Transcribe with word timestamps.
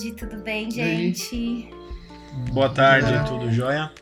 Tarde, 0.00 0.12
tudo 0.12 0.42
bem, 0.42 0.70
gente? 0.70 1.68
Boa 2.54 2.70
tarde, 2.70 3.12
tudo 3.28 3.52
jóia? 3.52 3.92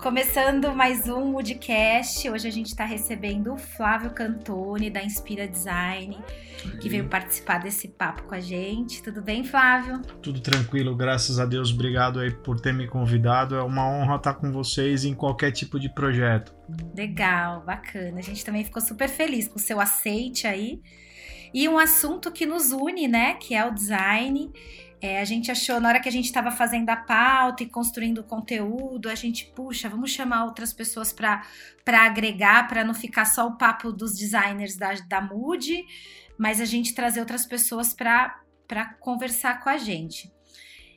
Começando 0.00 0.74
mais 0.74 1.08
um 1.08 1.34
Woodcast, 1.34 2.28
hoje 2.28 2.48
a 2.48 2.50
gente 2.50 2.66
está 2.66 2.84
recebendo 2.84 3.52
o 3.52 3.56
Flávio 3.56 4.10
Cantoni, 4.10 4.90
da 4.90 5.00
Inspira 5.00 5.46
Design, 5.46 6.18
que 6.80 6.88
veio 6.88 7.08
participar 7.08 7.58
desse 7.58 7.86
papo 7.86 8.24
com 8.24 8.34
a 8.34 8.40
gente. 8.40 9.00
Tudo 9.04 9.22
bem, 9.22 9.44
Flávio? 9.44 10.02
Tudo 10.20 10.40
tranquilo, 10.40 10.96
graças 10.96 11.38
a 11.38 11.46
Deus. 11.46 11.72
Obrigado 11.72 12.18
aí 12.18 12.32
por 12.32 12.60
ter 12.60 12.74
me 12.74 12.88
convidado. 12.88 13.54
É 13.54 13.62
uma 13.62 13.88
honra 13.88 14.16
estar 14.16 14.34
com 14.34 14.50
vocês 14.50 15.04
em 15.04 15.14
qualquer 15.14 15.52
tipo 15.52 15.78
de 15.78 15.94
projeto. 15.94 16.52
Legal, 16.92 17.62
bacana. 17.64 18.18
A 18.18 18.22
gente 18.22 18.44
também 18.44 18.64
ficou 18.64 18.82
super 18.82 19.08
feliz 19.08 19.46
com 19.46 19.60
o 19.60 19.62
seu 19.62 19.78
aceite 19.78 20.44
aí. 20.44 20.82
E 21.52 21.68
um 21.68 21.78
assunto 21.78 22.30
que 22.32 22.46
nos 22.46 22.72
une, 22.72 23.06
né? 23.06 23.34
Que 23.34 23.54
é 23.54 23.64
o 23.64 23.72
design. 23.72 24.50
É, 25.00 25.20
a 25.20 25.24
gente 25.24 25.50
achou, 25.50 25.80
na 25.80 25.88
hora 25.88 26.00
que 26.00 26.08
a 26.08 26.12
gente 26.12 26.26
estava 26.26 26.52
fazendo 26.52 26.88
a 26.88 26.96
pauta 26.96 27.64
e 27.64 27.68
construindo 27.68 28.18
o 28.18 28.24
conteúdo, 28.24 29.08
a 29.08 29.16
gente, 29.16 29.46
puxa, 29.46 29.88
vamos 29.88 30.12
chamar 30.12 30.44
outras 30.44 30.72
pessoas 30.72 31.12
para 31.12 31.42
agregar, 31.86 32.68
para 32.68 32.84
não 32.84 32.94
ficar 32.94 33.24
só 33.24 33.48
o 33.48 33.56
papo 33.56 33.90
dos 33.90 34.16
designers 34.16 34.76
da, 34.76 34.94
da 35.08 35.20
Mood, 35.20 35.84
mas 36.38 36.60
a 36.60 36.64
gente 36.64 36.94
trazer 36.94 37.18
outras 37.18 37.44
pessoas 37.44 37.92
para 37.92 38.40
conversar 39.00 39.60
com 39.60 39.68
a 39.68 39.76
gente. 39.76 40.32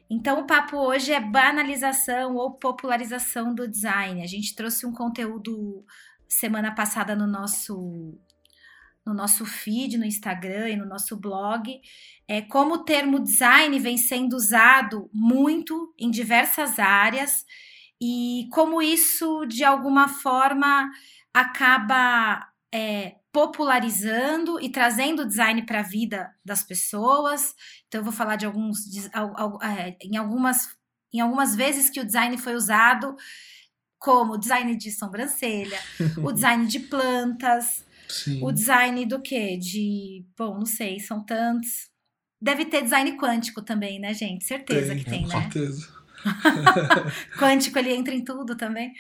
Então, 0.08 0.42
o 0.42 0.46
papo 0.46 0.78
hoje 0.78 1.12
é 1.12 1.20
banalização 1.20 2.36
ou 2.36 2.52
popularização 2.52 3.56
do 3.56 3.68
design. 3.68 4.22
A 4.22 4.28
gente 4.28 4.54
trouxe 4.54 4.86
um 4.86 4.94
conteúdo 4.94 5.84
semana 6.28 6.76
passada 6.76 7.16
no 7.16 7.26
nosso 7.26 8.16
no 9.06 9.14
nosso 9.14 9.46
feed, 9.46 9.98
no 9.98 10.06
Instagram 10.06 10.70
e 10.70 10.76
no 10.76 10.86
nosso 10.86 11.16
blog, 11.16 11.80
é, 12.28 12.42
como 12.42 12.76
o 12.76 12.84
termo 12.84 13.20
design 13.20 13.78
vem 13.80 13.98
sendo 13.98 14.36
usado 14.36 15.10
muito 15.14 15.94
em 15.98 16.10
diversas 16.10 16.80
áreas 16.80 17.46
e 18.02 18.48
como 18.52 18.82
isso, 18.82 19.46
de 19.46 19.64
alguma 19.64 20.08
forma, 20.08 20.90
acaba 21.34 22.48
é, 22.74 23.16
popularizando 23.32 24.60
e 24.60 24.70
trazendo 24.70 25.26
design 25.26 25.66
para 25.66 25.80
a 25.80 25.84
vida 25.84 26.34
das 26.44 26.64
pessoas. 26.64 27.54
Então, 27.88 28.00
eu 28.00 28.04
vou 28.04 28.14
falar 28.14 28.36
de 28.36 28.46
alguns, 28.46 28.86
é, 29.62 29.98
em 30.02 30.18
algumas, 30.18 30.70
em 31.14 31.20
algumas 31.20 31.56
vezes 31.56 31.90
que 31.90 32.00
o 32.00 32.06
design 32.06 32.38
foi 32.38 32.56
usado 32.56 33.16
como 33.98 34.38
design 34.38 34.76
de 34.76 34.92
sobrancelha, 34.92 35.80
o 36.24 36.32
design 36.32 36.68
de 36.68 36.80
plantas, 36.80 37.86
Sim. 38.08 38.44
O 38.44 38.52
design 38.52 39.06
do 39.06 39.22
quê? 39.22 39.58
De, 39.58 40.26
bom, 40.38 40.56
não 40.56 40.66
sei, 40.66 41.00
são 41.00 41.24
tantos. 41.24 41.90
Deve 42.42 42.66
ter 42.66 42.84
design 42.84 43.18
quântico 43.18 43.62
também, 43.62 44.00
né, 44.00 44.14
gente? 44.14 44.46
Certeza 44.46 44.94
tem, 44.94 45.04
que 45.04 45.10
tem, 45.10 45.24
com 45.24 45.30
né? 45.30 45.42
Certeza. 45.42 45.96
quântico 47.40 47.80
ele 47.80 47.94
entra 47.94 48.14
em 48.14 48.24
tudo 48.24 48.56
também. 48.56 48.94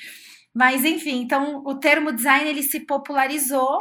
Mas 0.54 0.86
enfim, 0.86 1.22
então 1.22 1.64
o 1.66 1.76
termo 1.76 2.14
design 2.14 2.50
ele 2.50 2.64
se 2.64 2.80
popularizou, 2.80 3.78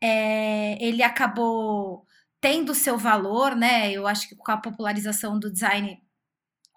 é, 0.00 0.82
ele 0.84 1.02
acabou 1.02 2.06
tendo 2.40 2.74
seu 2.74 2.96
valor, 2.96 3.56
né? 3.56 3.90
Eu 3.90 4.06
acho 4.06 4.28
que 4.28 4.36
com 4.36 4.52
a 4.52 4.56
popularização 4.56 5.38
do 5.38 5.50
design 5.50 5.98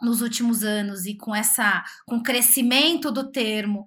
nos 0.02 0.22
últimos 0.22 0.64
anos 0.64 1.06
e 1.06 1.16
com 1.16 1.36
essa 1.36 1.84
com 2.06 2.18
o 2.18 2.24
crescimento 2.24 3.12
do 3.12 3.32
termo, 3.32 3.86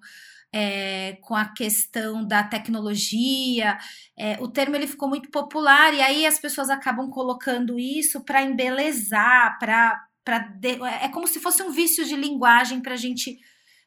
é, 0.52 1.18
com 1.22 1.34
a 1.34 1.46
questão 1.46 2.26
da 2.26 2.42
tecnologia, 2.42 3.78
é, 4.16 4.36
o 4.40 4.48
termo 4.48 4.76
ele 4.76 4.86
ficou 4.86 5.08
muito 5.08 5.30
popular 5.30 5.94
e 5.94 6.02
aí 6.02 6.26
as 6.26 6.38
pessoas 6.38 6.68
acabam 6.68 7.08
colocando 7.08 7.78
isso 7.78 8.20
para 8.20 8.42
embelezar, 8.42 9.58
para 9.58 10.06
é 11.00 11.08
como 11.08 11.26
se 11.26 11.40
fosse 11.40 11.62
um 11.62 11.70
vício 11.70 12.04
de 12.04 12.14
linguagem 12.14 12.80
para 12.80 12.94
a 12.94 12.96
gente 12.96 13.40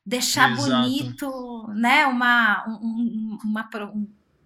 deixar 0.06 0.52
Exato. 0.52 0.70
bonito, 0.70 1.68
né? 1.74 2.06
Uma, 2.06 2.66
um, 2.68 3.38
uma, 3.42 3.70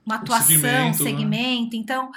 uma 0.05 0.15
atuação, 0.15 0.47
segmento, 0.47 0.97
segmento. 0.97 1.75
Né? 1.75 1.81
Então, 1.81 2.11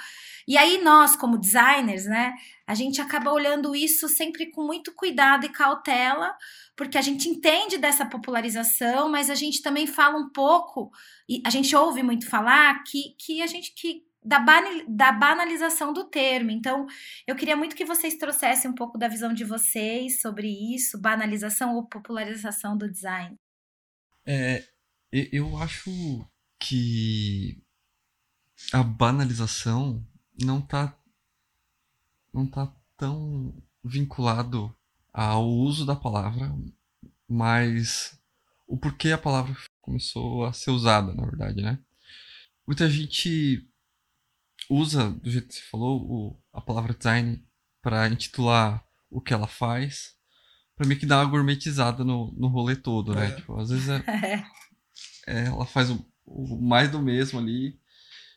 e 0.47 0.57
aí 0.57 0.81
nós, 0.83 1.15
como 1.15 1.37
designers, 1.37 2.05
né, 2.05 2.33
a 2.67 2.75
gente 2.75 3.01
acaba 3.01 3.31
olhando 3.31 3.75
isso 3.75 4.07
sempre 4.07 4.51
com 4.51 4.63
muito 4.63 4.93
cuidado 4.93 5.45
e 5.45 5.49
cautela, 5.49 6.35
porque 6.75 6.97
a 6.97 7.01
gente 7.01 7.29
entende 7.29 7.77
dessa 7.77 8.05
popularização, 8.05 9.09
mas 9.09 9.29
a 9.29 9.35
gente 9.35 9.61
também 9.61 9.85
fala 9.85 10.17
um 10.17 10.29
pouco, 10.29 10.91
e 11.29 11.41
a 11.45 11.49
gente 11.49 11.75
ouve 11.75 12.01
muito 12.01 12.27
falar 12.27 12.83
que, 12.83 13.15
que 13.19 13.41
a 13.41 13.47
gente 13.47 13.73
que 13.75 14.03
da, 14.25 14.39
da 14.87 15.11
banalização 15.11 15.91
do 15.91 16.05
termo. 16.05 16.49
Então, 16.49 16.87
eu 17.27 17.35
queria 17.35 17.55
muito 17.55 17.75
que 17.75 17.85
vocês 17.85 18.17
trouxessem 18.17 18.71
um 18.71 18.75
pouco 18.75 18.97
da 18.97 19.07
visão 19.07 19.33
de 19.33 19.43
vocês 19.43 20.21
sobre 20.21 20.47
isso, 20.73 20.99
banalização 20.99 21.75
ou 21.75 21.85
popularização 21.85 22.77
do 22.77 22.89
design. 22.89 23.37
É, 24.25 24.63
eu 25.11 25.57
acho 25.57 26.25
que 26.59 27.61
a 28.71 28.81
banalização 28.81 30.01
não 30.41 30.61
tá 30.61 30.97
não 32.33 32.47
tá 32.47 32.73
tão 32.97 33.53
vinculado 33.83 34.75
ao 35.13 35.47
uso 35.47 35.85
da 35.85 35.95
palavra, 35.95 36.51
mas 37.29 38.19
o 38.67 38.77
porquê 38.77 39.11
a 39.11 39.17
palavra 39.17 39.55
começou 39.81 40.45
a 40.45 40.53
ser 40.53 40.71
usada, 40.71 41.13
na 41.13 41.25
verdade, 41.25 41.61
né? 41.61 41.79
Muita 42.65 42.89
gente 42.89 43.69
usa, 44.69 45.11
do 45.11 45.29
jeito 45.29 45.47
que 45.49 45.55
você 45.55 45.61
falou, 45.69 46.01
o, 46.01 46.43
a 46.51 46.59
palavra 46.59 46.93
design 46.93 47.45
para 47.81 48.07
intitular 48.07 48.83
o 49.09 49.21
que 49.21 49.33
ela 49.33 49.47
faz, 49.47 50.15
para 50.75 50.87
mim 50.87 50.97
que 50.97 51.05
dá 51.05 51.19
uma 51.19 51.29
gourmetizada 51.29 52.03
no, 52.03 52.31
no 52.31 52.47
rolê 52.47 52.75
todo, 52.75 53.13
né? 53.13 53.27
É. 53.27 53.35
Tipo, 53.35 53.59
às 53.59 53.69
vezes 53.69 53.89
é, 53.89 54.03
é, 55.27 55.45
ela 55.45 55.65
faz 55.65 55.91
o, 55.91 56.03
o, 56.25 56.59
mais 56.59 56.89
do 56.89 56.99
mesmo 56.99 57.37
ali 57.37 57.79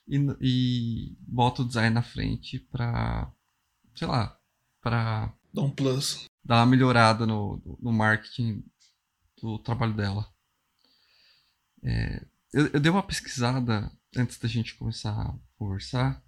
e, 0.06 0.18
e 0.40 1.16
bota 1.20 1.62
o 1.62 1.66
design 1.66 1.94
na 1.94 2.02
frente 2.02 2.58
para 2.58 3.32
sei 3.94 4.06
lá, 4.06 4.38
para 4.82 5.32
dar 5.52 5.62
um 5.62 5.70
plus, 5.70 6.25
dar 6.46 6.60
uma 6.60 6.66
melhorada 6.66 7.26
no, 7.26 7.60
no 7.80 7.92
marketing 7.92 8.64
do 9.42 9.58
trabalho 9.58 9.94
dela. 9.94 10.32
É, 11.82 12.24
eu, 12.52 12.68
eu 12.68 12.80
dei 12.80 12.90
uma 12.90 13.02
pesquisada 13.02 13.90
antes 14.16 14.38
da 14.38 14.46
gente 14.46 14.76
começar 14.76 15.10
a 15.10 15.34
conversar 15.56 16.24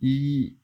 e 0.00 0.58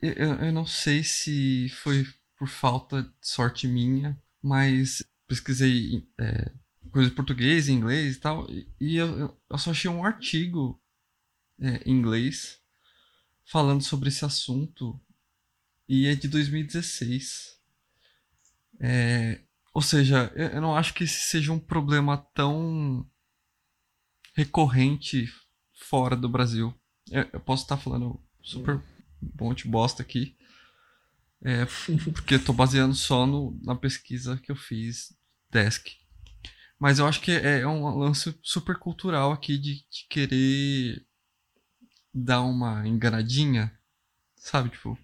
eu, 0.00 0.12
eu 0.12 0.52
não 0.52 0.66
sei 0.66 1.02
se 1.02 1.70
foi 1.70 2.06
por 2.36 2.48
falta 2.48 3.02
de 3.02 3.10
sorte 3.22 3.66
minha, 3.66 4.20
mas 4.42 5.02
pesquisei 5.26 6.06
é, 6.18 6.52
coisa 6.92 7.10
em 7.10 7.14
português, 7.14 7.68
em 7.68 7.74
inglês 7.74 8.16
e 8.16 8.20
tal, 8.20 8.46
e 8.78 8.96
eu, 8.96 9.36
eu 9.50 9.58
só 9.58 9.70
achei 9.70 9.90
um 9.90 10.04
artigo 10.04 10.80
é, 11.58 11.82
em 11.86 11.92
inglês 11.92 12.60
falando 13.44 13.82
sobre 13.82 14.10
esse 14.10 14.24
assunto 14.24 15.00
e 15.88 16.06
é 16.06 16.14
de 16.14 16.28
2016. 16.28 17.59
É, 18.80 19.40
ou 19.74 19.82
seja, 19.82 20.32
eu 20.34 20.60
não 20.60 20.74
acho 20.74 20.94
que 20.94 21.04
esse 21.04 21.28
seja 21.28 21.52
um 21.52 21.58
problema 21.58 22.16
tão 22.34 23.06
recorrente 24.34 25.28
fora 25.74 26.16
do 26.16 26.28
Brasil. 26.28 26.74
Eu, 27.10 27.28
eu 27.32 27.40
posso 27.40 27.64
estar 27.64 27.76
falando 27.76 28.20
super 28.42 28.80
bom 29.20 29.52
de 29.52 29.68
bosta 29.68 30.02
aqui, 30.02 30.36
é, 31.42 31.66
porque 32.12 32.38
tô 32.38 32.52
baseando 32.52 32.94
só 32.94 33.26
no, 33.26 33.58
na 33.62 33.74
pesquisa 33.74 34.38
que 34.38 34.50
eu 34.50 34.56
fiz 34.56 35.14
desk. 35.50 35.96
Mas 36.78 36.98
eu 36.98 37.06
acho 37.06 37.20
que 37.20 37.32
é, 37.32 37.60
é 37.60 37.66
um 37.66 37.98
lance 37.98 38.34
super 38.42 38.78
cultural 38.78 39.32
aqui 39.32 39.58
de, 39.58 39.74
de 39.90 40.06
querer 40.08 41.04
dar 42.12 42.40
uma 42.40 42.86
enganadinha, 42.88 43.78
sabe? 44.34 44.70
Tipo, 44.70 44.98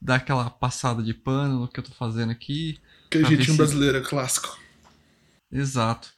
dar 0.00 0.16
aquela 0.16 0.50
passada 0.50 1.02
de 1.02 1.14
pano 1.14 1.60
no 1.60 1.68
que 1.68 1.80
eu 1.80 1.84
tô 1.84 1.92
fazendo 1.92 2.30
aqui. 2.30 2.78
Aquele 3.06 3.24
jeitinho 3.24 3.52
se... 3.52 3.56
brasileiro, 3.56 3.98
é 3.98 4.02
clássico. 4.02 4.58
Exato. 5.50 6.12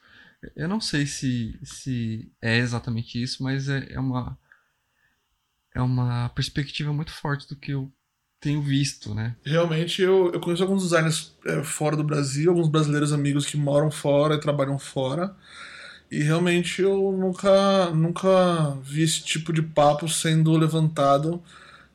Eu 0.57 0.69
não 0.69 0.81
sei 0.81 1.07
se, 1.07 1.59
se 1.63 2.33
é 2.41 2.57
exatamente 2.59 3.23
isso, 3.23 3.43
mas 3.43 3.69
é, 3.69 3.87
é 3.91 4.01
uma 4.01 4.39
é 5.75 5.81
uma 5.81 6.29
perspectiva 6.31 6.93
muito 6.93 7.13
forte 7.13 7.49
do 7.49 7.57
que 7.57 7.73
eu 7.73 7.93
tenho 8.41 8.63
visto, 8.63 9.15
né? 9.15 9.37
Realmente, 9.45 10.01
eu, 10.01 10.33
eu 10.33 10.41
conheço 10.41 10.63
alguns 10.63 10.83
designers 10.83 11.37
é, 11.47 11.63
fora 11.63 11.95
do 11.95 12.03
Brasil, 12.03 12.51
alguns 12.51 12.69
brasileiros 12.69 13.13
amigos 13.13 13.47
que 13.47 13.57
moram 13.57 13.91
fora 13.91 14.35
e 14.35 14.41
trabalham 14.41 14.79
fora. 14.79 15.37
E 16.11 16.23
realmente 16.23 16.83
eu 16.83 17.13
nunca, 17.13 17.91
nunca 17.91 18.77
vi 18.83 19.03
esse 19.03 19.23
tipo 19.23 19.53
de 19.53 19.63
papo 19.63 20.09
sendo 20.09 20.51
levantado 20.57 21.41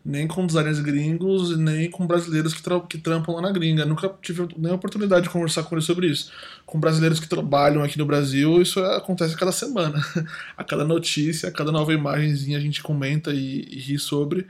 nem 0.05 0.27
com 0.27 0.45
designers 0.45 0.79
gringos, 0.79 1.57
nem 1.57 1.89
com 1.89 2.05
brasileiros 2.05 2.53
que, 2.53 2.61
que 2.87 2.97
trampam 2.99 3.33
lá 3.33 3.41
na 3.41 3.51
gringa. 3.51 3.85
Nunca 3.85 4.13
tive 4.21 4.47
nem 4.55 4.71
oportunidade 4.71 5.23
de 5.23 5.31
conversar 5.31 5.63
com 5.63 5.73
eles 5.73 5.85
sobre 5.85 6.07
isso. 6.07 6.31
Com 6.63 6.79
brasileiros 6.79 7.19
que 7.19 7.27
trabalham 7.27 7.83
aqui 7.83 7.97
no 7.97 8.05
Brasil, 8.05 8.61
isso 8.61 8.79
acontece 8.81 9.33
a 9.33 9.37
cada 9.37 9.51
semana. 9.51 9.99
a 10.55 10.63
cada 10.63 10.85
notícia, 10.85 11.49
a 11.49 11.51
cada 11.51 11.71
nova 11.71 11.91
imagenzinha 11.91 12.59
a 12.59 12.61
gente 12.61 12.83
comenta 12.83 13.31
e, 13.31 13.67
e 13.67 13.79
ri 13.79 13.97
sobre. 13.97 14.45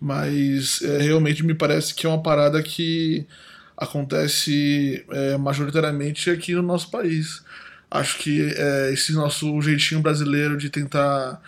Mas 0.00 0.80
é, 0.82 0.98
realmente 0.98 1.44
me 1.44 1.54
parece 1.54 1.92
que 1.94 2.06
é 2.06 2.08
uma 2.08 2.22
parada 2.22 2.62
que 2.62 3.26
acontece 3.76 5.04
é, 5.10 5.36
majoritariamente 5.36 6.30
aqui 6.30 6.54
no 6.54 6.62
nosso 6.62 6.90
país. 6.92 7.42
Acho 7.90 8.18
que 8.18 8.40
é, 8.56 8.92
esse 8.92 9.12
nosso 9.12 9.60
jeitinho 9.60 10.00
brasileiro 10.00 10.56
de 10.56 10.70
tentar 10.70 11.42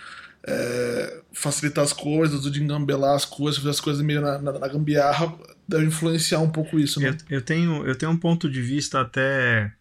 é, 0.47 1.21
facilitar 1.33 1.83
as 1.83 1.93
coisas, 1.93 2.51
de 2.51 2.63
engambelar 2.63 3.15
as 3.15 3.25
coisas, 3.25 3.59
fazer 3.59 3.71
as 3.71 3.81
coisas 3.81 4.03
meio 4.03 4.21
na, 4.21 4.39
na, 4.39 4.59
na 4.59 4.69
gambiarra, 4.69 5.35
deve 5.67 5.87
influenciar 5.87 6.41
um 6.41 6.51
pouco 6.51 6.79
isso, 6.79 7.01
né? 7.01 7.17
Eu, 7.29 7.39
eu, 7.39 7.43
tenho, 7.43 7.87
eu 7.87 7.97
tenho 7.97 8.13
um 8.13 8.17
ponto 8.17 8.49
de 8.51 8.61
vista 8.61 9.01
até 9.01 9.73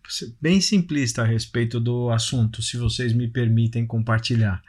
bem 0.41 0.61
simplista 0.61 1.21
a 1.21 1.25
respeito 1.25 1.79
do 1.79 2.09
assunto, 2.09 2.61
se 2.61 2.77
vocês 2.77 3.13
me 3.13 3.27
permitem 3.27 3.85
compartilhar. 3.85 4.61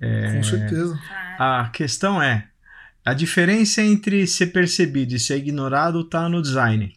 É, 0.00 0.36
Com 0.36 0.42
certeza. 0.42 0.98
A 1.38 1.70
questão 1.72 2.20
é, 2.22 2.48
a 3.04 3.14
diferença 3.14 3.82
entre 3.82 4.26
ser 4.26 4.48
percebido 4.48 5.14
e 5.14 5.18
ser 5.20 5.36
ignorado 5.36 6.00
está 6.00 6.28
no 6.28 6.40
design. 6.40 6.94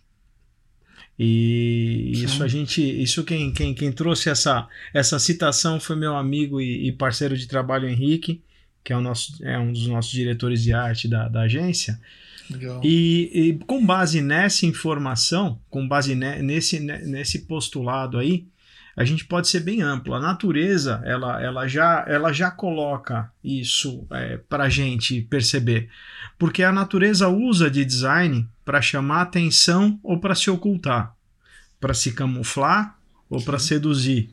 E 1.19 2.13
Sim. 2.15 2.23
isso 2.23 2.43
a 2.43 2.47
gente, 2.47 2.81
isso 2.81 3.25
quem, 3.25 3.51
quem, 3.51 3.73
quem 3.73 3.91
trouxe 3.91 4.29
essa, 4.29 4.65
essa 4.93 5.19
citação 5.19 5.77
foi 5.77 5.97
meu 5.97 6.15
amigo 6.15 6.61
e, 6.61 6.87
e, 6.87 6.91
parceiro 6.93 7.37
de 7.37 7.45
trabalho 7.45 7.89
Henrique, 7.89 8.41
que 8.81 8.93
é, 8.93 8.95
o 8.95 9.01
nosso, 9.01 9.45
é 9.45 9.59
um 9.59 9.73
dos 9.73 9.85
nossos 9.87 10.11
diretores 10.11 10.63
de 10.63 10.71
arte 10.71 11.09
da, 11.09 11.27
da 11.27 11.41
agência. 11.41 11.99
Legal. 12.49 12.79
E, 12.81 13.31
e 13.33 13.53
com 13.65 13.85
base 13.85 14.21
nessa 14.21 14.65
informação, 14.65 15.59
com 15.69 15.85
base 15.85 16.15
ne, 16.15 16.41
nesse, 16.41 16.79
nesse 16.79 17.39
postulado 17.39 18.17
aí, 18.17 18.47
a 18.95 19.03
gente 19.03 19.25
pode 19.25 19.49
ser 19.49 19.59
bem 19.59 19.81
amplo. 19.81 20.13
A 20.13 20.19
natureza, 20.19 21.01
ela, 21.05 21.41
ela, 21.41 21.67
já, 21.67 22.05
ela 22.07 22.31
já 22.31 22.49
coloca 22.49 23.29
isso 23.43 24.07
é, 24.11 24.37
para 24.37 24.65
a 24.65 24.69
gente 24.69 25.21
perceber. 25.21 25.89
Porque 26.37 26.63
a 26.63 26.71
natureza 26.71 27.27
usa 27.27 27.69
de 27.69 27.83
design 27.83 28.47
para 28.69 28.83
chamar 28.83 29.21
atenção 29.21 29.99
ou 30.03 30.19
para 30.19 30.35
se 30.35 30.47
ocultar, 30.47 31.15
para 31.79 31.91
se 31.91 32.11
camuflar 32.11 32.99
ou 33.27 33.41
para 33.41 33.57
seduzir. 33.57 34.29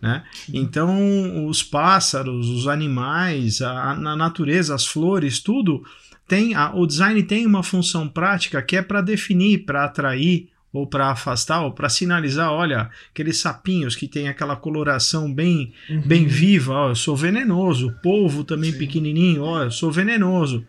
Né? 0.00 0.22
Então, 0.54 1.48
os 1.48 1.64
pássaros, 1.64 2.48
os 2.48 2.68
animais, 2.68 3.60
a, 3.60 3.90
a 3.90 4.14
natureza, 4.14 4.72
as 4.72 4.86
flores, 4.86 5.40
tudo 5.40 5.82
tem 6.28 6.54
a, 6.54 6.72
o 6.72 6.86
design 6.86 7.20
tem 7.24 7.44
uma 7.44 7.64
função 7.64 8.08
prática 8.08 8.62
que 8.62 8.76
é 8.76 8.82
para 8.82 9.00
definir, 9.00 9.64
para 9.64 9.84
atrair 9.84 10.48
ou 10.72 10.86
para 10.86 11.10
afastar 11.10 11.64
ou 11.64 11.72
para 11.72 11.88
sinalizar, 11.88 12.52
olha, 12.52 12.88
aqueles 13.10 13.38
sapinhos 13.38 13.96
que 13.96 14.06
tem 14.06 14.28
aquela 14.28 14.54
coloração 14.54 15.34
bem 15.34 15.72
uhum. 15.90 16.02
bem 16.02 16.24
viva, 16.28 16.72
ó, 16.72 16.88
eu 16.90 16.94
sou 16.94 17.16
venenoso, 17.16 17.88
o 17.88 17.92
polvo 18.00 18.44
também 18.44 18.70
Sim. 18.70 18.78
pequenininho, 18.78 19.42
ó, 19.42 19.64
eu 19.64 19.72
sou 19.72 19.90
venenoso. 19.90 20.64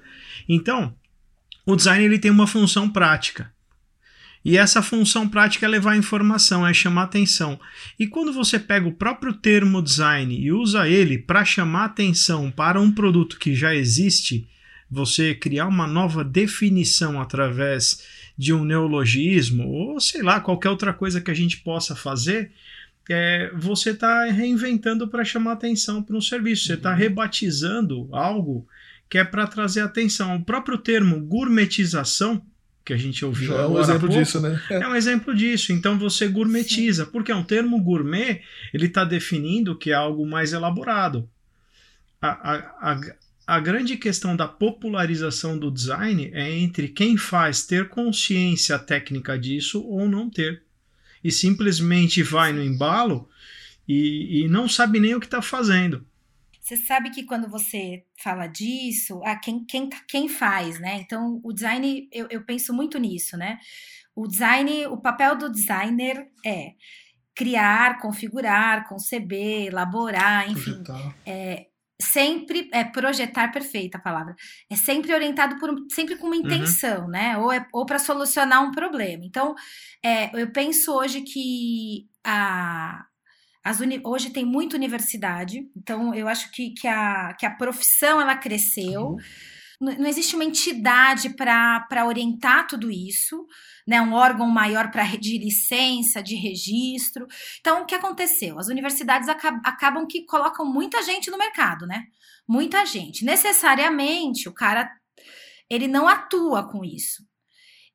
Então, 0.49 0.95
o 1.65 1.75
design 1.75 2.03
ele 2.03 2.19
tem 2.19 2.31
uma 2.31 2.47
função 2.47 2.89
prática. 2.89 3.51
E 4.45 4.57
essa 4.57 4.81
função 4.81 5.27
prática 5.27 5.65
é 5.65 5.69
levar 5.69 5.95
informação, 5.95 6.67
é 6.67 6.73
chamar 6.73 7.03
atenção. 7.03 7.57
E 7.97 8.05
quando 8.05 8.33
você 8.33 8.59
pega 8.59 8.87
o 8.87 8.93
próprio 8.93 9.33
termo 9.33 9.81
design 9.81 10.37
e 10.37 10.51
usa 10.51 10.87
ele 10.87 11.17
para 11.17 11.45
chamar 11.45 11.85
atenção 11.85 12.51
para 12.51 12.81
um 12.81 12.91
produto 12.91 13.39
que 13.39 13.55
já 13.55 13.73
existe, 13.73 14.47
você 14.91 15.33
criar 15.33 15.67
uma 15.67 15.87
nova 15.87 16.25
definição 16.25 17.21
através 17.21 18.03
de 18.37 18.53
um 18.53 18.65
neologismo, 18.65 19.65
ou 19.65 19.99
sei 19.99 20.21
lá, 20.21 20.41
qualquer 20.41 20.69
outra 20.69 20.93
coisa 20.93 21.21
que 21.21 21.31
a 21.31 21.35
gente 21.35 21.57
possa 21.57 21.95
fazer, 21.95 22.51
é, 23.09 23.51
você 23.55 23.91
está 23.91 24.25
reinventando 24.25 25.07
para 25.07 25.23
chamar 25.23 25.53
atenção 25.53 26.03
para 26.03 26.17
um 26.17 26.21
serviço, 26.21 26.65
você 26.65 26.73
está 26.73 26.91
uhum. 26.91 26.97
rebatizando 26.97 28.09
algo 28.11 28.67
que 29.13 29.19
é 29.19 29.23
para 29.23 29.45
trazer 29.45 29.81
atenção. 29.81 30.35
O 30.37 30.43
próprio 30.43 30.75
termo 30.75 31.19
gourmetização, 31.19 32.43
que 32.83 32.91
a 32.91 32.97
gente 32.97 33.23
ouviu 33.23 33.49
Já 33.49 33.61
é 33.61 33.67
um 33.67 33.79
exemplo 33.79 34.07
pouco, 34.07 34.23
disso, 34.23 34.41
né? 34.41 34.59
É 34.71 34.87
um 34.87 34.95
exemplo 34.95 35.35
disso. 35.35 35.71
Então 35.71 35.99
você 35.99 36.27
gourmetiza, 36.27 37.05
Sim. 37.05 37.11
porque 37.11 37.31
é 37.31 37.35
um 37.35 37.43
termo 37.43 37.79
gourmet, 37.79 38.41
ele 38.73 38.87
está 38.87 39.05
definindo 39.05 39.77
que 39.77 39.91
é 39.91 39.93
algo 39.93 40.25
mais 40.25 40.51
elaborado. 40.51 41.29
A, 42.19 42.27
a, 42.27 42.91
a, 42.91 43.01
a 43.45 43.59
grande 43.59 43.97
questão 43.97 44.35
da 44.35 44.47
popularização 44.47 45.59
do 45.59 45.69
design 45.69 46.31
é 46.33 46.49
entre 46.49 46.87
quem 46.87 47.15
faz 47.15 47.67
ter 47.67 47.89
consciência 47.89 48.79
técnica 48.79 49.37
disso 49.37 49.79
ou 49.83 50.09
não 50.09 50.27
ter. 50.27 50.63
E 51.23 51.31
simplesmente 51.31 52.23
vai 52.23 52.51
no 52.51 52.63
embalo 52.63 53.29
e, 53.87 54.41
e 54.41 54.47
não 54.47 54.67
sabe 54.67 54.99
nem 54.99 55.13
o 55.13 55.19
que 55.19 55.27
está 55.27 55.39
fazendo. 55.39 56.03
Você 56.63 56.77
sabe 56.77 57.09
que 57.09 57.25
quando 57.25 57.49
você 57.49 58.05
fala 58.17 58.47
disso, 58.47 59.21
ah, 59.25 59.35
quem, 59.35 59.65
quem, 59.65 59.89
quem 60.07 60.29
faz, 60.29 60.79
né? 60.79 60.95
Então, 60.95 61.41
o 61.43 61.51
design, 61.51 62.07
eu, 62.09 62.25
eu 62.29 62.45
penso 62.45 62.73
muito 62.73 62.97
nisso, 62.97 63.35
né? 63.35 63.59
O 64.15 64.25
design, 64.25 64.87
o 64.87 64.97
papel 64.97 65.37
do 65.37 65.51
designer 65.51 66.25
é 66.45 66.71
criar, 67.35 67.99
configurar, 67.99 68.87
conceber, 68.87 69.67
elaborar, 69.67 70.49
enfim. 70.49 70.81
É, 71.25 71.67
sempre 72.01 72.69
é 72.73 72.83
projetar 72.83 73.51
perfeita 73.51 73.97
a 73.97 74.01
palavra 74.01 74.35
é 74.69 74.75
sempre 74.75 75.13
orientado 75.13 75.57
por 75.57 75.73
sempre 75.89 76.17
com 76.17 76.27
uma 76.27 76.35
uhum. 76.35 76.41
intenção 76.41 77.03
uhum. 77.03 77.07
né 77.07 77.37
ou 77.37 77.51
é, 77.51 77.65
ou 77.71 77.85
para 77.85 77.99
solucionar 77.99 78.61
um 78.61 78.71
problema 78.71 79.23
então 79.23 79.55
é, 80.03 80.29
eu 80.37 80.51
penso 80.51 80.91
hoje 80.91 81.21
que 81.21 82.09
a 82.25 83.05
uni, 83.79 84.01
hoje 84.03 84.29
tem 84.29 84.45
muita 84.45 84.75
universidade, 84.75 85.69
então 85.75 86.13
eu 86.13 86.27
acho 86.27 86.51
que, 86.51 86.71
que, 86.71 86.87
a, 86.87 87.33
que 87.33 87.45
a 87.45 87.55
profissão 87.55 88.19
ela 88.19 88.35
cresceu. 88.35 89.01
Uhum. 89.01 89.17
Não, 89.79 89.93
não 89.95 90.07
existe 90.07 90.35
uma 90.35 90.45
entidade 90.45 91.29
para 91.29 92.05
orientar 92.05 92.67
tudo 92.67 92.91
isso, 92.91 93.45
né? 93.87 94.01
um 94.01 94.13
órgão 94.13 94.47
maior 94.47 94.91
para 94.91 95.03
de 95.17 95.37
licença, 95.37 96.21
de 96.21 96.35
registro. 96.35 97.25
Então, 97.59 97.81
o 97.81 97.85
que 97.85 97.95
aconteceu? 97.95 98.59
As 98.59 98.67
universidades 98.67 99.27
acab, 99.27 99.59
acabam 99.65 100.05
que 100.07 100.25
colocam 100.25 100.65
muita 100.65 101.01
gente 101.01 101.31
no 101.31 101.37
mercado, 101.37 101.85
né? 101.85 102.03
Muita 102.47 102.85
gente. 102.85 103.25
Necessariamente, 103.25 104.47
o 104.47 104.53
cara 104.53 104.89
ele 105.69 105.87
não 105.87 106.07
atua 106.07 106.69
com 106.69 106.83
isso. 106.83 107.23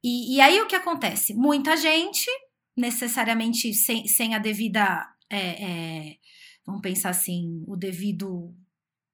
E, 0.02 0.37
e 0.37 0.40
aí 0.40 0.60
o 0.60 0.66
que 0.66 0.76
acontece? 0.76 1.34
Muita 1.34 1.76
gente, 1.76 2.30
necessariamente 2.76 3.72
sem, 3.75 4.06
sem 4.06 4.34
a 4.34 4.38
devida 4.38 5.06
é, 5.30 5.38
é, 5.38 6.16
vamos 6.64 6.80
pensar 6.80 7.11
assim, 7.11 7.64
o 7.66 7.76
devido, 7.76 8.54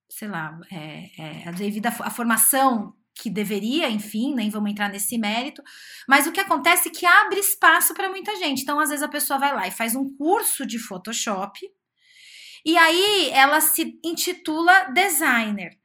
sei 0.09 0.29
lá, 0.29 0.59
é, 0.71 1.11
é, 1.19 1.49
a 1.49 1.53
devida 1.53 1.89
a 1.89 2.11
formação 2.11 2.95
que 3.15 3.31
deveria, 3.31 3.89
enfim, 3.89 4.35
nem 4.35 4.51
vamos 4.51 4.71
entrar 4.71 4.89
nesse 4.89 5.17
mérito, 5.17 5.63
mas 6.09 6.27
o 6.27 6.33
que 6.33 6.41
acontece 6.41 6.89
é 6.89 6.93
que 6.93 7.07
abre 7.07 7.39
espaço 7.39 7.95
para 7.95 8.11
muita 8.11 8.35
gente. 8.37 8.63
Então, 8.63 8.81
às 8.81 8.89
vezes, 8.89 9.05
a 9.05 9.09
pessoa 9.09 9.39
vai 9.39 9.55
lá 9.55 9.69
e 9.69 9.71
faz 9.71 9.95
um 9.95 10.13
curso 10.17 10.67
de 10.67 10.79
Photoshop, 10.79 11.61
e 12.65 12.77
aí 12.77 13.31
ela 13.31 13.61
se 13.61 14.01
intitula 14.05 14.91
designer. 14.93 15.79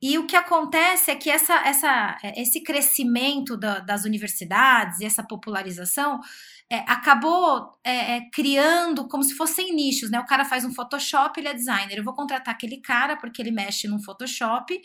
E 0.00 0.18
o 0.18 0.26
que 0.26 0.36
acontece 0.36 1.10
é 1.10 1.16
que 1.16 1.30
essa, 1.30 1.54
essa, 1.66 2.18
esse 2.36 2.62
crescimento 2.62 3.56
da, 3.56 3.80
das 3.80 4.04
universidades 4.04 5.00
e 5.00 5.06
essa 5.06 5.26
popularização 5.26 6.20
é, 6.70 6.78
acabou 6.78 7.78
é, 7.84 8.16
é, 8.16 8.30
criando 8.30 9.06
como 9.08 9.22
se 9.22 9.34
fossem 9.34 9.74
nichos, 9.74 10.10
né? 10.10 10.18
O 10.18 10.26
cara 10.26 10.44
faz 10.44 10.64
um 10.64 10.74
Photoshop, 10.74 11.38
ele 11.38 11.48
é 11.48 11.54
designer. 11.54 11.98
Eu 11.98 12.04
vou 12.04 12.14
contratar 12.14 12.54
aquele 12.54 12.78
cara 12.78 13.16
porque 13.16 13.40
ele 13.40 13.52
mexe 13.52 13.86
no 13.86 14.02
Photoshop 14.02 14.80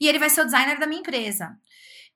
e 0.00 0.06
ele 0.06 0.18
vai 0.18 0.28
ser 0.28 0.42
o 0.42 0.44
designer 0.44 0.78
da 0.78 0.86
minha 0.86 1.00
empresa. 1.00 1.56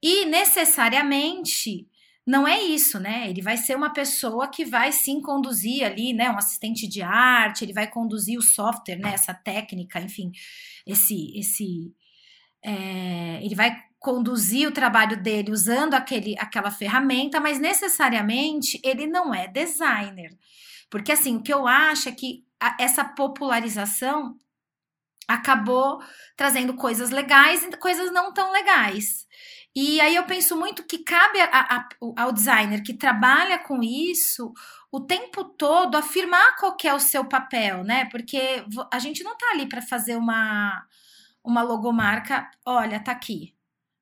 E 0.03 0.27
necessariamente 0.27 1.89
não 2.27 2.47
é 2.47 2.63
isso, 2.63 3.01
né? 3.01 3.31
Ele 3.31 3.41
vai 3.41 3.57
ser 3.57 3.75
uma 3.75 3.91
pessoa 3.91 4.49
que 4.49 4.63
vai 4.63 4.93
sim 4.93 5.23
conduzir 5.23 5.85
ali, 5.85 6.13
né? 6.13 6.31
Um 6.31 6.37
assistente 6.37 6.87
de 6.87 7.01
arte, 7.01 7.65
ele 7.65 7.73
vai 7.73 7.87
conduzir 7.87 8.39
o 8.39 8.43
software, 8.43 8.99
né? 8.99 9.15
Essa 9.15 9.33
técnica, 9.33 9.99
enfim, 9.99 10.31
esse, 10.87 11.33
esse, 11.39 11.91
é, 12.63 13.43
ele 13.43 13.55
vai 13.55 13.75
conduzir 13.99 14.69
o 14.69 14.73
trabalho 14.73 15.21
dele 15.21 15.51
usando 15.51 15.95
aquele, 15.95 16.37
aquela 16.39 16.71
ferramenta, 16.71 17.41
mas 17.41 17.59
necessariamente 17.59 18.81
ele 18.85 19.07
não 19.07 19.35
é 19.35 19.49
designer. 19.49 20.31
Porque 20.89 21.13
assim, 21.13 21.37
o 21.37 21.43
que 21.43 21.53
eu 21.53 21.67
acho 21.67 22.09
é 22.09 22.13
que 22.13 22.45
a, 22.61 22.77
essa 22.79 23.05
popularização 23.05 24.37
acabou 25.27 26.01
trazendo 26.37 26.75
coisas 26.75 27.11
legais 27.11 27.63
e 27.63 27.77
coisas 27.77 28.13
não 28.13 28.33
tão 28.33 28.53
legais. 28.53 29.27
E 29.77 30.01
aí 30.01 30.17
eu 30.17 30.25
penso 30.25 30.57
muito 30.57 30.85
que 30.85 30.99
cabe 30.99 31.41
a, 31.41 31.49
a, 31.53 31.89
ao 32.17 32.33
designer 32.33 32.83
que 32.83 32.95
trabalha 32.95 33.59
com 33.59 33.83
isso 33.83 34.53
o 34.91 35.01
tempo 35.01 35.45
todo 35.45 35.97
afirmar 35.97 36.57
qual 36.57 36.77
é 36.83 36.95
o 36.95 37.01
seu 37.01 37.25
papel, 37.25 37.85
né? 37.85 38.07
Porque 38.07 38.65
a 38.91 38.99
gente 38.99 39.23
não 39.23 39.37
tá 39.37 39.51
ali 39.53 39.69
para 39.69 39.83
fazer 39.83 40.17
uma 40.17 40.87
uma 41.45 41.63
logomarca, 41.63 42.51
olha, 42.67 43.01
tá 43.01 43.13
aqui 43.13 43.58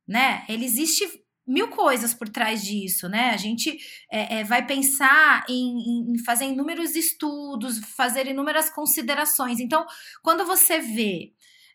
né? 0.06 0.44
Ele 0.48 0.64
existe 0.64 1.04
mil 1.46 1.68
coisas 1.68 2.12
por 2.12 2.28
trás 2.28 2.64
disso, 2.64 3.08
né? 3.08 3.30
A 3.30 3.36
gente 3.36 3.78
é, 4.10 4.40
é, 4.40 4.44
vai 4.44 4.66
pensar 4.66 5.44
em, 5.48 6.12
em, 6.14 6.18
fazer 6.24 6.46
inúmeros 6.46 6.96
estudos, 6.96 7.78
fazer 7.96 8.26
inúmeras 8.26 8.68
considerações. 8.68 9.60
Então, 9.60 9.86
quando 10.22 10.44
você 10.44 10.80
vê 10.80 11.32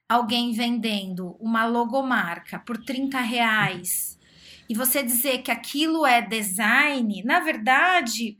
alguém 0.09 0.51
vendendo 0.51 1.37
uma 1.39 1.65
logomarca 1.65 2.59
por 2.59 2.77
30 2.83 3.17
reais 3.21 4.19
e 4.69 4.75
você 4.75 5.01
dizer 5.01 5.41
que 5.41 5.51
aquilo 5.51 6.05
é 6.05 6.21
design, 6.21 7.23
na 7.23 7.39
verdade, 7.39 8.37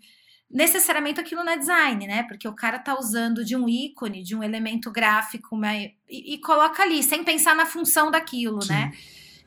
necessariamente 0.50 1.22
aquilo 1.22 1.46
não 1.46 1.54
é 1.54 1.58
design, 1.58 2.08
né? 2.08 2.24
Porque 2.24 2.48
o 2.48 2.54
cara 2.54 2.78
tá 2.78 3.00
usando 3.00 3.46
de 3.46 3.56
um 3.56 3.70
ícone, 3.70 4.22
de 4.22 4.36
um 4.36 4.44
elemento 4.44 4.92
gráfico 4.92 5.58
e, 6.10 6.34
e 6.36 6.38
coloca 6.40 6.84
ali, 6.84 7.02
sem 7.02 7.24
pensar 7.24 7.56
na 7.56 7.66
função 7.66 8.12
daquilo, 8.12 8.62
Sim. 8.62 8.74
né? 8.74 8.92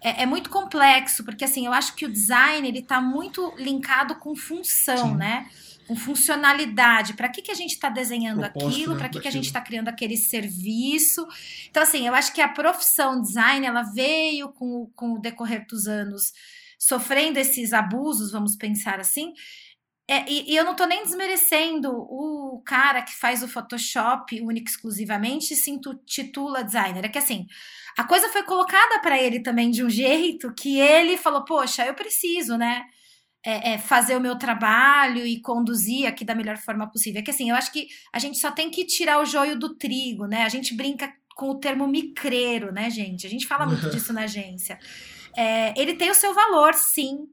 É, 0.04 0.25
é, 0.25 0.26
muito 0.26 0.50
complexo, 0.50 1.25
porque 1.25 1.46
assim, 1.46 1.64
eu 1.64 1.73
acho 1.73 1.94
que 1.94 2.04
o 2.04 2.12
design 2.12 2.68
ele 2.68 2.80
está 2.80 3.00
muito 3.00 3.54
linkado 3.56 4.16
com 4.16 4.37
função, 4.37 5.12
Sim. 5.12 5.16
né? 5.16 5.49
Com 5.88 5.96
funcionalidade. 5.96 7.14
Para 7.14 7.30
que, 7.30 7.40
que 7.40 7.50
a 7.50 7.54
gente 7.54 7.73
está 7.73 7.88
desenhando 7.88 8.40
Proposta, 8.40 8.68
aquilo? 8.68 8.92
Né? 8.92 8.99
Para 8.99 9.08
que, 9.08 9.20
que 9.20 9.28
a 9.28 9.30
gente 9.30 9.46
está 9.46 9.62
criando 9.62 9.88
aquele 9.88 10.18
serviço? 10.18 11.26
Então, 11.70 11.82
assim, 11.82 12.06
eu 12.06 12.14
acho 12.14 12.34
que 12.34 12.42
a 12.42 12.49
profissão 12.49 13.20
design 13.20 13.66
ela 13.66 13.82
veio 13.82 14.50
com, 14.50 14.90
com 14.94 15.14
o 15.14 15.18
decorrer 15.18 15.66
dos 15.66 15.87
anos 15.87 16.32
sofrendo 16.78 17.38
esses 17.38 17.73
abusos, 17.73 18.30
vamos 18.30 18.56
pensar 18.56 19.00
assim. 19.00 19.32
É, 20.06 20.30
e, 20.30 20.52
e, 20.52 20.56
eu 20.56 20.64
não 20.64 20.73
estou 20.73 20.87
nem 20.87 21.02
desmerecendo 21.02 21.90
o 21.90 22.62
cara 22.62 23.00
que 23.00 23.14
faz 23.14 23.42
o 23.42 23.49
Photoshop 23.49 24.38
único 24.42 24.68
exclusivamente 24.68 25.54
e 25.54 25.56
se 25.56 25.70
intitula 25.70 26.62
designer. 26.62 27.06
É 27.06 27.08
que 27.08 27.16
assim, 27.16 27.46
a 27.96 28.04
coisa 28.04 28.28
foi 28.28 28.42
colocada 28.42 28.98
para 29.00 29.20
ele 29.20 29.40
também 29.40 29.70
de 29.70 29.84
um 29.84 29.90
jeito 29.90 30.52
que 30.54 30.78
ele 30.78 31.16
falou: 31.16 31.44
Poxa, 31.44 31.86
eu 31.86 31.94
preciso, 31.94 32.56
né? 32.56 32.84
É, 33.46 33.74
é, 33.74 33.78
fazer 33.78 34.16
o 34.16 34.20
meu 34.20 34.38
trabalho 34.38 35.26
e 35.26 35.40
conduzir 35.40 36.06
aqui 36.06 36.24
da 36.24 36.34
melhor 36.34 36.56
forma 36.56 36.90
possível. 36.90 37.20
É 37.20 37.22
que 37.22 37.30
assim, 37.30 37.50
eu 37.50 37.56
acho 37.56 37.70
que 37.70 37.88
a 38.10 38.18
gente 38.18 38.38
só 38.38 38.50
tem 38.50 38.70
que 38.70 38.86
tirar 38.86 39.20
o 39.20 39.26
joio 39.26 39.58
do 39.58 39.76
trigo, 39.76 40.26
né? 40.26 40.44
A 40.44 40.48
gente 40.48 40.74
brinca 40.74 41.12
com 41.36 41.50
o 41.50 41.58
termo 41.60 41.86
micreiro, 41.86 42.72
né, 42.72 42.88
gente? 42.88 43.26
A 43.26 43.30
gente 43.30 43.46
fala 43.46 43.66
muito 43.66 43.88
disso 43.90 44.12
na 44.12 44.22
agência. 44.22 44.78
É, 45.36 45.78
ele 45.78 45.94
tem 45.94 46.10
o 46.10 46.14
seu 46.14 46.32
valor, 46.32 46.72
sim, 46.74 47.26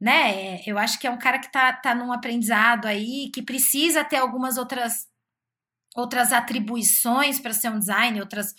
né? 0.00 0.56
É, 0.56 0.62
eu 0.66 0.76
acho 0.78 0.98
que 0.98 1.06
é 1.06 1.10
um 1.10 1.18
cara 1.18 1.38
que 1.38 1.50
tá, 1.50 1.72
tá 1.72 1.94
num 1.94 2.12
aprendizado 2.12 2.86
aí, 2.86 3.30
que 3.32 3.42
precisa 3.42 4.04
ter 4.04 4.16
algumas 4.16 4.58
outras 4.58 5.06
outras 5.96 6.30
atribuições 6.30 7.40
para 7.40 7.54
ser 7.54 7.70
um 7.70 7.78
designer, 7.78 8.20
outras 8.20 8.54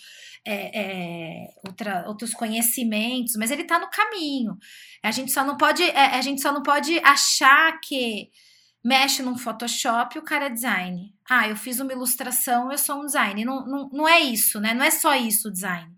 é, 0.46 0.80
é, 0.80 1.48
outra, 1.66 2.04
outros 2.06 2.32
conhecimentos, 2.32 3.34
mas 3.36 3.50
ele 3.50 3.62
está 3.62 3.78
no 3.78 3.90
caminho. 3.90 4.56
A 5.02 5.10
gente 5.10 5.32
só 5.32 5.44
não 5.44 5.56
pode, 5.56 5.82
é, 5.82 6.16
a 6.16 6.20
gente 6.20 6.40
só 6.40 6.52
não 6.52 6.62
pode 6.62 6.98
achar 7.00 7.78
que 7.80 8.30
mexe 8.84 9.22
num 9.22 9.36
Photoshop 9.36 10.18
o 10.18 10.22
cara 10.22 10.46
é 10.46 10.50
design. 10.50 11.14
Ah, 11.28 11.48
eu 11.48 11.56
fiz 11.56 11.78
uma 11.80 11.92
ilustração, 11.92 12.70
eu 12.70 12.78
sou 12.78 13.02
um 13.02 13.06
design. 13.06 13.44
Não, 13.44 13.66
não, 13.66 13.88
não 13.92 14.08
é 14.08 14.20
isso, 14.20 14.60
né? 14.60 14.72
Não 14.72 14.84
é 14.84 14.90
só 14.90 15.14
isso 15.14 15.48
o 15.48 15.52
design. 15.52 15.94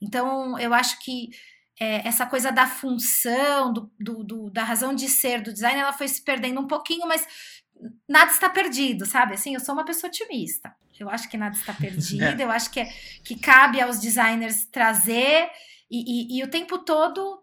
Então, 0.00 0.58
eu 0.58 0.74
acho 0.74 0.98
que 1.00 1.30
é, 1.78 2.06
essa 2.06 2.26
coisa 2.26 2.50
da 2.52 2.66
função, 2.66 3.72
do, 3.72 3.92
do, 3.98 4.24
do, 4.24 4.50
da 4.50 4.64
razão 4.64 4.94
de 4.94 5.08
ser 5.08 5.40
do 5.42 5.52
design, 5.52 5.80
ela 5.80 5.92
foi 5.92 6.08
se 6.08 6.22
perdendo 6.22 6.60
um 6.60 6.66
pouquinho, 6.66 7.06
mas 7.06 7.26
nada 8.08 8.30
está 8.30 8.48
perdido, 8.48 9.06
sabe? 9.06 9.34
Assim, 9.34 9.54
eu 9.54 9.60
sou 9.60 9.74
uma 9.74 9.84
pessoa 9.84 10.08
otimista. 10.08 10.74
Eu 10.98 11.10
acho 11.10 11.28
que 11.28 11.36
nada 11.36 11.56
está 11.56 11.72
perdido, 11.74 12.40
é. 12.40 12.44
eu 12.44 12.50
acho 12.50 12.70
que, 12.70 12.80
é, 12.80 12.92
que 13.22 13.36
cabe 13.36 13.80
aos 13.80 14.00
designers 14.00 14.64
trazer 14.66 15.48
e, 15.90 16.36
e, 16.36 16.38
e, 16.38 16.42
o 16.42 16.48
tempo 16.48 16.78
todo 16.78 17.42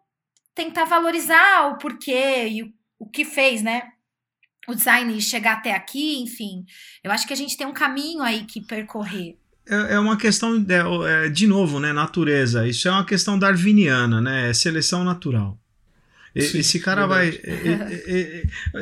tentar 0.53 0.85
valorizar 0.85 1.67
o 1.67 1.77
porquê 1.77 2.47
e 2.47 2.63
o, 2.63 2.73
o 2.99 3.09
que 3.09 3.23
fez, 3.23 3.61
né? 3.61 3.83
O 4.67 4.75
design 4.75 5.19
chegar 5.21 5.53
até 5.53 5.73
aqui, 5.73 6.21
enfim. 6.21 6.65
Eu 7.03 7.11
acho 7.11 7.25
que 7.25 7.33
a 7.33 7.37
gente 7.37 7.57
tem 7.57 7.65
um 7.67 7.73
caminho 7.73 8.21
aí 8.21 8.45
que 8.45 8.61
percorrer. 8.61 9.37
É, 9.67 9.95
é 9.95 9.99
uma 9.99 10.17
questão, 10.17 10.61
de, 10.61 10.73
é, 11.07 11.29
de 11.29 11.47
novo, 11.47 11.79
né? 11.79 11.93
Natureza. 11.93 12.67
Isso 12.67 12.87
é 12.87 12.91
uma 12.91 13.05
questão 13.05 13.37
darwiniana, 13.37 14.21
né? 14.21 14.49
É 14.49 14.53
seleção 14.53 15.03
natural. 15.03 15.60
Sim, 16.39 16.59
Esse 16.59 16.79
cara 16.79 17.05
vai. 17.05 17.31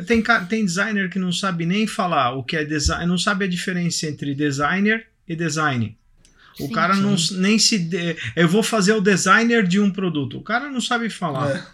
tem, 0.06 0.22
tem 0.48 0.64
designer 0.64 1.10
que 1.10 1.18
não 1.18 1.32
sabe 1.32 1.66
nem 1.66 1.86
falar 1.86 2.32
o 2.32 2.44
que 2.44 2.56
é 2.56 2.64
design, 2.64 3.06
não 3.06 3.18
sabe 3.18 3.44
a 3.44 3.48
diferença 3.48 4.06
entre 4.06 4.34
designer 4.34 5.08
e 5.26 5.34
design. 5.34 5.96
O 6.60 6.66
sim, 6.66 6.72
cara 6.72 6.94
não, 6.94 7.16
nem 7.32 7.58
se. 7.58 7.88
Eu 8.36 8.48
vou 8.48 8.62
fazer 8.62 8.92
o 8.92 9.00
designer 9.00 9.66
de 9.66 9.80
um 9.80 9.90
produto. 9.90 10.38
O 10.38 10.42
cara 10.42 10.70
não 10.70 10.80
sabe 10.80 11.10
falar. 11.10 11.50
É. 11.50 11.66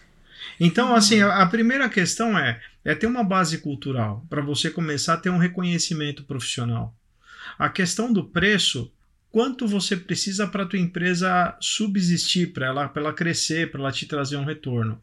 Então, 0.58 0.94
assim, 0.94 1.20
a, 1.20 1.42
a 1.42 1.46
primeira 1.46 1.88
questão 1.88 2.38
é, 2.38 2.60
é 2.82 2.94
ter 2.94 3.06
uma 3.06 3.24
base 3.24 3.58
cultural 3.58 4.24
para 4.30 4.40
você 4.40 4.70
começar 4.70 5.14
a 5.14 5.18
ter 5.18 5.28
um 5.28 5.38
reconhecimento 5.38 6.24
profissional. 6.24 6.94
A 7.58 7.68
questão 7.68 8.10
do 8.10 8.24
preço, 8.24 8.90
quanto 9.30 9.66
você 9.66 9.96
precisa 9.96 10.46
para 10.46 10.62
a 10.62 10.66
tua 10.66 10.78
empresa 10.78 11.54
subsistir, 11.60 12.52
para 12.52 12.66
ela, 12.66 12.92
ela 12.94 13.12
crescer, 13.12 13.70
para 13.70 13.80
ela 13.80 13.92
te 13.92 14.06
trazer 14.06 14.36
um 14.36 14.44
retorno. 14.44 15.02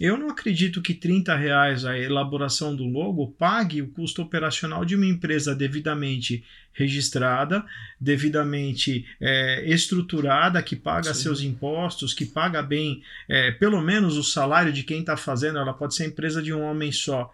Eu 0.00 0.16
não 0.16 0.28
acredito 0.28 0.82
que 0.82 0.92
30 0.92 1.36
reais 1.36 1.84
a 1.84 1.96
elaboração 1.96 2.74
do 2.74 2.84
logo 2.84 3.30
pague 3.38 3.80
o 3.80 3.88
custo 3.88 4.22
operacional 4.22 4.84
de 4.84 4.96
uma 4.96 5.06
empresa 5.06 5.54
devidamente 5.54 6.44
registrada, 6.72 7.64
devidamente 8.00 9.06
é, 9.20 9.64
estruturada, 9.70 10.60
que 10.62 10.74
paga 10.74 11.14
Sim. 11.14 11.22
seus 11.22 11.40
impostos, 11.40 12.12
que 12.12 12.26
paga 12.26 12.60
bem 12.60 13.02
é, 13.28 13.52
pelo 13.52 13.80
menos 13.80 14.16
o 14.16 14.24
salário 14.24 14.72
de 14.72 14.82
quem 14.82 15.00
está 15.00 15.16
fazendo. 15.16 15.58
Ela 15.58 15.72
pode 15.72 15.94
ser 15.94 16.06
empresa 16.06 16.42
de 16.42 16.52
um 16.52 16.62
homem 16.62 16.90
só. 16.90 17.32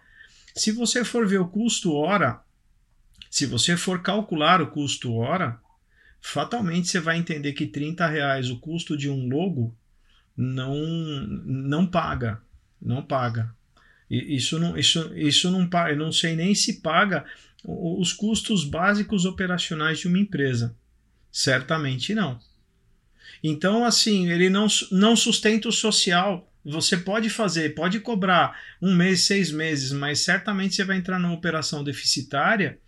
Se 0.55 0.71
você 0.71 1.03
for 1.03 1.25
ver 1.25 1.39
o 1.39 1.47
custo 1.47 1.95
hora, 1.95 2.41
se 3.27 3.47
você 3.47 3.75
for 3.75 4.03
calcular 4.03 4.61
o 4.61 4.67
custo 4.67 5.15
hora, 5.15 5.59
fatalmente 6.19 6.89
você 6.89 6.99
vai 6.99 7.17
entender 7.17 7.53
que 7.53 7.65
30 7.65 8.05
reais 8.05 8.51
o 8.51 8.59
custo 8.59 8.95
de 8.95 9.09
um 9.09 9.27
logo 9.27 9.75
não, 10.37 10.75
não 11.43 11.87
paga 11.87 12.39
não 12.81 13.03
paga. 13.03 13.53
Isso 14.09 14.59
não, 14.59 14.77
isso, 14.77 15.13
isso 15.15 15.49
não 15.49 15.69
paga, 15.69 15.91
eu 15.91 15.97
não 15.97 16.11
sei 16.11 16.35
nem 16.35 16.53
se 16.53 16.81
paga 16.81 17.25
os 17.63 18.11
custos 18.11 18.65
básicos 18.65 19.25
operacionais 19.25 19.99
de 19.99 20.07
uma 20.07 20.19
empresa. 20.19 20.75
Certamente 21.31 22.13
não. 22.13 22.39
Então, 23.43 23.85
assim, 23.85 24.29
ele 24.29 24.49
não, 24.49 24.67
não 24.91 25.15
sustenta 25.15 25.69
o 25.69 25.71
social. 25.71 26.51
Você 26.63 26.97
pode 26.97 27.29
fazer, 27.29 27.73
pode 27.73 27.99
cobrar 27.99 28.59
um 28.81 28.93
mês, 28.93 29.23
seis 29.23 29.51
meses, 29.51 29.91
mas 29.91 30.19
certamente 30.19 30.75
você 30.75 30.83
vai 30.83 30.97
entrar 30.97 31.17
numa 31.17 31.33
operação 31.33 31.83
deficitária 31.83 32.79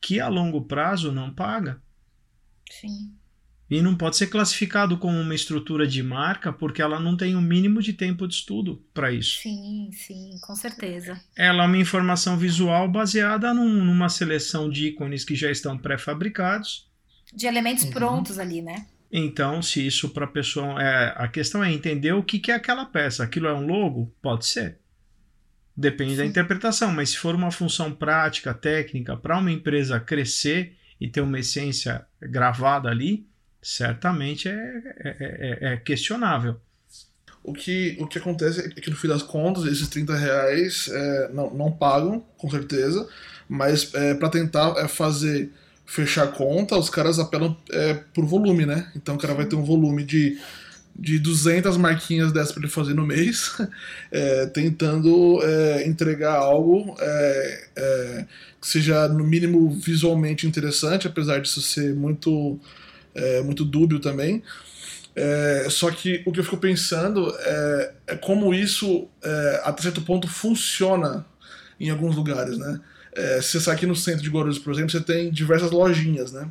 que 0.00 0.20
a 0.20 0.28
longo 0.28 0.62
prazo 0.62 1.12
não 1.12 1.32
paga. 1.32 1.80
Sim. 2.70 3.14
E 3.74 3.82
não 3.82 3.96
pode 3.96 4.16
ser 4.16 4.28
classificado 4.28 4.96
como 4.96 5.20
uma 5.20 5.34
estrutura 5.34 5.84
de 5.84 6.00
marca 6.00 6.52
porque 6.52 6.80
ela 6.80 7.00
não 7.00 7.16
tem 7.16 7.34
o 7.34 7.38
um 7.38 7.42
mínimo 7.42 7.82
de 7.82 7.92
tempo 7.92 8.28
de 8.28 8.34
estudo 8.34 8.80
para 8.94 9.10
isso. 9.10 9.40
Sim, 9.40 9.90
sim, 9.92 10.38
com 10.42 10.54
certeza. 10.54 11.20
Ela 11.34 11.64
é 11.64 11.66
uma 11.66 11.76
informação 11.76 12.38
visual 12.38 12.88
baseada 12.88 13.52
num, 13.52 13.84
numa 13.84 14.08
seleção 14.08 14.70
de 14.70 14.86
ícones 14.86 15.24
que 15.24 15.34
já 15.34 15.50
estão 15.50 15.76
pré-fabricados. 15.76 16.88
De 17.34 17.48
elementos 17.48 17.82
uhum. 17.82 17.90
prontos 17.90 18.38
ali, 18.38 18.62
né? 18.62 18.86
Então, 19.10 19.60
se 19.60 19.84
isso 19.84 20.10
para 20.10 20.26
a 20.26 20.28
pessoa. 20.28 20.80
É, 20.80 21.12
a 21.16 21.26
questão 21.26 21.64
é 21.64 21.72
entender 21.72 22.12
o 22.12 22.22
que, 22.22 22.38
que 22.38 22.52
é 22.52 22.54
aquela 22.54 22.84
peça. 22.84 23.24
Aquilo 23.24 23.48
é 23.48 23.54
um 23.54 23.66
logo? 23.66 24.14
Pode 24.22 24.46
ser. 24.46 24.78
Depende 25.76 26.12
sim. 26.12 26.18
da 26.18 26.26
interpretação, 26.26 26.92
mas 26.92 27.10
se 27.10 27.18
for 27.18 27.34
uma 27.34 27.50
função 27.50 27.90
prática, 27.90 28.54
técnica, 28.54 29.16
para 29.16 29.36
uma 29.36 29.50
empresa 29.50 29.98
crescer 29.98 30.76
e 31.00 31.08
ter 31.08 31.22
uma 31.22 31.40
essência 31.40 32.06
gravada 32.22 32.88
ali, 32.88 33.26
certamente 33.64 34.46
é, 34.46 34.52
é, 34.52 35.16
é, 35.18 35.58
é, 35.72 35.76
questionável. 35.78 36.56
O 37.42 37.52
que, 37.52 37.96
o 37.98 38.06
que 38.06 38.18
acontece 38.18 38.60
é 38.60 38.68
que 38.68 38.90
no 38.90 38.96
fim 38.96 39.08
das 39.08 39.22
contas, 39.22 39.64
esses 39.64 39.88
30 39.88 40.14
reais 40.14 40.88
é, 40.92 41.30
não, 41.32 41.52
não 41.52 41.72
pagam, 41.72 42.20
com 42.36 42.50
certeza, 42.50 43.08
mas 43.48 43.92
é, 43.94 44.14
para 44.14 44.28
tentar 44.28 44.74
é, 44.76 44.86
fazer 44.86 45.50
fechar 45.86 46.24
a 46.24 46.28
conta, 46.28 46.76
os 46.76 46.90
caras 46.90 47.18
apelam 47.18 47.56
é, 47.70 47.94
por 47.94 48.26
volume, 48.26 48.66
né? 48.66 48.90
Então 48.94 49.14
o 49.14 49.18
cara 49.18 49.34
vai 49.34 49.46
ter 49.46 49.56
um 49.56 49.64
volume 49.64 50.04
de, 50.04 50.38
de 50.94 51.18
200 51.18 51.76
marquinhas 51.78 52.32
dessas 52.32 52.52
para 52.52 52.62
ele 52.62 52.70
fazer 52.70 52.94
no 52.94 53.06
mês, 53.06 53.56
é, 54.12 54.46
tentando 54.46 55.40
é, 55.42 55.86
entregar 55.86 56.36
algo 56.36 56.94
é, 56.98 57.68
é, 57.76 58.26
que 58.60 58.66
seja, 58.66 59.08
no 59.08 59.24
mínimo, 59.24 59.70
visualmente 59.70 60.46
interessante, 60.46 61.06
apesar 61.06 61.40
disso 61.40 61.62
ser 61.62 61.94
muito 61.94 62.58
é, 63.14 63.42
muito 63.42 63.64
dúbio 63.64 64.00
também. 64.00 64.42
É, 65.16 65.68
só 65.70 65.90
que 65.90 66.22
o 66.26 66.32
que 66.32 66.40
eu 66.40 66.44
fico 66.44 66.56
pensando 66.56 67.32
é, 67.38 67.92
é 68.08 68.16
como 68.16 68.52
isso, 68.52 69.06
é, 69.22 69.62
até 69.64 69.82
certo 69.82 70.02
ponto, 70.02 70.26
funciona 70.26 71.24
em 71.78 71.90
alguns 71.90 72.16
lugares, 72.16 72.58
né? 72.58 72.80
É, 73.12 73.40
se 73.40 73.52
você 73.52 73.60
sai 73.60 73.76
aqui 73.76 73.86
no 73.86 73.94
centro 73.94 74.22
de 74.22 74.30
Guarulhos, 74.30 74.58
por 74.58 74.72
exemplo, 74.72 74.90
você 74.90 75.00
tem 75.00 75.30
diversas 75.30 75.70
lojinhas, 75.70 76.32
né? 76.32 76.48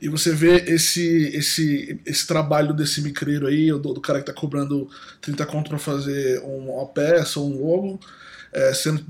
E 0.00 0.08
você 0.08 0.32
vê 0.32 0.56
esse, 0.66 1.28
esse, 1.34 1.98
esse 2.04 2.26
trabalho 2.26 2.72
desse 2.72 3.00
micreiro 3.00 3.46
aí, 3.46 3.70
do, 3.70 3.94
do 3.94 4.00
cara 4.00 4.20
que 4.20 4.26
tá 4.26 4.32
cobrando 4.32 4.88
30 5.20 5.46
conto 5.46 5.70
para 5.70 5.78
fazer 5.78 6.40
uma 6.40 6.86
peça 6.86 7.40
ou 7.40 7.50
um 7.50 7.64
logo, 7.64 8.00
é, 8.52 8.72
sendo 8.72 9.04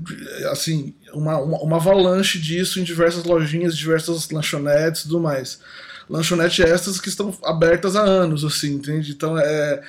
assim, 0.49 0.95
uma, 1.13 1.37
uma, 1.37 1.61
uma, 1.61 1.75
avalanche 1.75 2.39
disso 2.39 2.79
em 2.79 2.83
diversas 2.83 3.23
lojinhas, 3.25 3.77
diversas 3.77 4.29
lanchonetes 4.29 5.01
e 5.01 5.03
tudo 5.03 5.19
mais. 5.19 5.59
Lanchonetes 6.09 6.59
estas 6.59 6.99
que 6.99 7.09
estão 7.09 7.35
abertas 7.43 7.95
há 7.95 8.01
anos, 8.01 8.43
assim, 8.43 8.73
entende? 8.73 9.11
Então 9.11 9.37
é. 9.37 9.81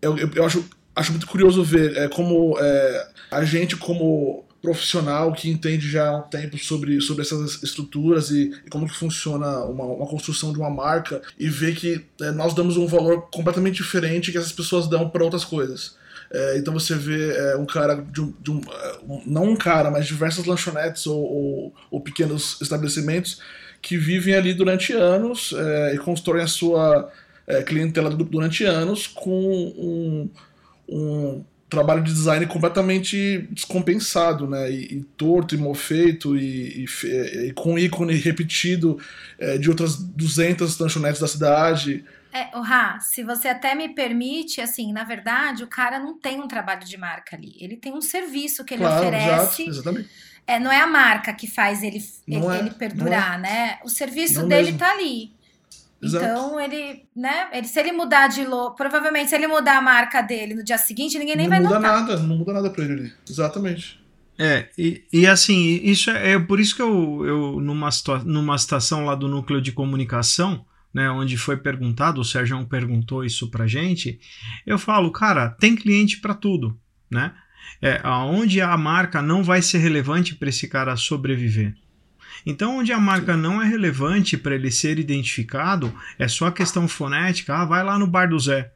Eu, 0.00 0.18
eu, 0.18 0.30
eu 0.34 0.44
acho, 0.44 0.64
acho 0.94 1.12
muito 1.12 1.26
curioso 1.26 1.62
ver 1.62 1.96
é, 1.96 2.08
como 2.08 2.58
é, 2.58 3.08
a 3.30 3.44
gente, 3.44 3.76
como 3.76 4.44
profissional 4.62 5.32
que 5.32 5.50
entende 5.50 5.90
já 5.90 6.08
há 6.08 6.18
um 6.18 6.22
tempo 6.22 6.56
sobre, 6.56 7.00
sobre 7.00 7.22
essas 7.22 7.62
estruturas 7.64 8.30
e, 8.30 8.52
e 8.64 8.70
como 8.70 8.86
que 8.86 8.94
funciona 8.94 9.64
uma, 9.64 9.84
uma, 9.84 10.06
construção 10.06 10.52
de 10.52 10.58
uma 10.58 10.70
marca 10.70 11.20
e 11.36 11.48
ver 11.48 11.74
que 11.74 12.06
é, 12.20 12.30
nós 12.30 12.54
damos 12.54 12.76
um 12.76 12.86
valor 12.86 13.28
completamente 13.32 13.82
diferente 13.82 14.30
que 14.30 14.38
essas 14.38 14.52
pessoas 14.52 14.88
dão 14.88 15.10
para 15.10 15.24
outras 15.24 15.44
coisas. 15.44 15.96
É, 16.30 16.58
então 16.58 16.72
você 16.72 16.94
vê 16.94 17.36
é, 17.36 17.56
um 17.56 17.66
cara 17.66 17.96
de 17.96 18.20
um, 18.20 18.32
de 18.40 18.50
um, 18.52 18.60
é, 18.60 19.00
não 19.26 19.50
um 19.50 19.56
cara, 19.56 19.90
mas 19.90 20.06
diversas 20.06 20.46
lanchonetes 20.46 21.06
ou, 21.06 21.20
ou, 21.20 21.74
ou 21.90 22.00
pequenos 22.00 22.60
estabelecimentos 22.62 23.40
que 23.82 23.98
vivem 23.98 24.34
ali 24.34 24.54
durante 24.54 24.92
anos 24.92 25.52
é, 25.52 25.94
e 25.94 25.98
constroem 25.98 26.42
a 26.42 26.46
sua 26.46 27.12
é, 27.46 27.62
clientela 27.62 28.08
durante 28.08 28.64
anos 28.64 29.08
com 29.08 29.30
um, 29.30 30.30
um 30.88 31.44
trabalho 31.68 32.02
de 32.02 32.12
design 32.12 32.46
completamente 32.46 33.48
descompensado, 33.50 34.46
né? 34.46 34.70
E, 34.70 34.98
e 34.98 35.02
torto, 35.16 35.54
e 35.54 35.58
mal 35.58 35.74
feito, 35.74 36.36
e, 36.36 36.84
e, 36.84 37.48
e, 37.48 37.52
com 37.54 37.78
ícone 37.78 38.14
repetido 38.14 38.98
é, 39.38 39.58
de 39.58 39.68
outras 39.68 39.96
200 39.96 40.78
lanchonetes 40.78 41.20
da 41.20 41.26
cidade. 41.26 42.04
É, 42.32 42.56
o 42.56 42.60
Rá, 42.60 42.98
se 43.00 43.22
você 43.22 43.48
até 43.48 43.74
me 43.74 43.88
permite, 43.90 44.60
assim, 44.60 44.92
na 44.92 45.04
verdade, 45.04 45.64
o 45.64 45.66
cara 45.66 45.98
não 45.98 46.18
tem 46.18 46.40
um 46.40 46.48
trabalho 46.48 46.84
de 46.84 46.96
marca 46.96 47.36
ali. 47.36 47.54
Ele 47.58 47.76
tem 47.76 47.92
um 47.92 48.00
serviço 48.00 48.64
que 48.64 48.74
ele 48.74 48.82
claro, 48.82 49.00
oferece. 49.00 49.62
Exato, 49.62 49.70
exatamente. 49.70 50.08
É, 50.46 50.58
não 50.58 50.72
é 50.72 50.80
a 50.80 50.86
marca 50.86 51.32
que 51.32 51.46
faz 51.46 51.82
ele, 51.82 52.02
ele, 52.26 52.44
é, 52.46 52.58
ele, 52.58 52.70
perdurar, 52.70 53.38
é. 53.38 53.42
né? 53.42 53.78
O 53.84 53.88
serviço 53.88 54.40
não 54.40 54.48
dele 54.48 54.72
mesmo. 54.72 54.78
tá 54.78 54.90
ali. 54.92 55.32
Exato. 56.02 56.24
Então 56.24 56.60
ele, 56.60 57.04
né? 57.14 57.48
Ele, 57.52 57.66
se 57.66 57.78
ele 57.78 57.92
mudar 57.92 58.26
de 58.26 58.44
logo, 58.44 58.74
provavelmente 58.74 59.28
se 59.28 59.36
ele 59.36 59.46
mudar 59.46 59.78
a 59.78 59.82
marca 59.82 60.20
dele 60.20 60.54
no 60.54 60.64
dia 60.64 60.78
seguinte, 60.78 61.16
ninguém 61.18 61.36
nem 61.36 61.46
não 61.46 61.50
vai 61.50 61.60
notar. 61.60 61.80
Não 61.80 61.88
muda 61.88 62.00
nada, 62.00 62.22
não 62.22 62.36
muda 62.36 62.52
nada 62.52 62.70
para 62.70 62.84
ele 62.84 62.92
ali. 62.92 63.12
Exatamente. 63.28 64.02
É, 64.38 64.68
e, 64.76 65.04
e 65.12 65.26
assim, 65.26 65.80
isso 65.84 66.10
é, 66.10 66.32
é, 66.32 66.38
por 66.38 66.58
isso 66.58 66.74
que 66.74 66.82
eu, 66.82 67.24
eu 67.24 67.60
numa, 67.60 67.88
numa 68.24 68.56
estação 68.56 69.04
lá 69.04 69.14
do 69.14 69.28
núcleo 69.28 69.60
de 69.60 69.70
comunicação, 69.70 70.64
né, 70.92 71.08
onde 71.10 71.36
foi 71.36 71.56
perguntado, 71.56 72.20
o 72.20 72.24
Sérgio 72.24 72.66
perguntou 72.66 73.24
isso 73.24 73.50
pra 73.50 73.66
gente, 73.66 74.18
eu 74.66 74.78
falo, 74.78 75.12
cara, 75.12 75.50
tem 75.50 75.76
cliente 75.76 76.20
para 76.20 76.34
tudo, 76.34 76.78
né? 77.10 77.32
É, 77.80 78.00
aonde 78.02 78.60
a 78.60 78.76
marca 78.76 79.22
não 79.22 79.42
vai 79.42 79.62
ser 79.62 79.78
relevante 79.78 80.34
para 80.34 80.48
esse 80.48 80.68
cara 80.68 80.96
sobreviver. 80.96 81.74
Então, 82.44 82.78
onde 82.78 82.92
a 82.92 82.98
marca 82.98 83.36
não 83.36 83.62
é 83.62 83.66
relevante 83.66 84.36
para 84.36 84.54
ele 84.54 84.70
ser 84.70 84.98
identificado, 84.98 85.94
é 86.18 86.26
só 86.26 86.50
questão 86.50 86.88
fonética. 86.88 87.54
Ah, 87.54 87.64
vai 87.64 87.84
lá 87.84 87.98
no 87.98 88.06
bar 88.06 88.28
do 88.28 88.38
Zé. 88.38 88.72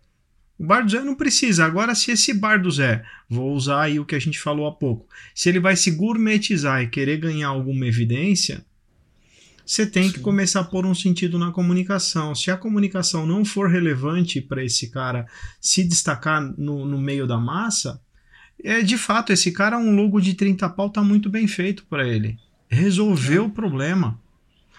O 0.58 0.64
bar 0.64 0.82
do 0.82 0.90
Zé 0.90 1.02
não 1.02 1.14
precisa. 1.14 1.64
Agora, 1.64 1.94
se 1.94 2.10
esse 2.10 2.32
bar 2.32 2.62
do 2.62 2.70
Zé, 2.70 3.04
vou 3.28 3.52
usar 3.52 3.82
aí 3.82 4.00
o 4.00 4.04
que 4.04 4.14
a 4.14 4.18
gente 4.18 4.38
falou 4.38 4.66
há 4.66 4.72
pouco, 4.72 5.08
se 5.34 5.48
ele 5.48 5.60
vai 5.60 5.76
se 5.76 5.90
gourmetizar 5.90 6.82
e 6.82 6.88
querer 6.88 7.18
ganhar 7.18 7.48
alguma 7.48 7.86
evidência, 7.86 8.64
você 9.66 9.84
tem 9.84 10.12
que 10.12 10.20
começar 10.20 10.60
a 10.60 10.64
pôr 10.64 10.86
um 10.86 10.94
sentido 10.94 11.40
na 11.40 11.50
comunicação. 11.50 12.36
Se 12.36 12.52
a 12.52 12.56
comunicação 12.56 13.26
não 13.26 13.44
for 13.44 13.68
relevante 13.68 14.40
para 14.40 14.64
esse 14.64 14.90
cara 14.90 15.26
se 15.60 15.82
destacar 15.82 16.40
no, 16.56 16.86
no 16.86 16.98
meio 16.98 17.26
da 17.26 17.36
massa, 17.36 18.00
é 18.62 18.82
de 18.82 18.96
fato, 18.96 19.32
esse 19.32 19.52
cara, 19.52 19.78
um 19.78 19.94
logo 19.94 20.20
de 20.20 20.34
30 20.34 20.68
pau 20.70 20.90
tá 20.90 21.02
muito 21.02 21.28
bem 21.28 21.46
feito 21.46 21.84
para 21.88 22.06
ele 22.06 22.38
resolveu 22.68 23.44
é. 23.44 23.46
o 23.46 23.50
problema. 23.50 24.18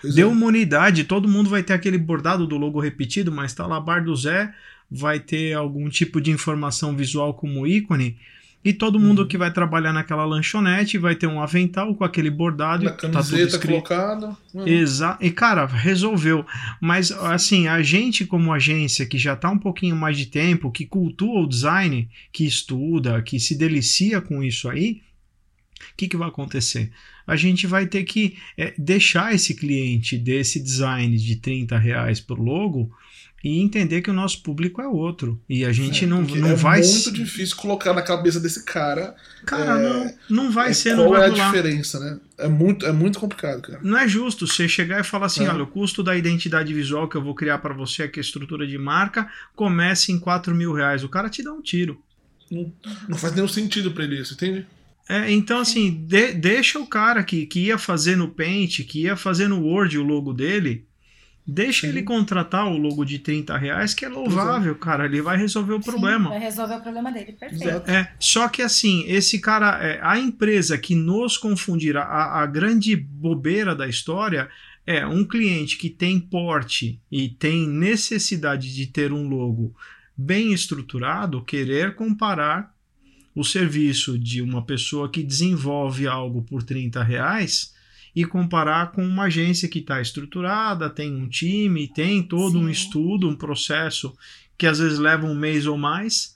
Pois 0.02 0.14
Deu 0.16 0.30
é. 0.30 0.32
uma 0.32 0.46
unidade, 0.46 1.04
todo 1.04 1.28
mundo 1.28 1.50
vai 1.50 1.64
ter 1.64 1.74
aquele 1.74 1.98
bordado 1.98 2.46
do 2.46 2.58
logo 2.58 2.80
repetido, 2.80 3.32
mas 3.32 3.54
tá 3.54 3.66
lá 3.66 3.80
Bar 3.80 4.04
do 4.04 4.16
Zé, 4.16 4.54
vai 4.90 5.20
ter 5.20 5.54
algum 5.54 5.90
tipo 5.90 6.22
de 6.22 6.32
informação 6.32 6.96
visual 6.96 7.34
como 7.34 7.66
ícone. 7.66 8.18
E 8.68 8.74
todo 8.74 9.00
mundo 9.00 9.22
uhum. 9.22 9.28
que 9.30 9.38
vai 9.38 9.50
trabalhar 9.50 9.94
naquela 9.94 10.26
lanchonete 10.26 10.98
vai 10.98 11.16
ter 11.16 11.26
um 11.26 11.42
avental 11.42 11.96
com 11.96 12.04
aquele 12.04 12.30
bordado 12.30 12.84
Na 12.84 12.92
e 12.92 12.96
tá 12.96 13.24
tudo 13.24 13.40
escrito. 13.40 13.68
colocado. 13.68 14.38
Uhum. 14.54 14.68
Exato. 14.68 15.24
E 15.24 15.32
cara, 15.32 15.66
resolveu. 15.66 16.46
Mas 16.82 17.10
assim, 17.10 17.70
a 17.70 17.82
gente 17.82 18.26
como 18.26 18.52
agência 18.52 19.06
que 19.06 19.18
já 19.18 19.38
tá 19.38 19.50
um 19.50 19.58
pouquinho 19.58 19.96
mais 19.96 20.18
de 20.18 20.26
tempo, 20.26 20.70
que 20.70 20.86
cultua 20.86 21.44
o 21.44 21.48
design, 21.48 22.10
que 22.30 22.46
estuda, 22.46 23.22
que 23.22 23.40
se 23.40 23.56
delicia 23.56 24.20
com 24.20 24.44
isso 24.44 24.68
aí, 24.68 25.02
o 25.94 25.96
que, 25.96 26.10
que 26.10 26.18
vai 26.18 26.28
acontecer? 26.28 26.92
a 27.28 27.36
gente 27.36 27.68
vai 27.68 27.86
ter 27.86 28.06
que 28.06 28.38
é, 28.58 28.74
deixar 28.78 29.36
esse 29.36 29.54
cliente 29.54 30.18
desse 30.18 30.62
design 30.62 31.18
de 31.18 31.36
30 31.36 31.78
reais 31.78 32.22
por 32.22 32.40
logo 32.40 32.90
e 33.44 33.62
entender 33.62 34.02
que 34.02 34.10
o 34.10 34.14
nosso 34.14 34.42
público 34.42 34.82
é 34.82 34.88
outro. 34.88 35.40
E 35.48 35.64
a 35.64 35.72
gente 35.72 36.06
é, 36.06 36.08
não, 36.08 36.22
não 36.22 36.50
é 36.50 36.56
vai. 36.56 36.82
É 36.82 36.86
muito 36.86 37.12
difícil 37.12 37.56
colocar 37.56 37.94
na 37.94 38.02
cabeça 38.02 38.40
desse 38.40 38.64
cara. 38.64 39.16
Cara, 39.46 39.80
é, 39.80 39.84
não, 39.84 40.14
não 40.30 40.52
vai 40.52 40.72
é, 40.72 40.74
ser, 40.74 40.96
qual 40.96 41.06
não 41.06 41.12
vai 41.12 41.30
é 41.30 41.32
a 41.32 41.46
diferença, 41.46 42.00
né? 42.00 42.20
É 42.38 42.48
muito, 42.48 42.86
é 42.86 42.92
muito 42.92 43.20
complicado, 43.20 43.62
cara. 43.62 43.80
Não 43.84 43.98
é 43.98 44.08
justo 44.08 44.48
você 44.48 44.68
chegar 44.68 45.00
e 45.00 45.04
falar 45.04 45.28
assim: 45.28 45.46
é. 45.46 45.50
olha, 45.50 45.64
o 45.64 45.68
custo 45.68 46.04
da 46.04 46.16
identidade 46.16 46.74
visual 46.74 47.08
que 47.08 47.16
eu 47.16 47.24
vou 47.24 47.36
criar 47.36 47.60
para 47.60 47.74
você 47.74 48.04
aqui, 48.04 48.20
a 48.20 48.22
estrutura 48.22 48.66
de 48.66 48.78
marca, 48.78 49.30
começa 49.56 50.12
em 50.12 50.20
4 50.20 50.56
mil 50.56 50.74
reais. 50.74 51.04
O 51.04 51.10
cara 51.10 51.30
te 51.30 51.44
dá 51.44 51.54
um 51.54 51.62
tiro. 51.62 52.02
Não, 52.50 52.74
não 53.10 53.18
faz 53.18 53.34
nenhum 53.36 53.48
sentido 53.48 53.92
para 53.92 54.04
ele 54.04 54.20
isso, 54.20 54.34
entende? 54.34 54.66
É, 55.10 55.32
então, 55.32 55.60
assim, 55.60 56.06
de, 56.06 56.34
deixa 56.34 56.80
o 56.80 56.88
cara 56.88 57.24
que, 57.24 57.46
que 57.46 57.68
ia 57.68 57.78
fazer 57.78 58.18
no 58.18 58.30
Paint, 58.30 58.82
que 58.82 59.04
ia 59.04 59.16
fazer 59.16 59.48
no 59.48 59.62
Word 59.62 59.98
o 59.98 60.04
logo 60.04 60.34
dele, 60.34 60.86
deixa 61.48 61.82
Sim. 61.82 61.88
ele 61.88 62.04
contratar 62.04 62.68
o 62.68 62.78
logo 62.78 63.06
de 63.06 63.20
30 63.20 63.58
reais, 63.58 63.94
que 63.94 64.04
é 64.04 64.10
louvável, 64.10 64.76
cara. 64.76 65.06
Ele 65.06 65.22
vai 65.22 65.38
resolver 65.38 65.74
o 65.74 65.80
problema. 65.80 66.26
Sim, 66.26 66.30
vai 66.32 66.40
resolver 66.40 66.76
o 66.76 66.82
problema 66.82 67.12
dele, 67.12 67.32
perfeito. 67.32 67.90
É, 67.90 68.12
só 68.20 68.50
que, 68.50 68.62
assim, 68.62 69.06
esse 69.08 69.40
cara, 69.40 69.82
é, 69.82 70.00
a 70.04 70.20
empresa 70.20 70.78
que 70.78 70.94
nos 70.94 71.38
confundirá, 71.38 72.04
a, 72.04 72.44
a 72.44 72.46
grande 72.46 72.96
bobeira 72.96 73.74
da 73.74 73.88
história 73.88 74.50
é 74.86 75.06
um 75.06 75.24
cliente 75.24 75.78
que 75.78 75.90
tem 75.90 76.20
porte 76.20 77.00
e 77.10 77.30
tem 77.30 77.68
necessidade 77.68 78.74
de 78.74 78.88
ter 78.88 79.14
um 79.14 79.28
logo 79.28 79.74
bem 80.18 80.52
estruturado, 80.52 81.44
querer 81.44 81.96
comparar 81.96 82.76
o 83.34 83.44
serviço 83.44 84.18
de 84.18 84.42
uma 84.42 84.66
pessoa 84.66 85.10
que 85.10 85.22
desenvolve 85.22 86.08
algo 86.08 86.42
por 86.42 86.64
30 86.64 87.04
reais 87.04 87.77
e 88.18 88.26
comparar 88.26 88.94
com 88.94 89.06
uma 89.06 89.26
agência 89.26 89.70
que 89.70 89.78
está 89.78 90.02
estruturada, 90.02 90.90
tem 90.90 91.16
um 91.16 91.30
time, 91.30 91.88
tem 91.88 92.24
todo 92.24 92.54
Sim. 92.54 92.66
um 92.66 92.68
estudo, 92.68 93.30
um 93.30 93.36
processo 93.36 94.12
que 94.58 94.66
às 94.66 94.80
vezes 94.80 94.98
leva 94.98 95.28
um 95.28 95.36
mês 95.36 95.68
ou 95.68 95.78
mais 95.78 96.36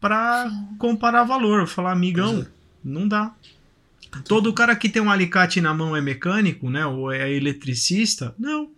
para 0.00 0.48
comparar 0.78 1.24
valor. 1.24 1.66
Falar, 1.66 1.90
amigão, 1.90 2.42
é. 2.42 2.46
não 2.84 3.08
dá. 3.08 3.34
Todo 4.28 4.52
cara 4.52 4.76
que 4.76 4.88
tem 4.88 5.02
um 5.02 5.10
alicate 5.10 5.60
na 5.60 5.74
mão 5.74 5.96
é 5.96 6.00
mecânico, 6.00 6.70
né? 6.70 6.86
Ou 6.86 7.10
é 7.10 7.28
eletricista? 7.32 8.32
Não. 8.38 8.70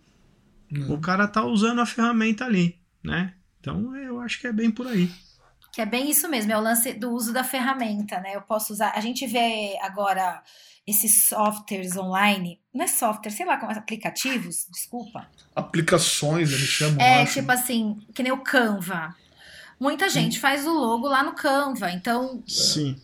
não. 0.71 0.95
O 0.95 0.99
cara 0.99 1.29
tá 1.29 1.45
usando 1.45 1.83
a 1.83 1.87
ferramenta 1.87 2.47
ali, 2.47 2.79
né? 3.05 3.35
Então 3.61 3.95
eu 3.95 4.19
acho 4.19 4.41
que 4.41 4.47
é 4.47 4.53
bem 4.53 4.71
por 4.71 4.87
aí. 4.87 5.11
Que 5.73 5.81
é 5.81 5.87
bem 5.87 6.11
isso 6.11 6.29
mesmo, 6.29 6.53
é 6.53 6.59
o 6.59 6.61
lance 6.61 6.93
do 6.93 7.13
uso 7.13 7.33
da 7.33 7.45
ferramenta, 7.45 8.19
né? 8.21 8.35
Eu 8.35 8.43
posso 8.43 8.73
usar. 8.73 8.93
A 8.95 9.01
gente 9.01 9.27
vê 9.27 9.79
agora 9.81 10.43
esses 10.87 11.29
softwares 11.29 11.97
online, 11.97 12.61
não 12.75 12.85
é 12.85 12.89
software, 12.89 13.31
sei 13.31 13.47
lá, 13.47 13.57
como 13.57 13.71
aplicativos, 13.71 14.67
desculpa. 14.71 15.29
Aplicações, 15.55 16.51
eles 16.51 16.69
chamam. 16.69 17.01
É, 17.01 17.23
acho. 17.23 17.35
tipo 17.35 17.53
assim, 17.53 17.99
que 18.15 18.23
nem 18.23 18.33
o 18.33 18.43
Canva. 18.43 19.15
Muita 19.79 20.09
gente 20.09 20.39
hum. 20.39 20.41
faz 20.41 20.67
o 20.67 20.73
logo 20.73 21.07
lá 21.07 21.23
no 21.23 21.35
Canva, 21.35 21.91
então. 21.93 22.43
Sim 22.47 23.01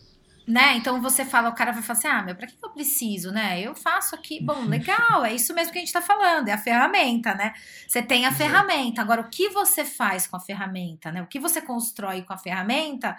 né? 0.47 0.77
Então 0.77 1.01
você 1.01 1.25
fala, 1.25 1.49
o 1.49 1.55
cara 1.55 1.73
vai 1.73 1.83
falar 1.83 1.99
assim: 1.99 2.07
ah, 2.07 2.23
meu, 2.23 2.35
pra 2.35 2.47
que 2.47 2.55
eu 2.63 2.69
preciso, 2.69 3.31
né? 3.31 3.59
Eu 3.59 3.75
faço 3.75 4.15
aqui. 4.15 4.41
Bom, 4.41 4.63
legal, 4.65 5.25
é 5.25 5.33
isso 5.33 5.53
mesmo 5.53 5.73
que 5.73 5.77
a 5.77 5.81
gente 5.81 5.91
tá 5.91 6.01
falando, 6.01 6.47
é 6.47 6.53
a 6.53 6.57
ferramenta, 6.57 7.35
né? 7.35 7.53
Você 7.85 8.01
tem 8.01 8.25
a 8.25 8.31
ferramenta. 8.31 9.01
Agora, 9.01 9.21
o 9.21 9.29
que 9.29 9.49
você 9.49 9.83
faz 9.83 10.25
com 10.25 10.37
a 10.37 10.39
ferramenta, 10.39 11.11
né? 11.11 11.21
O 11.21 11.27
que 11.27 11.39
você 11.39 11.61
constrói 11.61 12.21
com 12.21 12.33
a 12.33 12.37
ferramenta 12.37 13.17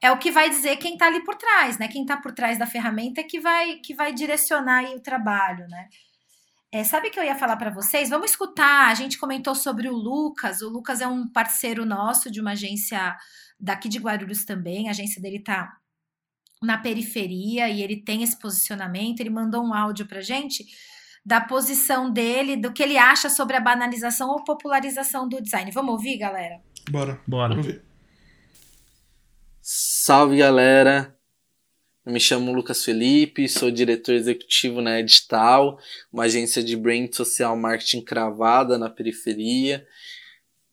é 0.00 0.10
o 0.10 0.18
que 0.18 0.30
vai 0.30 0.48
dizer 0.48 0.76
quem 0.78 0.96
tá 0.96 1.06
ali 1.06 1.22
por 1.24 1.36
trás, 1.36 1.78
né? 1.78 1.88
Quem 1.88 2.06
tá 2.06 2.16
por 2.16 2.32
trás 2.32 2.58
da 2.58 2.66
ferramenta 2.66 3.20
é 3.20 3.24
que 3.24 3.38
vai, 3.38 3.74
que 3.76 3.94
vai 3.94 4.12
direcionar 4.14 4.84
o 4.84 5.00
trabalho, 5.00 5.68
né? 5.68 5.88
É, 6.72 6.82
sabe 6.84 7.08
o 7.08 7.10
que 7.10 7.20
eu 7.20 7.24
ia 7.24 7.34
falar 7.34 7.56
para 7.56 7.70
vocês? 7.70 8.08
Vamos 8.08 8.30
escutar. 8.30 8.88
A 8.90 8.94
gente 8.94 9.18
comentou 9.18 9.54
sobre 9.54 9.88
o 9.90 9.94
Lucas. 9.94 10.62
O 10.62 10.70
Lucas 10.70 11.02
é 11.02 11.06
um 11.06 11.28
parceiro 11.28 11.84
nosso 11.84 12.30
de 12.30 12.40
uma 12.40 12.52
agência 12.52 13.14
daqui 13.60 13.90
de 13.90 13.98
Guarulhos 13.98 14.46
também. 14.46 14.88
A 14.88 14.92
agência 14.92 15.20
dele 15.20 15.38
tá 15.38 15.76
na 16.62 16.78
periferia 16.78 17.68
e 17.68 17.82
ele 17.82 17.96
tem 17.96 18.22
esse 18.22 18.38
posicionamento. 18.38 19.20
Ele 19.20 19.30
mandou 19.30 19.62
um 19.62 19.74
áudio 19.74 20.06
pra 20.06 20.20
gente 20.20 20.64
da 21.24 21.40
posição 21.40 22.10
dele, 22.10 22.56
do 22.56 22.72
que 22.72 22.82
ele 22.82 22.98
acha 22.98 23.30
sobre 23.30 23.56
a 23.56 23.60
banalização 23.60 24.28
ou 24.30 24.42
popularização 24.42 25.28
do 25.28 25.40
design. 25.40 25.70
Vamos 25.70 25.92
ouvir, 25.92 26.18
galera? 26.18 26.60
Bora. 26.90 27.20
Bora. 27.26 27.54
Vamos 27.54 27.66
ver. 27.66 27.84
Salve, 29.60 30.38
galera. 30.38 31.16
Eu 32.04 32.12
me 32.12 32.18
chamo 32.18 32.52
Lucas 32.52 32.84
Felipe, 32.84 33.48
sou 33.48 33.70
diretor 33.70 34.12
executivo 34.12 34.80
na 34.82 34.98
Edital, 34.98 35.78
uma 36.12 36.24
agência 36.24 36.60
de 36.60 36.76
brand 36.76 37.08
social 37.12 37.56
marketing 37.56 38.00
cravada 38.00 38.76
na 38.76 38.90
periferia, 38.90 39.86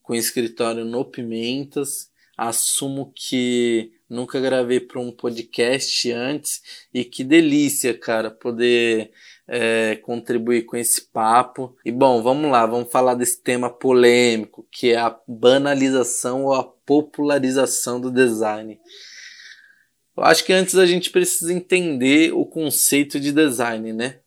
com 0.02 0.15
escritório 0.15 0.84
no 0.84 1.06
Pimentas. 1.06 2.08
Assumo 2.41 3.12
que 3.13 3.91
nunca 4.10 4.39
gravei 4.39 4.80
para 4.80 4.97
um 4.97 5.12
podcast 5.12 6.10
antes 6.13 6.88
e 6.93 7.04
que 7.04 7.21
delícia, 7.21 7.93
cara, 7.93 8.32
poder 8.32 9.12
é, 9.45 9.97
contribuir 9.97 10.62
com 10.62 10.78
esse 10.78 11.02
papo. 11.02 11.75
E 11.84 11.91
bom, 11.91 12.23
vamos 12.23 12.49
lá, 12.49 12.65
vamos 12.65 12.89
falar 12.89 13.15
desse 13.15 13.43
tema 13.43 13.69
polêmico, 13.69 14.65
que 14.71 14.91
é 14.91 14.95
a 14.95 15.19
banalização 15.28 16.45
ou 16.45 16.54
a 16.54 16.63
popularização 16.63 17.99
do 17.99 18.10
design. 18.10 18.80
Eu 20.15 20.23
acho 20.23 20.45
que 20.45 20.54
antes 20.54 20.75
a 20.75 20.86
gente 20.86 21.10
precisa 21.10 21.52
entender 21.52 22.32
o 22.34 22.45
conceito 22.45 23.19
de 23.19 23.34
design, 23.34 23.91
né? 23.91 24.19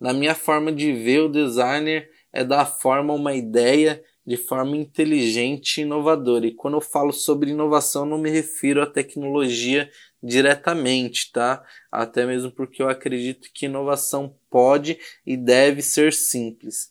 Na 0.00 0.14
minha 0.14 0.34
forma 0.34 0.72
de 0.72 0.90
ver, 0.90 1.20
o 1.20 1.28
designer 1.28 2.10
é 2.32 2.42
dar 2.42 2.64
forma 2.64 3.12
a 3.12 3.16
uma 3.16 3.34
ideia 3.34 4.02
de 4.26 4.36
forma 4.36 4.76
inteligente 4.76 5.78
e 5.78 5.82
inovadora. 5.82 6.46
E 6.46 6.54
quando 6.54 6.74
eu 6.74 6.80
falo 6.80 7.12
sobre 7.12 7.52
inovação, 7.52 8.04
não 8.04 8.18
me 8.18 8.28
refiro 8.28 8.82
à 8.82 8.86
tecnologia 8.86 9.88
diretamente, 10.20 11.30
tá? 11.30 11.64
Até 11.92 12.26
mesmo 12.26 12.50
porque 12.50 12.82
eu 12.82 12.88
acredito 12.88 13.48
que 13.54 13.66
inovação 13.66 14.36
pode 14.50 14.98
e 15.24 15.36
deve 15.36 15.80
ser 15.80 16.12
simples. 16.12 16.90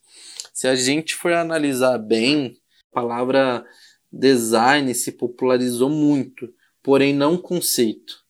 Se 0.53 0.67
a 0.67 0.75
gente 0.75 1.13
for 1.13 1.33
analisar 1.33 1.97
bem, 1.97 2.57
a 2.91 2.95
palavra 2.95 3.65
design 4.09 4.95
se 4.95 5.11
popularizou 5.11 5.89
muito, 5.89 6.53
porém 6.81 7.13
não 7.13 7.37
conceito. 7.37 8.23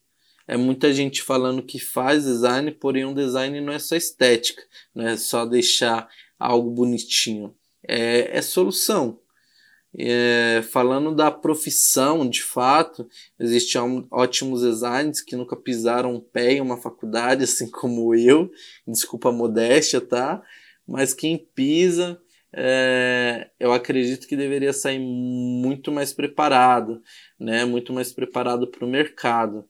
É 0.48 0.56
muita 0.56 0.92
gente 0.92 1.22
falando 1.22 1.62
que 1.62 1.78
faz 1.78 2.24
design, 2.24 2.72
porém 2.72 3.04
um 3.04 3.14
design 3.14 3.60
não 3.60 3.72
é 3.72 3.78
só 3.78 3.94
estética, 3.94 4.62
não 4.92 5.06
é 5.06 5.16
só 5.16 5.44
deixar 5.44 6.08
algo 6.38 6.70
bonitinho 6.70 7.54
é, 7.86 8.36
é 8.36 8.42
solução. 8.42 9.18
É, 9.98 10.62
falando 10.70 11.14
da 11.14 11.30
profissão, 11.30 12.28
de 12.28 12.42
fato, 12.42 13.08
existem 13.40 14.06
ótimos 14.10 14.60
designers 14.60 15.22
que 15.22 15.34
nunca 15.34 15.56
pisaram 15.56 16.14
um 16.14 16.20
pé 16.20 16.52
em 16.52 16.60
uma 16.60 16.76
faculdade, 16.76 17.44
assim 17.44 17.70
como 17.70 18.14
eu, 18.14 18.50
desculpa 18.86 19.30
a 19.30 19.32
modéstia, 19.32 20.00
tá? 20.00 20.42
Mas 20.86 21.14
quem 21.14 21.38
pisa, 21.38 22.20
é, 22.52 23.50
eu 23.58 23.72
acredito 23.72 24.26
que 24.26 24.36
deveria 24.36 24.72
sair 24.72 24.98
muito 24.98 25.90
mais 25.90 26.12
preparado, 26.12 27.02
né? 27.38 27.64
Muito 27.64 27.92
mais 27.92 28.12
preparado 28.12 28.66
para 28.66 28.84
o 28.84 28.88
mercado. 28.88 29.64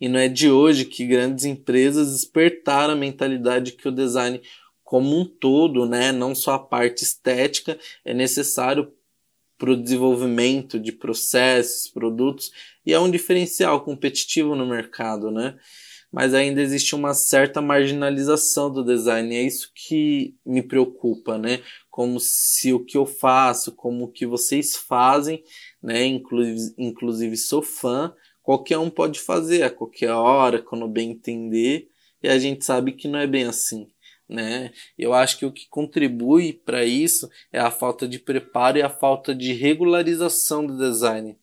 E 0.00 0.08
não 0.08 0.18
é 0.18 0.28
de 0.28 0.50
hoje 0.50 0.84
que 0.84 1.06
grandes 1.06 1.44
empresas 1.44 2.12
despertaram 2.12 2.94
a 2.94 2.96
mentalidade 2.96 3.72
que 3.72 3.88
o 3.88 3.92
design 3.92 4.40
como 4.88 5.20
um 5.20 5.22
todo, 5.26 5.84
né, 5.84 6.12
não 6.12 6.34
só 6.34 6.54
a 6.54 6.58
parte 6.58 7.04
estética, 7.04 7.78
é 8.06 8.14
necessário 8.14 8.90
para 9.58 9.72
o 9.72 9.76
desenvolvimento 9.76 10.80
de 10.80 10.92
processos, 10.92 11.88
produtos, 11.88 12.50
e 12.86 12.94
é 12.94 12.98
um 12.98 13.10
diferencial 13.10 13.84
competitivo 13.84 14.54
no 14.54 14.66
mercado, 14.66 15.30
né? 15.30 15.58
Mas 16.10 16.32
ainda 16.32 16.62
existe 16.62 16.94
uma 16.94 17.12
certa 17.12 17.60
marginalização 17.60 18.72
do 18.72 18.82
design, 18.82 19.34
e 19.34 19.36
é 19.36 19.42
isso 19.42 19.70
que 19.74 20.34
me 20.42 20.62
preocupa, 20.62 21.36
né? 21.36 21.60
Como 21.90 22.18
se 22.18 22.72
o 22.72 22.82
que 22.82 22.96
eu 22.96 23.04
faço, 23.04 23.72
como 23.72 24.04
o 24.06 24.10
que 24.10 24.24
vocês 24.24 24.74
fazem, 24.74 25.44
né? 25.82 26.06
Inclusive, 26.06 26.74
inclusive 26.78 27.36
sou 27.36 27.60
fã, 27.60 28.14
qualquer 28.42 28.78
um 28.78 28.88
pode 28.88 29.20
fazer 29.20 29.64
a 29.64 29.70
qualquer 29.70 30.12
hora, 30.12 30.62
quando 30.62 30.88
bem 30.88 31.10
entender, 31.10 31.90
e 32.22 32.28
a 32.28 32.38
gente 32.38 32.64
sabe 32.64 32.92
que 32.92 33.06
não 33.06 33.18
é 33.18 33.26
bem 33.26 33.44
assim 33.44 33.86
né? 34.28 34.72
Eu 34.96 35.14
acho 35.14 35.38
que 35.38 35.46
o 35.46 35.52
que 35.52 35.66
contribui 35.68 36.52
para 36.52 36.84
isso 36.84 37.30
é 37.52 37.58
a 37.58 37.70
falta 37.70 38.06
de 38.06 38.18
preparo 38.18 38.78
e 38.78 38.82
a 38.82 38.90
falta 38.90 39.34
de 39.34 39.52
regularização 39.52 40.66
do 40.66 40.76
design. 40.76 41.36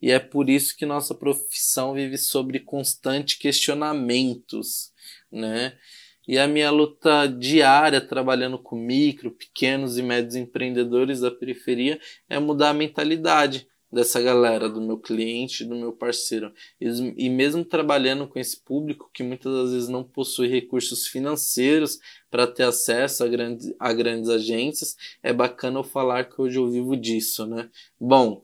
E 0.00 0.10
é 0.10 0.18
por 0.18 0.50
isso 0.50 0.76
que 0.76 0.84
nossa 0.84 1.14
profissão 1.14 1.94
vive 1.94 2.18
sobre 2.18 2.60
constante 2.60 3.38
questionamentos, 3.38 4.92
né? 5.32 5.76
E 6.28 6.38
a 6.38 6.46
minha 6.46 6.70
luta 6.70 7.26
diária 7.26 8.00
trabalhando 8.00 8.58
com 8.58 8.76
micro, 8.76 9.30
pequenos 9.30 9.96
e 9.96 10.02
médios 10.02 10.34
empreendedores 10.34 11.20
da 11.20 11.30
periferia 11.30 12.00
é 12.28 12.38
mudar 12.38 12.70
a 12.70 12.74
mentalidade 12.74 13.66
dessa 13.90 14.20
galera, 14.20 14.68
do 14.68 14.80
meu 14.80 14.98
cliente, 14.98 15.64
do 15.64 15.74
meu 15.74 15.92
parceiro. 15.92 16.52
E, 16.80 17.28
mesmo 17.28 17.64
trabalhando 17.64 18.26
com 18.26 18.38
esse 18.38 18.58
público 18.60 19.10
que 19.12 19.22
muitas 19.22 19.52
das 19.52 19.72
vezes 19.72 19.88
não 19.88 20.04
possui 20.04 20.48
recursos 20.48 21.06
financeiros 21.06 21.98
para 22.30 22.46
ter 22.46 22.64
acesso 22.64 23.24
a 23.24 23.28
grandes, 23.28 23.74
a 23.78 23.92
grandes 23.92 24.28
agências, 24.28 24.96
é 25.22 25.32
bacana 25.32 25.78
eu 25.78 25.84
falar 25.84 26.24
que 26.24 26.40
hoje 26.40 26.58
eu 26.58 26.70
vivo 26.70 26.96
disso, 26.96 27.46
né? 27.46 27.70
Bom, 27.98 28.42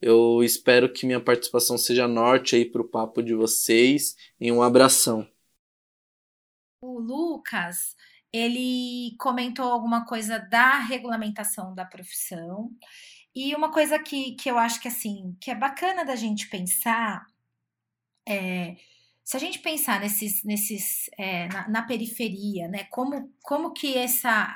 eu 0.00 0.42
espero 0.42 0.92
que 0.92 1.06
minha 1.06 1.20
participação 1.20 1.78
seja 1.78 2.06
norte 2.06 2.56
aí 2.56 2.64
para 2.64 2.82
o 2.82 2.88
papo 2.88 3.22
de 3.22 3.34
vocês 3.34 4.16
e 4.38 4.52
um 4.52 4.62
abração. 4.62 5.26
O 6.82 6.98
Lucas, 6.98 7.96
ele 8.30 9.16
comentou 9.18 9.64
alguma 9.64 10.04
coisa 10.04 10.38
da 10.38 10.78
regulamentação 10.80 11.74
da 11.74 11.86
profissão 11.86 12.70
e 13.34 13.54
uma 13.54 13.70
coisa 13.70 13.98
que, 13.98 14.32
que 14.36 14.50
eu 14.50 14.58
acho 14.58 14.80
que 14.80 14.88
assim, 14.88 15.36
que 15.40 15.50
é 15.50 15.54
bacana 15.54 16.04
da 16.04 16.16
gente 16.16 16.48
pensar 16.48 17.26
é, 18.26 18.76
se 19.24 19.36
a 19.36 19.40
gente 19.40 19.58
pensar 19.60 20.00
nesses, 20.00 20.44
nesses 20.44 21.08
é, 21.16 21.48
na, 21.48 21.68
na, 21.68 21.82
periferia, 21.82 22.68
né, 22.68 22.84
como, 22.84 23.32
como 23.42 23.72
que 23.72 23.96
essa 23.96 24.54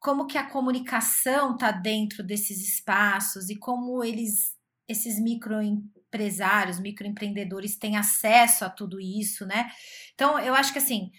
como 0.00 0.26
que 0.26 0.38
a 0.38 0.48
comunicação 0.48 1.54
está 1.54 1.70
dentro 1.72 2.22
desses 2.22 2.60
espaços 2.60 3.48
e 3.48 3.56
como 3.56 4.04
eles 4.04 4.54
esses 4.88 5.18
microempresários, 5.18 6.78
microempreendedores 6.78 7.76
têm 7.76 7.96
acesso 7.96 8.64
a 8.64 8.70
tudo 8.70 9.00
isso, 9.00 9.44
né? 9.46 9.68
Então, 10.14 10.38
eu 10.38 10.54
acho 10.54 10.72
que 10.72 10.78
assim, 10.78 11.10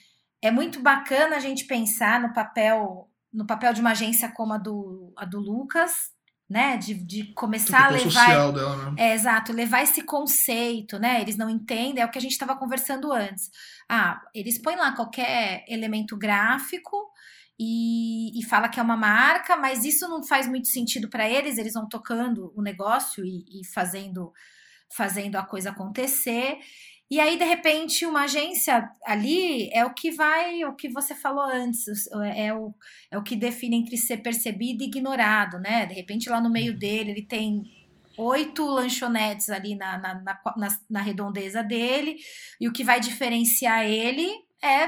é 0.42 0.50
muito 0.52 0.82
bacana 0.82 1.36
a 1.36 1.40
gente 1.40 1.66
pensar 1.66 2.22
no 2.22 2.34
papel 2.34 3.10
no 3.34 3.46
papel 3.46 3.74
de 3.74 3.82
uma 3.82 3.92
agência 3.92 4.32
como 4.32 4.54
a 4.54 4.58
do, 4.58 5.14
a 5.16 5.26
do 5.26 5.40
Lucas, 5.40 6.12
né? 6.50 6.78
De, 6.78 6.94
de 6.94 7.34
começar 7.34 7.88
a 7.88 7.90
levar. 7.90 8.52
Dela, 8.52 8.92
né? 8.92 8.96
É, 8.98 9.14
exato, 9.14 9.52
levar 9.52 9.84
esse 9.84 10.02
conceito, 10.04 10.98
né? 10.98 11.22
Eles 11.22 11.38
não 11.38 11.50
entendem, 11.50 12.02
é 12.02 12.06
o 12.06 12.10
que 12.10 12.18
a 12.18 12.22
gente 12.22 12.32
estava 12.32 12.56
conversando 12.56 13.12
antes. 13.12 13.50
Ah, 13.90 14.22
eles 14.34 14.58
põem 14.58 14.76
lá 14.76 14.94
qualquer 14.94 15.66
elemento 15.68 16.16
gráfico 16.18 16.98
e, 17.60 18.40
e 18.40 18.44
fala 18.46 18.70
que 18.70 18.80
é 18.80 18.84
uma 18.84 18.98
marca, 18.98 19.58
mas 19.58 19.84
isso 19.84 20.08
não 20.08 20.24
faz 20.24 20.48
muito 20.48 20.68
sentido 20.68 21.10
para 21.10 21.28
eles, 21.30 21.58
eles 21.58 21.74
vão 21.74 21.88
tocando 21.88 22.54
o 22.56 22.62
negócio 22.62 23.26
e, 23.26 23.44
e 23.50 23.66
fazendo, 23.66 24.32
fazendo 24.96 25.36
a 25.36 25.44
coisa 25.44 25.72
acontecer. 25.72 26.60
E 27.10 27.22
aí, 27.22 27.38
de 27.38 27.46
repente, 27.46 28.06
uma 28.06 28.24
agência 28.24 28.90
ali 29.06 29.70
é 29.72 29.86
o 29.86 29.94
que 29.94 30.12
vai, 30.12 30.66
o 30.66 30.76
que 30.76 30.90
você 30.90 31.16
falou 31.16 31.44
antes, 31.44 32.06
é 32.36 32.54
o, 32.54 32.74
é 33.10 33.18
o 33.18 33.24
que 33.24 33.36
define 33.36 33.78
entre 33.78 33.98
ser 33.98 34.18
percebido 34.18 34.84
e 34.84 34.88
ignorado, 34.88 35.58
né? 35.58 35.86
De 35.86 35.94
repente, 35.94 36.30
lá 36.30 36.42
no 36.42 36.50
meio 36.50 36.74
uhum. 36.74 36.80
dele, 36.80 37.12
ele 37.12 37.22
tem 37.22 37.64
oito 38.18 38.66
lanchonetes 38.66 39.50
ali 39.50 39.76
na, 39.76 39.98
na, 39.98 40.16
na, 40.58 40.78
na, 40.90 41.02
redondeza 41.02 41.64
dele, 41.64 42.18
e 42.60 42.68
o 42.68 42.74
que 42.74 42.84
vai 42.84 43.00
diferenciar 43.00 43.86
ele 43.86 44.28
é, 44.62 44.88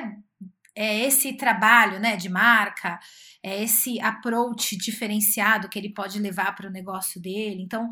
é 0.79 1.05
esse 1.05 1.33
trabalho 1.33 1.99
né, 1.99 2.15
de 2.15 2.29
marca, 2.29 2.97
é 3.43 3.61
esse 3.61 3.99
approach 3.99 4.77
diferenciado 4.77 5.67
que 5.67 5.77
ele 5.77 5.93
pode 5.93 6.17
levar 6.19 6.55
para 6.55 6.69
o 6.69 6.71
negócio 6.71 7.21
dele. 7.21 7.61
Então, 7.61 7.89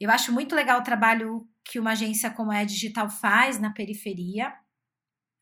eu 0.00 0.10
acho 0.10 0.32
muito 0.32 0.54
legal 0.54 0.80
o 0.80 0.82
trabalho 0.82 1.46
que 1.62 1.78
uma 1.78 1.90
agência 1.92 2.30
como 2.30 2.50
a 2.50 2.64
Digital 2.64 3.10
faz 3.10 3.60
na 3.60 3.70
periferia. 3.70 4.54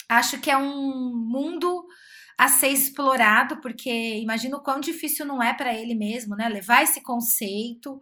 Acho 0.08 0.40
que 0.40 0.50
é 0.50 0.56
um 0.56 1.14
mundo 1.14 1.86
a 2.36 2.48
ser 2.48 2.68
explorado, 2.68 3.60
porque 3.60 4.18
imagino 4.18 4.60
quão 4.60 4.80
difícil 4.80 5.24
não 5.24 5.40
é 5.40 5.54
para 5.54 5.72
ele 5.72 5.94
mesmo, 5.94 6.34
né? 6.34 6.48
Levar 6.48 6.82
esse 6.82 7.00
conceito 7.00 8.00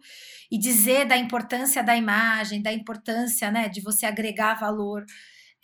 e 0.51 0.57
dizer 0.57 1.05
da 1.05 1.17
importância 1.17 1.83
da 1.83 1.95
imagem, 1.95 2.63
da 2.63 2.73
importância, 2.73 3.51
né, 3.51 3.69
de 3.69 3.81
você 3.81 4.05
agregar 4.07 4.55
valor 4.55 5.05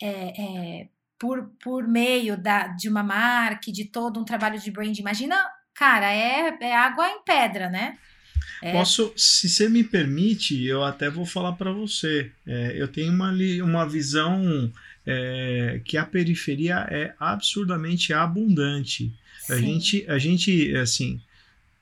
é, 0.02 0.82
é, 0.82 0.88
por, 1.24 1.50
por 1.58 1.88
meio 1.88 2.36
da, 2.36 2.66
de 2.66 2.86
uma 2.86 3.02
marca, 3.02 3.72
de 3.72 3.86
todo 3.86 4.20
um 4.20 4.24
trabalho 4.26 4.60
de 4.60 4.70
brand. 4.70 4.94
Imagina, 4.98 5.34
cara, 5.72 6.12
é, 6.12 6.54
é 6.60 6.76
água 6.76 7.08
em 7.08 7.24
pedra, 7.24 7.70
né? 7.70 7.96
É... 8.60 8.72
Posso, 8.72 9.10
se 9.16 9.48
você 9.48 9.66
me 9.70 9.82
permite, 9.82 10.62
eu 10.66 10.84
até 10.84 11.08
vou 11.08 11.24
falar 11.24 11.54
para 11.54 11.72
você. 11.72 12.30
É, 12.46 12.74
eu 12.76 12.88
tenho 12.88 13.10
uma, 13.10 13.32
uma 13.62 13.88
visão 13.88 14.70
é, 15.06 15.80
que 15.82 15.96
a 15.96 16.04
periferia 16.04 16.86
é 16.90 17.14
absurdamente 17.18 18.12
abundante. 18.12 19.10
A 19.48 19.56
gente, 19.56 20.04
a 20.06 20.18
gente, 20.18 20.76
assim, 20.76 21.22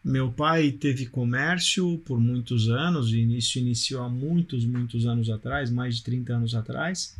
meu 0.04 0.30
pai 0.30 0.70
teve 0.70 1.06
comércio 1.06 1.98
por 2.04 2.20
muitos 2.20 2.68
anos, 2.68 3.10
o 3.10 3.16
início 3.16 3.60
iniciou 3.60 4.04
há 4.04 4.08
muitos, 4.08 4.64
muitos 4.64 5.04
anos 5.04 5.28
atrás, 5.30 5.68
mais 5.68 5.96
de 5.96 6.04
30 6.04 6.32
anos 6.32 6.54
atrás, 6.54 7.16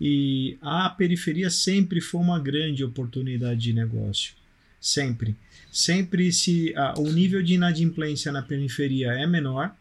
e 0.00 0.58
a 0.60 0.88
periferia 0.90 1.50
sempre 1.50 2.00
foi 2.00 2.20
uma 2.20 2.38
grande 2.38 2.84
oportunidade 2.84 3.60
de 3.60 3.72
negócio. 3.72 4.34
Sempre. 4.80 5.34
Sempre 5.72 6.32
se 6.32 6.74
a, 6.76 6.94
o 6.98 7.10
nível 7.10 7.42
de 7.42 7.54
inadimplência 7.54 8.30
na 8.30 8.42
periferia 8.42 9.12
é 9.12 9.26
menor, 9.26 9.74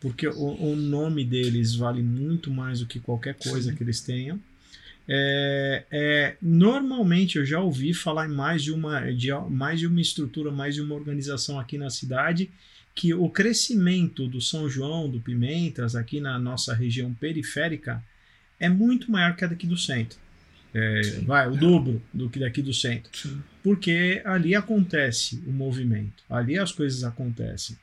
porque 0.00 0.28
o, 0.28 0.72
o 0.72 0.76
nome 0.76 1.24
deles 1.24 1.74
vale 1.74 2.02
muito 2.02 2.50
mais 2.50 2.80
do 2.80 2.86
que 2.86 3.00
qualquer 3.00 3.34
coisa 3.34 3.72
que 3.72 3.82
eles 3.82 4.00
tenham. 4.00 4.40
É, 5.10 5.84
é, 5.90 6.36
normalmente 6.42 7.38
eu 7.38 7.46
já 7.46 7.60
ouvi 7.60 7.94
falar 7.94 8.28
em 8.28 8.34
mais 8.34 8.62
de, 8.62 8.70
uma, 8.70 9.00
de 9.10 9.30
mais 9.48 9.80
de 9.80 9.86
uma 9.86 10.00
estrutura, 10.00 10.50
mais 10.50 10.74
de 10.74 10.82
uma 10.82 10.94
organização 10.94 11.58
aqui 11.58 11.78
na 11.78 11.88
cidade, 11.88 12.50
que 12.94 13.14
o 13.14 13.30
crescimento 13.30 14.28
do 14.28 14.40
São 14.40 14.68
João, 14.68 15.08
do 15.08 15.20
Pimentas, 15.20 15.94
aqui 15.94 16.20
na 16.20 16.38
nossa 16.38 16.74
região 16.74 17.14
periférica, 17.14 18.04
é 18.60 18.68
muito 18.68 19.10
maior 19.10 19.36
que 19.36 19.44
a 19.44 19.48
daqui 19.48 19.66
do 19.66 19.76
centro. 19.76 20.18
É, 20.74 21.00
vai, 21.22 21.48
o 21.48 21.56
dobro 21.56 22.02
do 22.12 22.28
que 22.28 22.38
daqui 22.38 22.60
do 22.60 22.74
centro. 22.74 23.10
Sim. 23.16 23.42
Porque 23.62 24.20
ali 24.24 24.54
acontece 24.54 25.42
o 25.46 25.50
movimento, 25.50 26.22
ali 26.28 26.58
as 26.58 26.72
coisas 26.72 27.04
acontecem. 27.04 27.76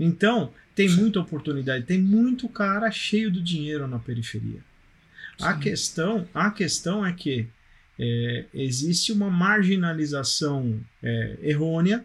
Então, 0.00 0.52
tem 0.74 0.88
muita 0.88 1.20
oportunidade, 1.20 1.84
tem 1.84 2.00
muito 2.00 2.48
cara 2.48 2.90
cheio 2.90 3.30
do 3.30 3.42
dinheiro 3.42 3.86
na 3.86 3.98
periferia. 3.98 4.60
A 5.40 5.54
questão, 5.54 6.26
a 6.32 6.50
questão 6.50 7.04
é 7.04 7.12
que 7.12 7.46
é, 7.98 8.44
existe 8.54 9.12
uma 9.12 9.30
marginalização 9.30 10.80
é, 11.02 11.38
errônea, 11.42 12.04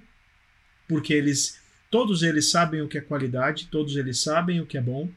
porque 0.87 1.13
eles, 1.13 1.59
todos 1.89 2.23
eles 2.23 2.49
sabem 2.49 2.81
o 2.81 2.87
que 2.87 2.97
é 2.97 3.01
qualidade, 3.01 3.67
todos 3.71 3.95
eles 3.95 4.19
sabem 4.19 4.59
o 4.59 4.65
que 4.65 4.77
é 4.77 4.81
bom, 4.81 5.09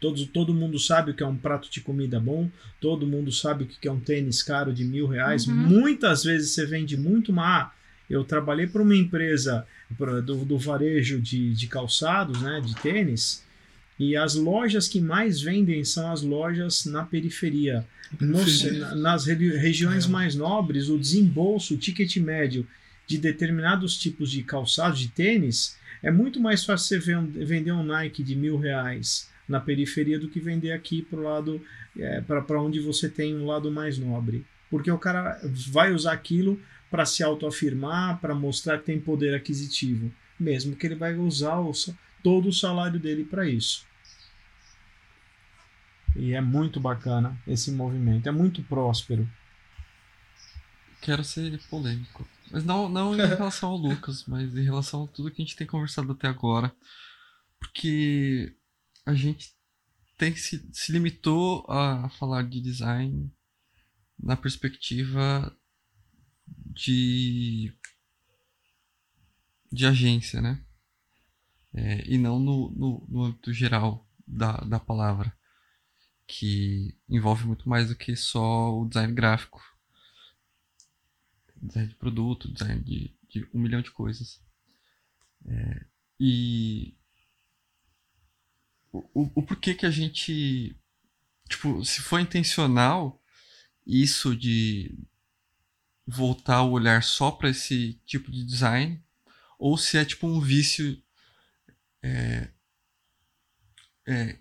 todos, 0.00 0.24
todo 0.26 0.54
mundo 0.54 0.78
sabe 0.78 1.10
o 1.10 1.14
que 1.14 1.22
é 1.22 1.26
um 1.26 1.36
prato 1.36 1.70
de 1.70 1.80
comida 1.82 2.18
bom, 2.18 2.50
todo 2.80 3.06
mundo 3.06 3.30
sabe 3.30 3.64
o 3.64 3.66
que 3.66 3.86
é 3.86 3.92
um 3.92 4.00
tênis 4.00 4.42
caro 4.42 4.72
de 4.72 4.82
mil 4.82 5.06
reais. 5.06 5.46
Uhum. 5.46 5.54
Muitas 5.54 6.24
vezes 6.24 6.52
você 6.52 6.64
vende 6.64 6.96
muito 6.96 7.32
mais. 7.32 7.68
Eu 8.08 8.24
trabalhei 8.24 8.66
para 8.66 8.82
uma 8.82 8.96
empresa 8.96 9.64
do, 10.24 10.44
do 10.44 10.58
varejo 10.58 11.20
de, 11.20 11.54
de 11.54 11.66
calçados, 11.68 12.40
né, 12.42 12.60
de 12.60 12.74
tênis, 12.76 13.44
e 13.98 14.16
as 14.16 14.34
lojas 14.34 14.88
que 14.88 15.00
mais 15.00 15.42
vendem 15.42 15.84
são 15.84 16.10
as 16.10 16.22
lojas 16.22 16.86
na 16.86 17.04
periferia. 17.04 17.86
Nos, 18.18 18.64
nas 18.96 19.26
regiões 19.26 20.06
é. 20.06 20.08
mais 20.08 20.34
nobres, 20.34 20.88
o 20.88 20.98
desembolso, 20.98 21.74
o 21.74 21.78
ticket 21.78 22.16
médio 22.16 22.66
de 23.06 23.18
determinados 23.18 23.96
tipos 23.96 24.30
de 24.30 24.42
calçados, 24.42 24.98
de 24.98 25.08
tênis, 25.08 25.76
é 26.02 26.10
muito 26.10 26.40
mais 26.40 26.64
fácil 26.64 27.00
você 27.00 27.16
vender 27.44 27.72
um 27.72 27.84
Nike 27.84 28.24
de 28.24 28.34
mil 28.34 28.58
reais 28.58 29.29
na 29.50 29.60
periferia 29.60 30.18
do 30.18 30.28
que 30.28 30.38
vender 30.38 30.70
aqui 30.70 31.02
para 31.02 31.18
lado 31.18 31.60
é, 31.98 32.20
para 32.20 32.62
onde 32.62 32.78
você 32.78 33.08
tem 33.08 33.36
um 33.36 33.46
lado 33.46 33.70
mais 33.70 33.98
nobre. 33.98 34.46
Porque 34.70 34.90
o 34.90 34.98
cara 34.98 35.40
vai 35.68 35.92
usar 35.92 36.12
aquilo 36.12 36.60
para 36.88 37.04
se 37.04 37.22
autoafirmar, 37.24 38.20
para 38.20 38.32
mostrar 38.32 38.78
que 38.78 38.86
tem 38.86 39.00
poder 39.00 39.34
aquisitivo, 39.34 40.12
mesmo 40.38 40.76
que 40.76 40.86
ele 40.86 40.94
vai 40.94 41.16
usar 41.16 41.58
o, 41.58 41.72
todo 42.22 42.48
o 42.48 42.52
salário 42.52 43.00
dele 43.00 43.24
para 43.24 43.48
isso. 43.48 43.84
E 46.14 46.32
é 46.32 46.40
muito 46.40 46.78
bacana 46.78 47.36
esse 47.46 47.72
movimento, 47.72 48.28
é 48.28 48.32
muito 48.32 48.62
próspero. 48.62 49.28
Quero 51.00 51.24
ser 51.24 51.58
polêmico. 51.68 52.26
Mas 52.52 52.64
não, 52.64 52.88
não 52.88 53.14
em 53.14 53.26
relação 53.26 53.70
ao 53.70 53.76
Lucas, 53.76 54.24
mas 54.26 54.54
em 54.56 54.62
relação 54.62 55.04
a 55.04 55.06
tudo 55.08 55.30
que 55.30 55.42
a 55.42 55.44
gente 55.44 55.56
tem 55.56 55.66
conversado 55.66 56.12
até 56.12 56.28
agora. 56.28 56.72
Porque 57.58 58.54
a 59.06 59.14
gente 59.14 59.54
tem 60.16 60.34
se, 60.36 60.68
se 60.72 60.92
limitou 60.92 61.64
a 61.68 62.08
falar 62.10 62.42
de 62.42 62.60
design 62.60 63.32
na 64.18 64.36
perspectiva 64.36 65.56
de 66.46 67.72
de 69.72 69.86
agência, 69.86 70.40
né? 70.40 70.64
É, 71.72 72.04
e 72.06 72.18
não 72.18 72.38
no, 72.40 72.70
no, 72.72 73.06
no 73.08 73.22
âmbito 73.24 73.52
geral 73.52 74.08
da, 74.26 74.56
da 74.58 74.80
palavra 74.80 75.32
que 76.26 76.96
envolve 77.08 77.44
muito 77.46 77.68
mais 77.68 77.88
do 77.88 77.96
que 77.96 78.14
só 78.16 78.78
o 78.78 78.88
design 78.88 79.12
gráfico. 79.12 79.60
Design 81.56 81.88
de 81.88 81.94
produto, 81.96 82.52
design 82.52 82.82
de, 82.82 83.16
de 83.28 83.48
um 83.54 83.60
milhão 83.60 83.82
de 83.82 83.90
coisas. 83.90 84.40
É, 85.46 85.86
e 86.18 86.96
o, 88.92 89.30
o, 89.34 89.42
porquê 89.42 89.74
que 89.74 89.86
a 89.86 89.90
gente. 89.90 90.76
Tipo, 91.48 91.84
se 91.84 92.00
for 92.00 92.20
intencional, 92.20 93.22
isso 93.86 94.36
de 94.36 94.96
voltar 96.06 96.62
o 96.62 96.72
olhar 96.72 97.02
só 97.02 97.30
para 97.30 97.50
esse 97.50 97.94
tipo 98.04 98.30
de 98.30 98.44
design, 98.44 99.02
ou 99.58 99.76
se 99.76 99.96
é 99.96 100.04
tipo 100.04 100.26
um 100.26 100.40
vício 100.40 101.00
é, 102.02 102.48
é, 104.06 104.38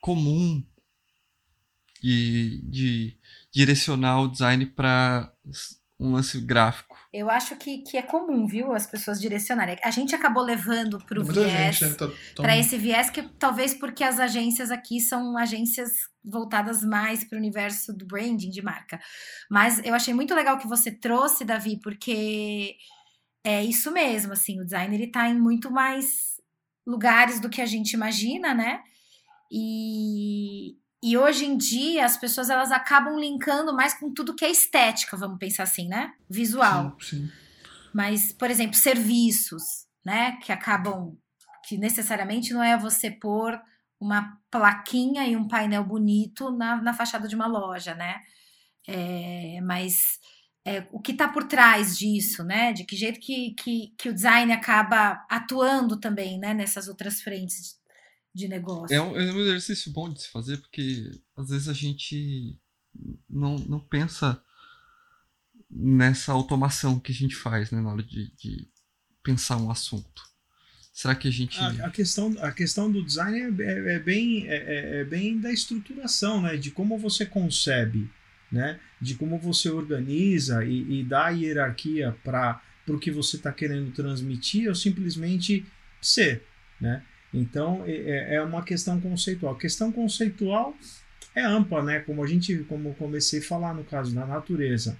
comum 0.00 0.64
de, 2.02 2.60
de 2.62 3.18
direcionar 3.50 4.20
o 4.20 4.28
design 4.28 4.66
para 4.66 5.32
um 5.98 6.12
lance 6.12 6.40
gráfico. 6.40 6.87
Eu 7.10 7.30
acho 7.30 7.56
que, 7.56 7.78
que 7.78 7.96
é 7.96 8.02
comum, 8.02 8.46
viu, 8.46 8.74
as 8.74 8.86
pessoas 8.86 9.18
direcionarem. 9.18 9.78
A 9.82 9.90
gente 9.90 10.14
acabou 10.14 10.42
levando 10.42 10.98
para 10.98 11.18
o 11.18 11.24
viés, 11.24 11.80
né, 11.80 11.94
tá, 11.94 12.06
para 12.36 12.56
esse 12.56 12.76
viés 12.76 13.08
que 13.08 13.22
talvez 13.38 13.72
porque 13.72 14.04
as 14.04 14.20
agências 14.20 14.70
aqui 14.70 15.00
são 15.00 15.36
agências 15.38 15.90
voltadas 16.22 16.84
mais 16.84 17.24
para 17.24 17.36
o 17.36 17.38
universo 17.38 17.96
do 17.96 18.06
branding 18.06 18.50
de 18.50 18.60
marca. 18.60 19.00
Mas 19.50 19.82
eu 19.84 19.94
achei 19.94 20.12
muito 20.12 20.34
legal 20.34 20.58
que 20.58 20.68
você 20.68 20.90
trouxe, 20.90 21.46
Davi, 21.46 21.80
porque 21.82 22.76
é 23.42 23.64
isso 23.64 23.90
mesmo, 23.90 24.34
assim, 24.34 24.60
o 24.60 24.64
design 24.64 24.94
ele 24.94 25.10
tá 25.10 25.28
em 25.28 25.38
muito 25.38 25.70
mais 25.70 26.38
lugares 26.86 27.40
do 27.40 27.48
que 27.48 27.62
a 27.62 27.66
gente 27.66 27.92
imagina, 27.92 28.52
né? 28.52 28.82
E, 29.50 30.76
e 31.02 31.16
hoje 31.16 31.44
em 31.44 31.56
dia 31.56 32.04
as 32.04 32.16
pessoas 32.16 32.50
elas 32.50 32.72
acabam 32.72 33.18
linkando 33.18 33.74
mais 33.74 33.94
com 33.94 34.12
tudo 34.12 34.34
que 34.34 34.44
é 34.44 34.50
estética, 34.50 35.16
vamos 35.16 35.38
pensar 35.38 35.62
assim, 35.62 35.88
né? 35.88 36.12
Visual. 36.28 36.96
Sim, 37.00 37.18
sim. 37.18 37.32
Mas, 37.94 38.32
por 38.32 38.50
exemplo, 38.50 38.76
serviços, 38.76 39.62
né? 40.04 40.38
Que 40.42 40.52
acabam. 40.52 41.16
Que 41.66 41.76
necessariamente 41.76 42.52
não 42.52 42.62
é 42.62 42.76
você 42.78 43.10
pôr 43.10 43.60
uma 44.00 44.38
plaquinha 44.50 45.26
e 45.26 45.36
um 45.36 45.46
painel 45.46 45.84
bonito 45.84 46.50
na, 46.50 46.80
na 46.80 46.94
fachada 46.94 47.28
de 47.28 47.34
uma 47.34 47.46
loja, 47.46 47.94
né? 47.94 48.20
É, 48.86 49.60
mas 49.62 50.18
é, 50.64 50.86
o 50.92 51.00
que 51.00 51.12
está 51.12 51.28
por 51.28 51.44
trás 51.44 51.96
disso, 51.96 52.42
né? 52.44 52.72
De 52.72 52.84
que 52.84 52.96
jeito 52.96 53.20
que, 53.20 53.54
que, 53.54 53.94
que 53.98 54.08
o 54.08 54.14
design 54.14 54.52
acaba 54.52 55.24
atuando 55.30 55.98
também, 55.98 56.38
né? 56.38 56.54
Nessas 56.54 56.88
outras 56.88 57.20
frentes 57.20 57.77
de 58.38 58.46
negócio. 58.46 58.94
É 58.94 59.00
um, 59.00 59.18
é 59.18 59.32
um 59.32 59.40
exercício 59.40 59.90
bom 59.92 60.08
de 60.12 60.22
se 60.22 60.28
fazer, 60.28 60.58
porque 60.58 61.10
às 61.36 61.50
vezes 61.50 61.68
a 61.68 61.72
gente 61.72 62.56
não, 63.28 63.58
não 63.58 63.80
pensa 63.80 64.40
nessa 65.68 66.32
automação 66.32 67.00
que 67.00 67.10
a 67.10 67.14
gente 67.14 67.34
faz 67.34 67.72
né, 67.72 67.80
na 67.80 67.92
hora 67.92 68.02
de, 68.02 68.32
de 68.36 68.68
pensar 69.22 69.56
um 69.56 69.70
assunto. 69.70 70.22
Será 70.92 71.14
que 71.14 71.28
a 71.28 71.30
gente. 71.30 71.58
A, 71.58 71.86
a 71.86 71.90
questão, 71.90 72.34
a 72.40 72.52
questão 72.52 72.90
do 72.90 73.04
design 73.04 73.62
é, 73.62 73.64
é, 73.64 73.94
é 73.94 73.98
bem, 73.98 74.48
é, 74.48 74.56
é, 74.56 75.00
é, 75.00 75.04
bem 75.04 75.38
da 75.40 75.52
estruturação, 75.52 76.40
né? 76.40 76.56
De 76.56 76.70
como 76.70 76.98
você 76.98 77.26
concebe, 77.26 78.10
né? 78.50 78.80
De 79.00 79.14
como 79.14 79.38
você 79.38 79.68
organiza 79.68 80.64
e, 80.64 81.00
e 81.00 81.04
dá 81.04 81.28
hierarquia 81.28 82.16
para 82.24 82.60
o 82.88 82.98
que 82.98 83.12
você 83.12 83.36
está 83.36 83.52
querendo 83.52 83.92
transmitir 83.92 84.68
ou 84.68 84.74
simplesmente 84.74 85.64
ser, 86.00 86.42
né? 86.80 87.04
Então 87.32 87.84
é, 87.86 87.92
é, 87.92 88.34
é 88.36 88.42
uma 88.42 88.62
questão 88.62 89.00
conceitual. 89.00 89.54
Questão 89.56 89.92
conceitual 89.92 90.74
é 91.34 91.42
ampla, 91.42 91.82
né? 91.82 92.00
Como 92.00 92.22
a 92.22 92.26
gente, 92.26 92.56
como 92.64 92.94
comecei 92.94 93.40
a 93.40 93.42
falar 93.44 93.74
no 93.74 93.84
caso 93.84 94.14
da 94.14 94.26
natureza. 94.26 94.98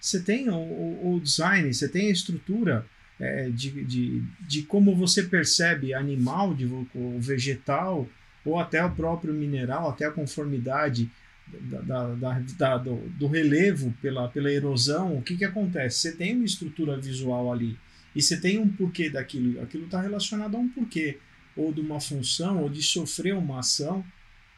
Você 0.00 0.20
tem 0.22 0.48
o, 0.48 0.54
o 0.54 1.20
design, 1.20 1.72
você 1.72 1.88
tem 1.88 2.08
a 2.08 2.12
estrutura 2.12 2.86
é, 3.18 3.50
de, 3.50 3.84
de, 3.84 4.22
de 4.40 4.62
como 4.62 4.94
você 4.94 5.24
percebe 5.24 5.92
animal, 5.92 6.54
de, 6.54 6.66
o 6.66 7.18
vegetal, 7.18 8.08
ou 8.44 8.58
até 8.58 8.84
o 8.84 8.90
próprio 8.90 9.34
mineral, 9.34 9.90
até 9.90 10.06
a 10.06 10.10
conformidade 10.10 11.10
da, 11.48 11.80
da, 11.80 12.14
da, 12.14 12.42
da 12.56 12.78
do, 12.78 12.96
do, 13.18 13.26
relevo 13.26 13.92
pela, 14.00 14.28
pela 14.28 14.50
erosão. 14.52 15.16
O 15.16 15.22
que, 15.22 15.36
que 15.36 15.44
acontece? 15.44 15.98
Você 15.98 16.12
tem 16.12 16.34
uma 16.34 16.44
estrutura 16.44 16.96
visual 16.96 17.52
ali 17.52 17.76
e 18.14 18.22
você 18.22 18.40
tem 18.40 18.58
um 18.58 18.68
porquê 18.68 19.10
daquilo. 19.10 19.60
Aquilo 19.62 19.84
está 19.84 20.00
relacionado 20.00 20.56
a 20.56 20.58
um 20.58 20.68
porquê 20.68 21.18
ou 21.58 21.72
de 21.72 21.80
uma 21.80 22.00
função 22.00 22.62
ou 22.62 22.68
de 22.70 22.82
sofrer 22.82 23.34
uma 23.34 23.58
ação, 23.58 24.04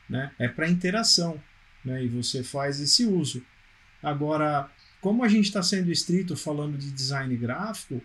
né? 0.08 0.30
É 0.38 0.46
para 0.46 0.68
interação, 0.68 1.42
né? 1.84 2.04
E 2.04 2.08
você 2.08 2.44
faz 2.44 2.78
esse 2.78 3.06
uso. 3.06 3.42
Agora, 4.02 4.70
como 5.00 5.24
a 5.24 5.28
gente 5.28 5.46
está 5.46 5.62
sendo 5.62 5.90
estrito 5.90 6.36
falando 6.36 6.76
de 6.76 6.90
design 6.90 7.34
gráfico, 7.36 8.02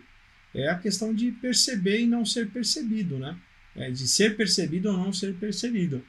é 0.54 0.68
a 0.70 0.78
questão 0.78 1.14
de 1.14 1.30
perceber 1.30 2.00
e 2.00 2.06
não 2.06 2.24
ser 2.24 2.48
percebido, 2.50 3.18
né? 3.18 3.36
É 3.76 3.90
de 3.90 4.08
ser 4.08 4.36
percebido 4.36 4.90
ou 4.90 4.96
não 4.96 5.12
ser 5.12 5.34
percebido. 5.34 6.02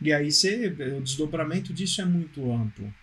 E 0.00 0.12
aí 0.12 0.30
você, 0.30 0.68
o 0.96 1.00
desdobramento 1.02 1.74
disso 1.74 2.00
é 2.00 2.04
muito 2.04 2.50
amplo. 2.52 2.94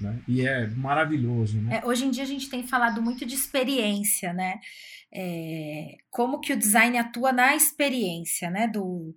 Né? 0.00 0.18
E 0.28 0.42
é 0.42 0.66
maravilhoso. 0.68 1.58
Né? 1.58 1.78
É, 1.78 1.86
hoje 1.86 2.04
em 2.04 2.10
dia 2.10 2.24
a 2.24 2.26
gente 2.26 2.50
tem 2.50 2.66
falado 2.66 3.00
muito 3.00 3.24
de 3.24 3.34
experiência, 3.34 4.32
né? 4.32 4.60
É, 5.18 5.96
como 6.10 6.40
que 6.40 6.52
o 6.52 6.58
design 6.58 6.98
atua 6.98 7.32
na 7.32 7.56
experiência, 7.56 8.50
né? 8.50 8.68
Do, 8.68 9.16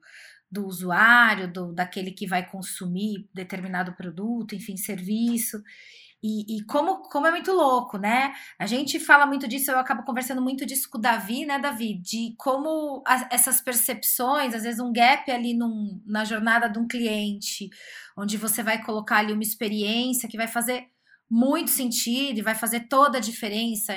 do 0.49 0.65
usuário, 0.65 1.51
do, 1.51 1.73
daquele 1.73 2.12
que 2.12 2.25
vai 2.25 2.47
consumir 2.49 3.29
determinado 3.33 3.93
produto, 3.93 4.55
enfim, 4.55 4.77
serviço. 4.77 5.62
E, 6.21 6.57
e, 6.57 6.65
como, 6.65 7.03
como 7.03 7.27
é 7.27 7.31
muito 7.31 7.51
louco, 7.51 7.97
né? 7.97 8.33
A 8.57 8.65
gente 8.65 8.99
fala 8.99 9.25
muito 9.25 9.47
disso, 9.47 9.71
eu 9.71 9.79
acabo 9.79 10.03
conversando 10.03 10.41
muito 10.41 10.65
disso 10.65 10.89
com 10.89 10.97
o 10.97 11.01
Davi, 11.01 11.45
né, 11.45 11.57
Davi? 11.59 11.97
De 11.97 12.33
como 12.38 13.03
essas 13.31 13.62
percepções, 13.62 14.53
às 14.53 14.63
vezes 14.63 14.81
um 14.81 14.91
gap 14.91 15.29
ali 15.31 15.53
num, 15.53 16.01
na 16.05 16.25
jornada 16.25 16.67
de 16.69 16.77
um 16.77 16.88
cliente, 16.88 17.69
onde 18.17 18.38
você 18.38 18.62
vai 18.62 18.83
colocar 18.83 19.17
ali 19.17 19.31
uma 19.31 19.43
experiência 19.43 20.27
que 20.27 20.38
vai 20.38 20.47
fazer 20.47 20.88
muito 21.29 21.69
sentido 21.71 22.39
e 22.39 22.43
vai 22.43 22.55
fazer 22.55 22.81
toda 22.89 23.17
a 23.17 23.21
diferença 23.21 23.93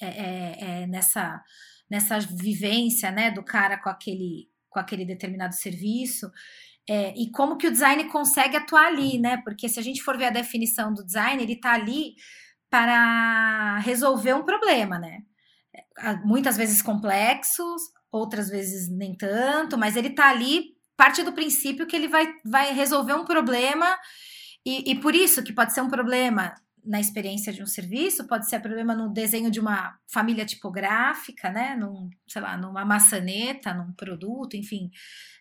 é, 0.00 0.06
é, 0.06 0.56
é, 0.82 0.86
nessa, 0.86 1.42
nessa 1.90 2.18
vivência, 2.20 3.10
né, 3.10 3.30
do 3.30 3.42
cara 3.42 3.78
com 3.78 3.88
aquele, 3.88 4.48
com 4.68 4.78
aquele 4.78 5.04
determinado 5.04 5.54
serviço. 5.54 6.30
É, 6.88 7.12
e 7.16 7.30
como 7.30 7.56
que 7.56 7.66
o 7.66 7.72
design 7.72 8.04
consegue 8.04 8.56
atuar 8.56 8.86
ali, 8.86 9.18
né? 9.18 9.38
Porque 9.38 9.68
se 9.68 9.80
a 9.80 9.82
gente 9.82 10.02
for 10.02 10.16
ver 10.16 10.26
a 10.26 10.30
definição 10.30 10.94
do 10.94 11.04
design, 11.04 11.42
ele 11.42 11.54
está 11.54 11.72
ali 11.72 12.14
para 12.70 13.78
resolver 13.78 14.34
um 14.34 14.44
problema, 14.44 14.98
né? 14.98 15.18
É, 15.98 16.14
muitas 16.18 16.56
vezes 16.56 16.80
complexos, 16.80 17.82
outras 18.10 18.48
vezes 18.48 18.88
nem 18.88 19.16
tanto, 19.16 19.76
mas 19.76 19.96
ele 19.96 20.08
está 20.08 20.30
ali, 20.30 20.76
parte 20.96 21.22
do 21.22 21.32
princípio 21.32 21.86
que 21.86 21.96
ele 21.96 22.08
vai, 22.08 22.32
vai 22.44 22.72
resolver 22.72 23.14
um 23.14 23.24
problema, 23.24 23.98
e, 24.64 24.92
e 24.92 25.00
por 25.00 25.14
isso 25.14 25.42
que 25.42 25.52
pode 25.52 25.72
ser 25.72 25.80
um 25.80 25.88
problema 25.88 26.54
na 26.86 27.00
experiência 27.00 27.52
de 27.52 27.62
um 27.62 27.66
serviço, 27.66 28.26
pode 28.26 28.48
ser 28.48 28.60
problema 28.60 28.94
no 28.94 29.12
desenho 29.12 29.50
de 29.50 29.58
uma 29.58 29.98
família 30.06 30.46
tipográfica, 30.46 31.50
né? 31.50 31.74
Num, 31.74 32.08
sei 32.26 32.40
lá, 32.40 32.56
numa 32.56 32.84
maçaneta, 32.84 33.74
num 33.74 33.92
produto, 33.92 34.56
enfim. 34.56 34.90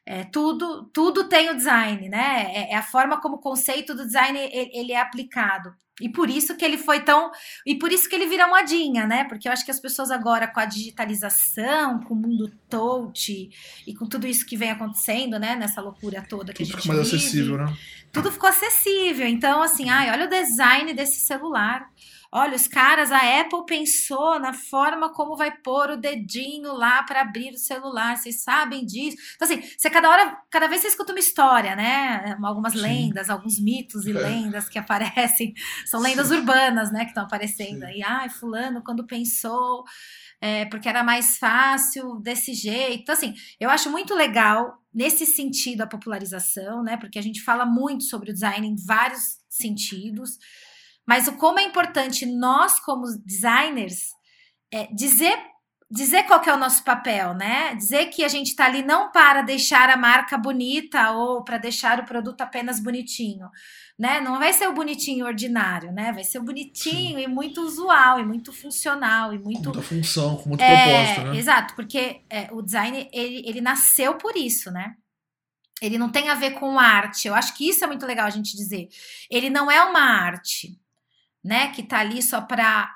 É, 0.05 0.23
tudo, 0.23 0.89
tudo 0.93 1.29
tem 1.29 1.49
o 1.49 1.55
design, 1.55 2.09
né? 2.09 2.51
É, 2.53 2.71
é, 2.73 2.75
a 2.75 2.83
forma 2.83 3.21
como 3.21 3.35
o 3.35 3.41
conceito 3.41 3.95
do 3.95 4.05
design 4.05 4.37
ele, 4.37 4.71
ele, 4.73 4.91
é 4.91 4.99
aplicado. 4.99 5.75
E 6.01 6.09
por 6.09 6.29
isso 6.29 6.57
que 6.57 6.65
ele 6.65 6.77
foi 6.77 6.99
tão. 6.99 7.31
E 7.65 7.75
por 7.75 7.91
isso 7.91 8.09
que 8.09 8.15
ele 8.15 8.27
vira 8.27 8.47
modinha, 8.47 9.07
né? 9.07 9.23
Porque 9.23 9.47
eu 9.47 9.51
acho 9.51 9.63
que 9.63 9.71
as 9.71 9.79
pessoas 9.79 10.11
agora, 10.11 10.47
com 10.47 10.59
a 10.59 10.65
digitalização, 10.65 12.01
com 12.01 12.13
o 12.13 12.17
mundo 12.17 12.51
touch 12.69 13.49
e 13.87 13.95
com 13.95 14.05
tudo 14.05 14.27
isso 14.27 14.45
que 14.45 14.57
vem 14.57 14.71
acontecendo, 14.71 15.39
né? 15.39 15.55
Nessa 15.55 15.81
loucura 15.81 16.25
toda 16.27 16.51
que 16.51 16.63
tudo 16.63 16.75
a 16.75 16.79
gente 16.79 16.81
ficou 16.81 16.95
mais 16.95 17.09
vive, 17.09 17.23
acessível, 17.23 17.57
né? 17.57 17.77
Tudo 18.11 18.31
ficou 18.31 18.49
acessível. 18.49 19.27
Então, 19.27 19.61
assim, 19.61 19.89
ai, 19.89 20.11
olha 20.11 20.25
o 20.25 20.29
design 20.29 20.93
desse 20.93 21.21
celular. 21.21 21.89
Olha, 22.37 22.57
os 22.57 22.67
caras, 22.67 23.13
a 23.13 23.39
Apple 23.39 23.65
pensou 23.65 24.37
na 24.41 24.51
forma 24.51 25.09
como 25.13 25.37
vai 25.37 25.55
pôr 25.55 25.91
o 25.91 25.95
dedinho 25.95 26.73
lá 26.73 27.01
para 27.03 27.21
abrir 27.21 27.53
o 27.53 27.57
celular. 27.57 28.17
Vocês 28.17 28.43
sabem 28.43 28.85
disso? 28.85 29.15
Então, 29.35 29.47
assim, 29.47 29.63
você 29.77 29.89
cada 29.89 30.09
hora, 30.09 30.37
cada 30.51 30.67
vez 30.67 30.81
você 30.81 30.89
escuta 30.89 31.13
uma 31.13 31.19
história, 31.19 31.77
né? 31.77 32.37
Algumas 32.43 32.73
Sim. 32.73 32.81
lendas, 32.81 33.29
alguns 33.29 33.57
mitos 33.57 34.05
e 34.05 34.11
é. 34.17 34.19
lendas 34.19 34.67
que 34.67 34.77
aparecem. 34.77 35.53
São 35.85 36.01
lendas 36.01 36.27
Sim. 36.27 36.39
urbanas, 36.39 36.91
né? 36.91 37.05
Que 37.05 37.11
estão 37.11 37.23
aparecendo. 37.23 37.85
Sim. 37.85 37.93
E, 37.99 38.03
ai, 38.03 38.27
fulano, 38.27 38.83
quando 38.83 39.07
pensou. 39.07 39.85
É, 40.41 40.65
porque 40.65 40.89
era 40.89 41.05
mais 41.05 41.37
fácil 41.37 42.19
desse 42.19 42.53
jeito. 42.53 43.03
Então, 43.03 43.15
assim, 43.15 43.33
eu 43.57 43.69
acho 43.69 43.89
muito 43.89 44.13
legal 44.13 44.77
nesse 44.93 45.25
sentido 45.25 45.83
a 45.83 45.87
popularização, 45.87 46.83
né? 46.83 46.97
Porque 46.97 47.17
a 47.17 47.23
gente 47.23 47.41
fala 47.41 47.65
muito 47.65 48.03
sobre 48.03 48.31
o 48.31 48.33
design 48.33 48.67
em 48.67 48.75
vários 48.75 49.37
sentidos. 49.49 50.37
Mas 51.07 51.27
o 51.27 51.33
como 51.33 51.59
é 51.59 51.63
importante 51.63 52.25
nós, 52.25 52.79
como 52.79 53.05
designers, 53.25 54.11
é, 54.73 54.87
dizer 54.93 55.37
dizer 55.89 56.23
qual 56.23 56.43
é 56.43 56.53
o 56.53 56.57
nosso 56.57 56.83
papel, 56.83 57.33
né? 57.33 57.75
Dizer 57.75 58.07
que 58.07 58.23
a 58.23 58.27
gente 58.27 58.47
está 58.47 58.65
ali 58.65 58.81
não 58.81 59.11
para 59.11 59.41
deixar 59.41 59.89
a 59.89 59.97
marca 59.97 60.37
bonita 60.37 61.11
ou 61.11 61.43
para 61.43 61.57
deixar 61.57 61.99
o 61.99 62.05
produto 62.05 62.41
apenas 62.41 62.79
bonitinho, 62.79 63.49
né? 63.97 64.19
Não 64.19 64.39
vai 64.39 64.51
ser 64.51 64.67
o 64.67 64.73
bonitinho 64.73 65.25
ordinário, 65.25 65.91
né? 65.91 66.11
Vai 66.11 66.23
ser 66.23 66.39
o 66.39 66.43
bonitinho 66.43 67.19
Sim. 67.19 67.23
e 67.23 67.27
muito 67.27 67.61
usual 67.61 68.19
e 68.19 68.25
muito 68.25 68.51
funcional 68.51 69.33
e 69.33 69.37
muito 69.37 69.69
com 69.69 69.75
muita 69.75 69.81
função, 69.81 70.37
com 70.37 70.49
muito 70.49 70.61
é, 70.61 70.83
propósito, 70.83 71.31
né? 71.31 71.37
Exato, 71.37 71.75
porque 71.75 72.21
é, 72.29 72.49
o 72.51 72.61
design 72.61 73.07
ele, 73.13 73.43
ele 73.47 73.61
nasceu 73.61 74.15
por 74.15 74.35
isso, 74.35 74.71
né? 74.71 74.95
Ele 75.81 75.97
não 75.97 76.09
tem 76.09 76.29
a 76.29 76.35
ver 76.35 76.51
com 76.51 76.79
arte. 76.79 77.27
Eu 77.27 77.35
acho 77.35 77.53
que 77.55 77.69
isso 77.69 77.83
é 77.83 77.87
muito 77.87 78.05
legal 78.05 78.25
a 78.25 78.29
gente 78.29 78.55
dizer. 78.55 78.87
Ele 79.29 79.49
não 79.49 79.69
é 79.69 79.83
uma 79.83 79.99
arte 79.99 80.79
né, 81.45 81.67
que 81.71 81.81
está 81.81 81.99
ali 81.99 82.23
só 82.23 82.41
para 82.41 82.91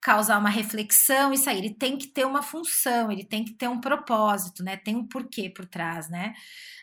causar 0.00 0.38
uma 0.38 0.48
reflexão 0.48 1.32
e 1.32 1.38
sair. 1.38 1.58
Ele 1.58 1.74
tem 1.74 1.98
que 1.98 2.06
ter 2.06 2.24
uma 2.24 2.42
função, 2.42 3.10
ele 3.10 3.24
tem 3.24 3.44
que 3.44 3.54
ter 3.54 3.68
um 3.68 3.80
propósito, 3.80 4.62
né? 4.62 4.76
Tem 4.76 4.96
um 4.96 5.06
porquê 5.06 5.50
por 5.50 5.66
trás, 5.66 6.08
né? 6.08 6.32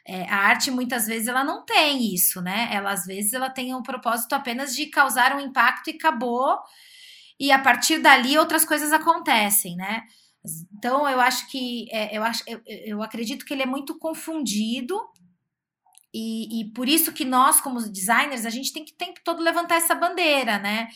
É, 0.05 0.23
a 0.29 0.37
arte 0.37 0.69
muitas 0.71 1.07
vezes 1.07 1.27
ela 1.27 1.43
não 1.43 1.65
tem 1.65 2.13
isso, 2.13 2.41
né? 2.41 2.69
Ela 2.71 2.91
às 2.91 3.05
vezes 3.05 3.33
ela 3.33 3.49
tem 3.49 3.73
um 3.73 3.81
propósito 3.81 4.33
apenas 4.33 4.75
de 4.75 4.87
causar 4.87 5.35
um 5.35 5.39
impacto 5.39 5.89
e 5.89 5.95
acabou. 5.95 6.57
E 7.39 7.51
a 7.51 7.59
partir 7.59 7.99
dali 7.99 8.37
outras 8.37 8.65
coisas 8.65 8.91
acontecem, 8.91 9.75
né? 9.77 10.03
Então 10.77 11.07
eu 11.07 11.19
acho 11.21 11.49
que 11.49 11.87
é, 11.91 12.17
eu 12.17 12.23
acho 12.23 12.43
eu, 12.47 12.61
eu 12.65 13.03
acredito 13.03 13.45
que 13.45 13.53
ele 13.53 13.63
é 13.63 13.65
muito 13.65 13.97
confundido 13.97 14.97
e, 16.13 16.61
e 16.61 16.73
por 16.73 16.87
isso 16.87 17.13
que 17.13 17.25
nós, 17.25 17.61
como 17.61 17.79
designers, 17.79 18.45
a 18.45 18.49
gente 18.49 18.73
tem 18.73 18.83
que 18.83 18.93
o 18.93 18.97
tempo 18.97 19.19
todo 19.23 19.43
levantar 19.43 19.75
essa 19.75 19.95
bandeira, 19.95 20.57
né? 20.59 20.87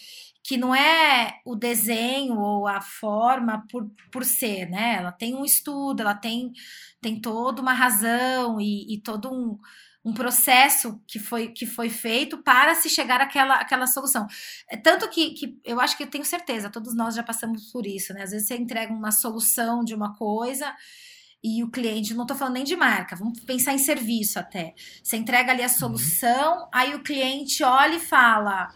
que 0.44 0.58
não 0.58 0.76
é 0.76 1.40
o 1.46 1.56
desenho 1.56 2.38
ou 2.38 2.68
a 2.68 2.82
forma 2.82 3.66
por, 3.72 3.90
por 4.12 4.26
ser, 4.26 4.70
né? 4.70 4.96
Ela 4.96 5.12
tem 5.12 5.34
um 5.34 5.46
estudo, 5.46 6.02
ela 6.02 6.14
tem, 6.14 6.52
tem 7.02 7.20
toda 7.20 7.62
uma 7.62 7.72
razão 7.72 8.60
e, 8.60 8.94
e 8.94 9.02
todo 9.02 9.32
um, 9.32 9.58
um 10.04 10.14
processo 10.14 11.02
que 11.08 11.18
foi, 11.18 11.48
que 11.48 11.66
foi 11.66 11.90
feito 11.90 12.44
para 12.44 12.76
se 12.76 12.90
chegar 12.90 13.22
àquela, 13.22 13.56
àquela 13.56 13.88
solução. 13.88 14.28
É 14.70 14.76
tanto 14.76 15.10
que, 15.10 15.32
que 15.32 15.58
eu 15.64 15.80
acho 15.80 15.96
que 15.96 16.04
eu 16.04 16.10
tenho 16.10 16.26
certeza, 16.26 16.70
todos 16.70 16.94
nós 16.94 17.16
já 17.16 17.24
passamos 17.24 17.72
por 17.72 17.88
isso, 17.88 18.14
né? 18.14 18.24
Às 18.24 18.32
vezes 18.32 18.48
você 18.48 18.58
entrega 18.58 18.92
uma 18.92 19.14
solução 19.14 19.82
de 19.82 19.96
uma 19.96 20.14
coisa 20.14 20.76
e 21.44 21.62
o 21.62 21.70
cliente, 21.70 22.14
não 22.14 22.24
estou 22.24 22.38
falando 22.38 22.54
nem 22.54 22.64
de 22.64 22.76
marca, 22.76 23.18
vamos 23.18 23.40
pensar 23.42 23.74
em 23.74 23.78
serviço 23.78 24.40
até. 24.40 24.74
Você 25.04 25.18
entrega 25.18 25.52
ali 25.52 25.62
a 25.62 25.66
uhum. 25.66 25.74
solução, 25.74 26.70
aí 26.72 26.96
o 26.96 27.04
cliente 27.04 27.64
olha 27.64 27.96
e 27.96 28.00
fala: 28.00 28.74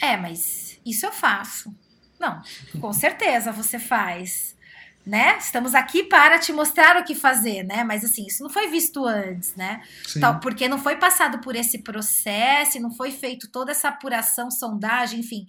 É, 0.00 0.16
mas 0.16 0.80
isso 0.84 1.04
eu 1.04 1.12
faço. 1.12 1.74
Não, 2.18 2.40
com 2.80 2.92
certeza 2.92 3.52
você 3.52 3.78
faz. 3.78 4.56
Né? 5.04 5.38
Estamos 5.38 5.72
aqui 5.72 6.02
para 6.02 6.36
te 6.36 6.52
mostrar 6.52 7.00
o 7.00 7.04
que 7.04 7.14
fazer, 7.14 7.62
né? 7.62 7.84
Mas 7.84 8.04
assim, 8.04 8.26
isso 8.26 8.42
não 8.42 8.50
foi 8.50 8.66
visto 8.66 9.06
antes, 9.06 9.54
né? 9.54 9.80
Então, 10.16 10.40
porque 10.40 10.66
não 10.66 10.78
foi 10.78 10.96
passado 10.96 11.38
por 11.38 11.54
esse 11.54 11.78
processo, 11.78 12.80
não 12.80 12.90
foi 12.90 13.12
feito 13.12 13.48
toda 13.48 13.70
essa 13.70 13.86
apuração, 13.86 14.50
sondagem, 14.50 15.20
enfim. 15.20 15.46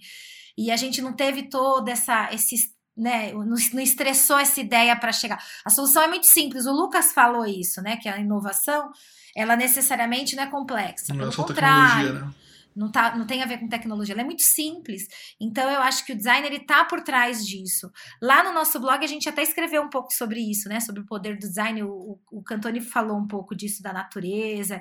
E 0.56 0.70
a 0.70 0.76
gente 0.76 1.02
não 1.02 1.12
teve 1.12 1.48
todo 1.48 1.88
essa, 1.88 2.32
esse 2.32 2.54
né, 2.98 3.32
não, 3.32 3.44
não 3.44 3.80
estressou 3.80 4.38
essa 4.38 4.60
ideia 4.60 4.96
para 4.96 5.12
chegar. 5.12 5.42
A 5.64 5.70
solução 5.70 6.02
é 6.02 6.08
muito 6.08 6.26
simples. 6.26 6.66
O 6.66 6.72
Lucas 6.72 7.12
falou 7.12 7.46
isso, 7.46 7.80
né? 7.80 7.96
Que 7.96 8.08
a 8.08 8.18
inovação, 8.18 8.90
ela 9.36 9.54
necessariamente 9.54 10.34
não 10.34 10.42
é 10.42 10.46
complexa. 10.46 11.14
Não 11.14 11.26
é 11.26 11.30
Pelo 11.30 11.32
é 11.32 11.36
contrário. 11.36 12.14
Né? 12.14 12.34
Não, 12.74 12.90
tá, 12.90 13.16
não 13.16 13.26
tem 13.26 13.42
a 13.42 13.46
ver 13.46 13.58
com 13.58 13.68
tecnologia, 13.68 14.14
ela 14.14 14.22
é 14.22 14.24
muito 14.24 14.42
simples. 14.42 15.08
Então, 15.40 15.68
eu 15.68 15.80
acho 15.80 16.04
que 16.04 16.12
o 16.12 16.16
design 16.16 16.46
ele 16.46 16.60
tá 16.60 16.84
por 16.84 17.00
trás 17.02 17.44
disso. 17.44 17.90
Lá 18.22 18.44
no 18.44 18.52
nosso 18.52 18.78
blog, 18.78 19.02
a 19.02 19.08
gente 19.08 19.28
até 19.28 19.42
escreveu 19.42 19.82
um 19.82 19.90
pouco 19.90 20.12
sobre 20.12 20.40
isso, 20.40 20.68
né? 20.68 20.80
Sobre 20.80 21.00
o 21.00 21.06
poder 21.06 21.36
do 21.36 21.46
design. 21.46 21.82
O, 21.82 21.90
o, 21.90 22.38
o 22.38 22.42
Cantoni 22.42 22.80
falou 22.80 23.16
um 23.16 23.26
pouco 23.26 23.54
disso 23.54 23.82
da 23.82 23.92
natureza. 23.92 24.80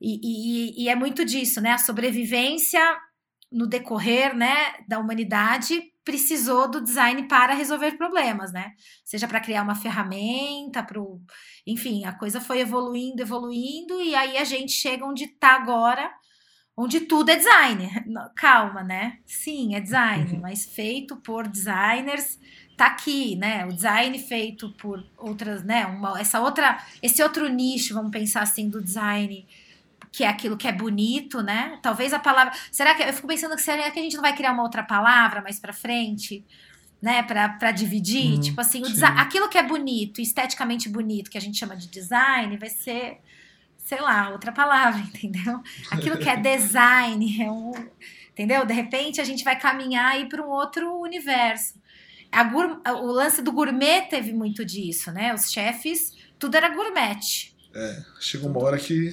E, 0.00 0.20
e, 0.22 0.84
e 0.84 0.88
é 0.88 0.94
muito 0.94 1.24
disso, 1.24 1.60
né? 1.60 1.72
A 1.72 1.78
sobrevivência 1.78 2.80
no 3.52 3.66
decorrer 3.66 4.34
né, 4.34 4.74
da 4.88 4.98
humanidade 4.98 5.92
precisou 6.04 6.68
do 6.68 6.80
design 6.80 7.28
para 7.28 7.54
resolver 7.54 7.92
problemas, 7.92 8.52
né? 8.52 8.72
Seja 9.04 9.28
para 9.28 9.40
criar 9.40 9.62
uma 9.62 9.74
ferramenta, 9.74 10.82
para 10.82 11.00
enfim, 11.66 12.04
a 12.04 12.12
coisa 12.12 12.40
foi 12.40 12.60
evoluindo, 12.60 13.22
evoluindo, 13.22 14.02
e 14.02 14.14
aí 14.14 14.36
a 14.36 14.44
gente 14.44 14.72
chega 14.72 15.04
onde 15.04 15.24
está 15.24 15.54
agora, 15.54 16.12
onde 16.76 17.00
tudo 17.00 17.30
é 17.30 17.36
design. 17.36 17.88
Calma, 18.34 18.82
né? 18.82 19.18
Sim, 19.24 19.76
é 19.76 19.80
design, 19.80 20.38
mas 20.42 20.64
feito 20.64 21.16
por 21.16 21.46
designers 21.46 22.38
tá 22.76 22.86
aqui, 22.86 23.36
né? 23.36 23.64
O 23.66 23.72
design 23.72 24.18
feito 24.18 24.72
por 24.72 25.04
outras, 25.16 25.62
né? 25.62 25.86
Uma, 25.86 26.20
essa 26.20 26.40
outra, 26.40 26.84
esse 27.00 27.22
outro 27.22 27.48
nicho, 27.48 27.94
vamos 27.94 28.10
pensar 28.10 28.42
assim, 28.42 28.68
do 28.68 28.82
design 28.82 29.46
que 30.12 30.22
é 30.22 30.28
aquilo 30.28 30.58
que 30.58 30.68
é 30.68 30.72
bonito, 30.72 31.42
né? 31.42 31.78
Talvez 31.82 32.12
a 32.12 32.18
palavra. 32.18 32.52
Será 32.70 32.94
que 32.94 33.02
eu 33.02 33.12
fico 33.14 33.26
pensando 33.26 33.56
que 33.56 33.62
será 33.62 33.90
que 33.90 33.98
a 33.98 34.02
gente 34.02 34.14
não 34.14 34.20
vai 34.20 34.36
criar 34.36 34.52
uma 34.52 34.62
outra 34.62 34.82
palavra 34.82 35.40
mais 35.40 35.58
para 35.58 35.72
frente, 35.72 36.44
né? 37.00 37.22
Para 37.22 37.70
dividir, 37.70 38.36
hum, 38.36 38.40
tipo 38.40 38.60
assim, 38.60 38.82
aquilo 39.16 39.48
que 39.48 39.56
é 39.56 39.62
bonito, 39.62 40.20
esteticamente 40.20 40.86
bonito, 40.90 41.30
que 41.30 41.38
a 41.38 41.40
gente 41.40 41.58
chama 41.58 41.74
de 41.74 41.88
design, 41.88 42.58
vai 42.58 42.68
ser, 42.68 43.20
sei 43.78 44.02
lá, 44.02 44.28
outra 44.28 44.52
palavra, 44.52 45.00
entendeu? 45.14 45.62
Aquilo 45.90 46.18
que 46.18 46.28
é 46.28 46.36
design, 46.36 47.42
é 47.42 47.50
um, 47.50 47.72
entendeu? 48.30 48.66
De 48.66 48.74
repente 48.74 49.18
a 49.18 49.24
gente 49.24 49.42
vai 49.42 49.58
caminhar 49.58 50.12
aí 50.12 50.28
para 50.28 50.46
um 50.46 50.50
outro 50.50 50.94
universo. 51.00 51.80
A, 52.30 52.42
o 52.92 53.06
lance 53.06 53.40
do 53.40 53.50
gourmet 53.50 54.02
teve 54.02 54.32
muito 54.34 54.62
disso, 54.62 55.10
né? 55.10 55.34
Os 55.34 55.50
chefes, 55.50 56.16
tudo 56.38 56.54
era 56.54 56.68
gourmet. 56.68 57.18
É, 57.74 58.04
chega 58.20 58.46
uma 58.46 58.62
hora 58.62 58.78
que 58.78 59.10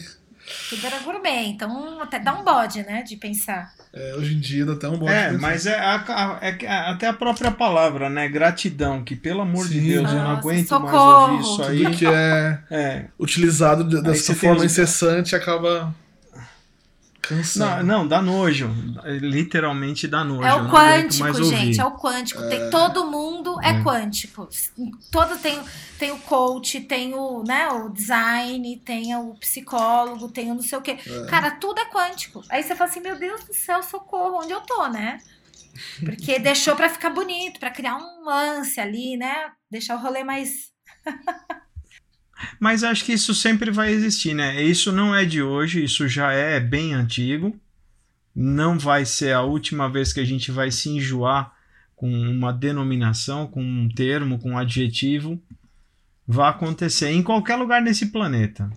tudo 0.69 0.85
era 0.85 0.99
gourmet, 0.99 1.47
então 1.47 2.01
até 2.01 2.19
dá 2.19 2.33
um 2.33 2.43
bode, 2.43 2.83
né, 2.83 3.03
de 3.03 3.15
pensar. 3.17 3.73
É, 3.91 4.13
hoje 4.15 4.35
em 4.35 4.39
dia 4.39 4.65
dá 4.65 4.73
até 4.73 4.87
um 4.87 4.97
bode. 4.97 5.11
É, 5.11 5.31
mas 5.31 5.65
é, 5.65 5.79
a, 5.79 5.95
a, 5.95 6.39
é, 6.41 6.67
até 6.91 7.07
a 7.07 7.13
própria 7.13 7.49
palavra, 7.49 8.07
né? 8.09 8.27
Gratidão, 8.27 9.03
que 9.03 9.15
pelo 9.15 9.41
amor 9.41 9.65
Sim. 9.65 9.73
de 9.73 9.79
Deus, 9.81 10.03
Nossa, 10.03 10.15
eu 10.15 10.23
não 10.23 10.31
aguento 10.31 10.67
socorro. 10.67 11.27
mais 11.27 11.47
ouvir 11.47 11.53
isso 11.53 11.63
aí. 11.63 11.83
Tudo 11.83 11.97
que 11.97 12.05
é, 12.05 12.59
é. 12.69 13.05
utilizado 13.17 13.83
dessa 14.01 14.35
forma 14.35 14.63
incessante 14.63 15.35
acaba. 15.35 15.93
Não, 17.55 17.84
não, 17.84 18.07
dá 18.07 18.21
nojo. 18.21 18.69
Literalmente 19.21 20.07
dá 20.07 20.23
nojo. 20.23 20.43
É 20.43 20.53
o 20.53 20.69
quântico, 20.69 21.43
gente. 21.43 21.80
É 21.80 21.86
o 21.86 21.97
quântico. 21.97 22.41
É... 22.43 22.49
Tem, 22.49 22.69
todo 22.69 23.05
mundo 23.05 23.59
é, 23.61 23.71
é, 23.71 23.84
quântico. 23.84 24.47
Todo 25.11 25.38
tem, 25.38 25.59
tem 25.97 26.11
o 26.11 26.19
coach, 26.19 26.82
tem 26.82 27.13
o, 27.13 27.43
né, 27.43 27.67
o 27.69 27.89
design, 27.89 28.82
tem 28.84 29.15
o 29.15 29.36
psicólogo, 29.36 30.30
tem 30.30 30.51
o 30.51 30.55
não 30.55 30.61
sei 30.61 30.77
o 30.77 30.82
quê. 30.82 30.97
É. 31.05 31.25
Cara, 31.27 31.51
tudo 31.51 31.80
é 31.80 31.86
quântico. 31.86 32.43
Aí 32.49 32.63
você 32.63 32.75
fala 32.75 32.89
assim, 32.89 33.01
meu 33.01 33.17
Deus 33.17 33.43
do 33.43 33.53
céu, 33.53 33.84
socorro, 33.84 34.39
onde 34.43 34.51
eu 34.51 34.61
tô, 34.61 34.88
né? 34.88 35.19
Porque 36.03 36.39
deixou 36.39 36.75
para 36.75 36.89
ficar 36.89 37.09
bonito, 37.09 37.59
para 37.59 37.71
criar 37.71 37.97
um 37.97 38.25
lance 38.25 38.80
ali, 38.80 39.15
né? 39.17 39.51
Deixar 39.69 39.95
o 39.95 39.99
rolê 39.99 40.23
mais. 40.23 40.71
Mas 42.59 42.83
acho 42.83 43.05
que 43.05 43.13
isso 43.13 43.33
sempre 43.33 43.71
vai 43.71 43.91
existir, 43.91 44.33
né? 44.33 44.61
Isso 44.61 44.91
não 44.91 45.13
é 45.13 45.25
de 45.25 45.41
hoje, 45.41 45.83
isso 45.83 46.07
já 46.07 46.31
é 46.31 46.59
bem 46.59 46.93
antigo. 46.93 47.55
Não 48.35 48.77
vai 48.77 49.05
ser 49.05 49.33
a 49.33 49.41
última 49.41 49.89
vez 49.89 50.13
que 50.13 50.19
a 50.19 50.25
gente 50.25 50.51
vai 50.51 50.71
se 50.71 50.89
enjoar 50.89 51.53
com 51.95 52.09
uma 52.09 52.53
denominação, 52.53 53.47
com 53.47 53.61
um 53.61 53.89
termo, 53.89 54.39
com 54.39 54.51
um 54.51 54.57
adjetivo. 54.57 55.39
Vai 56.25 56.49
acontecer 56.49 57.09
em 57.09 57.23
qualquer 57.23 57.55
lugar 57.55 57.81
nesse 57.81 58.05
planeta. 58.07 58.69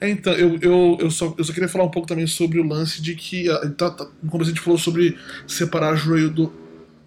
É, 0.00 0.10
então, 0.10 0.32
eu, 0.32 0.58
eu, 0.60 0.98
eu, 1.00 1.10
só, 1.10 1.34
eu 1.38 1.44
só 1.44 1.52
queria 1.52 1.68
falar 1.68 1.84
um 1.84 1.90
pouco 1.90 2.08
também 2.08 2.26
sobre 2.26 2.58
o 2.58 2.66
lance 2.66 3.00
de 3.00 3.14
que. 3.14 3.46
Tá, 3.76 3.90
tá, 3.90 4.06
como 4.28 4.42
a 4.42 4.46
gente 4.46 4.60
falou 4.60 4.78
sobre 4.78 5.16
separar 5.46 5.94
joio 5.96 6.28
do, 6.28 6.52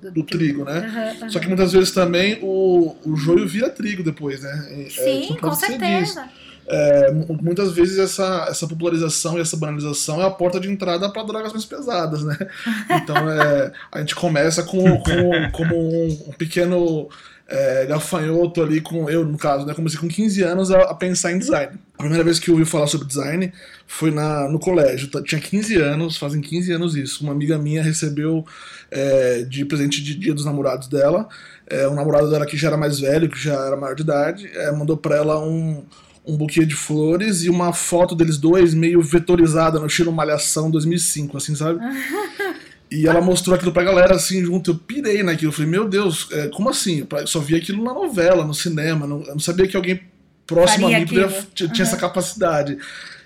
do, 0.02 0.12
do 0.12 0.24
trigo, 0.24 0.64
né? 0.64 0.80
Uhum, 0.80 1.24
uhum. 1.24 1.30
Só 1.30 1.40
que 1.40 1.48
muitas 1.48 1.74
vezes 1.74 1.92
também 1.92 2.40
o, 2.42 2.96
o 3.06 3.16
joio 3.16 3.48
vira 3.48 3.70
trigo 3.70 4.04
depois, 4.04 4.42
né? 4.42 4.68
É, 4.72 4.90
Sim, 4.90 5.34
é, 5.34 5.38
com 5.38 5.54
certeza. 5.54 6.30
É, 6.72 7.12
muitas 7.42 7.74
vezes 7.74 7.98
essa, 7.98 8.46
essa 8.48 8.68
popularização 8.68 9.38
e 9.38 9.42
essa 9.42 9.58
banalização 9.58 10.22
é 10.22 10.26
a 10.26 10.30
porta 10.30 10.60
de 10.60 10.70
entrada 10.70 11.10
para 11.10 11.24
drogas 11.24 11.52
mais 11.52 11.66
pesadas, 11.66 12.24
né? 12.24 12.38
Então 13.02 13.18
é, 13.30 13.72
a 13.92 14.00
gente 14.00 14.16
começa 14.16 14.62
com, 14.64 14.84
com 15.00 15.52
como 15.52 15.76
um, 15.76 16.08
um 16.28 16.32
pequeno 16.34 17.10
é, 17.50 17.86
gafanhoto 17.88 18.62
ali 18.62 18.80
com 18.80 19.10
eu, 19.10 19.26
no 19.26 19.38
caso, 19.38 19.66
né? 19.66 19.74
Comecei 19.74 20.00
com 20.00 20.08
15 20.08 20.44
anos 20.44 20.72
a, 20.72 20.82
a, 20.84 20.94
pensar 20.94 21.32
em 21.32 21.40
design. 21.40 21.80
A 21.96 21.98
primeira 21.98 22.24
vez 22.24 22.40
que 22.40 22.50
eu 22.50 22.54
ouvi 22.54 22.66
falar 22.66 22.86
sobre 22.86 23.08
design 23.08 23.52
foi 23.88 24.12
na, 24.12 24.48
no 24.48 24.60
colégio. 24.60 25.10
Tinha 25.24 25.42
15 25.42 25.76
anos, 25.78 26.18
fazem 26.18 26.42
15 26.42 26.72
anos 26.72 26.96
isso. 26.96 27.24
Uma 27.24 27.34
amiga 27.34 27.58
minha 27.58 27.82
recebeu 27.82 28.46
é, 28.92 29.42
de 29.44 29.66
presente 29.66 30.04
de 30.04 30.14
dia 30.14 30.34
dos 30.34 30.46
namorados 30.46 30.88
dela. 30.88 31.28
É, 31.68 31.88
um 31.88 31.96
namorado 31.96 32.30
dela 32.30 32.46
que 32.46 32.56
já 32.56 32.68
era 32.68 32.78
mais 32.78 33.00
velho, 33.00 33.28
que 33.28 33.40
já 33.40 33.54
era 33.66 33.76
maior 33.76 33.96
de 33.96 34.04
idade, 34.04 34.50
é, 34.54 34.72
mandou 34.72 34.96
para 34.96 35.16
ela 35.16 35.44
um, 35.44 35.84
um 36.26 36.38
buquê 36.38 36.66
de 36.66 36.76
flores 36.76 37.44
e 37.44 37.50
uma 37.50 37.74
foto 37.74 38.16
deles 38.16 38.38
dois 38.38 38.76
meio 38.76 39.02
vetorizada 39.02 39.80
no 39.80 39.88
estilo 39.88 40.12
Malhação 40.12 40.70
2005, 40.70 41.36
assim, 41.36 41.56
sabe? 41.56 41.80
E 42.92 43.08
ela 43.08 43.22
mostrou 43.22 43.56
aquilo 43.56 43.72
pra 43.72 43.84
galera 43.84 44.16
assim 44.16 44.44
junto. 44.44 44.72
Eu 44.72 44.76
pirei 44.76 45.22
naquilo. 45.22 45.52
Eu 45.52 45.56
falei, 45.56 45.70
meu 45.70 45.88
Deus, 45.88 46.28
é, 46.32 46.48
como 46.48 46.70
assim? 46.70 47.08
Eu 47.12 47.28
só 47.28 47.40
vi 47.40 47.56
aquilo 47.56 47.84
na 47.84 47.94
novela, 47.94 48.44
no 48.44 48.54
cinema. 48.54 49.06
Não, 49.06 49.22
eu 49.22 49.34
não 49.34 49.40
sabia 49.40 49.68
que 49.68 49.78
alguém 49.78 50.02
próximo 50.48 50.90
Faria 50.90 50.98
a 50.98 51.00
mim 51.02 51.06
podia, 51.06 51.28
tinha 51.54 51.70
uhum. 51.70 51.82
essa 51.82 51.98
capacidade. 51.98 52.78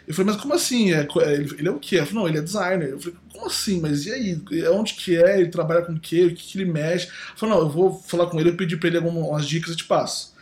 Eu 0.05 0.14
falei, 0.14 0.34
mas 0.34 0.41
como 0.41 0.53
assim? 0.53 0.91
É, 0.91 1.07
é 1.22 1.34
ele 1.34 1.68
é 1.68 1.72
o 1.72 1.80
quê? 1.80 1.97
Eu 1.97 2.05
falei, 2.05 2.22
não, 2.22 2.28
ele 2.28 2.38
é 2.39 2.41
designer. 2.41 2.89
Eu 2.89 2.99
falei, 2.99 3.18
como 3.32 3.45
assim? 3.47 3.80
Mas 3.80 4.05
e 4.05 4.11
aí? 4.11 4.41
Onde 4.70 4.95
que 4.95 5.16
é? 5.16 5.39
Ele 5.39 5.49
trabalha 5.49 5.82
com 5.82 5.93
o 5.93 5.99
quê? 5.99 6.26
O 6.26 6.36
que, 6.36 6.43
que 6.43 6.57
ele 6.57 6.70
mexe? 6.70 7.07
Eu 7.07 7.38
falei, 7.38 7.55
não, 7.55 7.61
eu 7.61 7.70
vou 7.70 7.93
falar 8.05 8.26
com 8.28 8.39
ele, 8.39 8.49
eu 8.49 8.57
pedi 8.57 8.76
pra 8.76 8.89
ele 8.89 8.97
algumas 8.97 9.47
dicas 9.47 9.74
e 9.74 9.78
te 9.78 9.86
passo. 9.86 10.32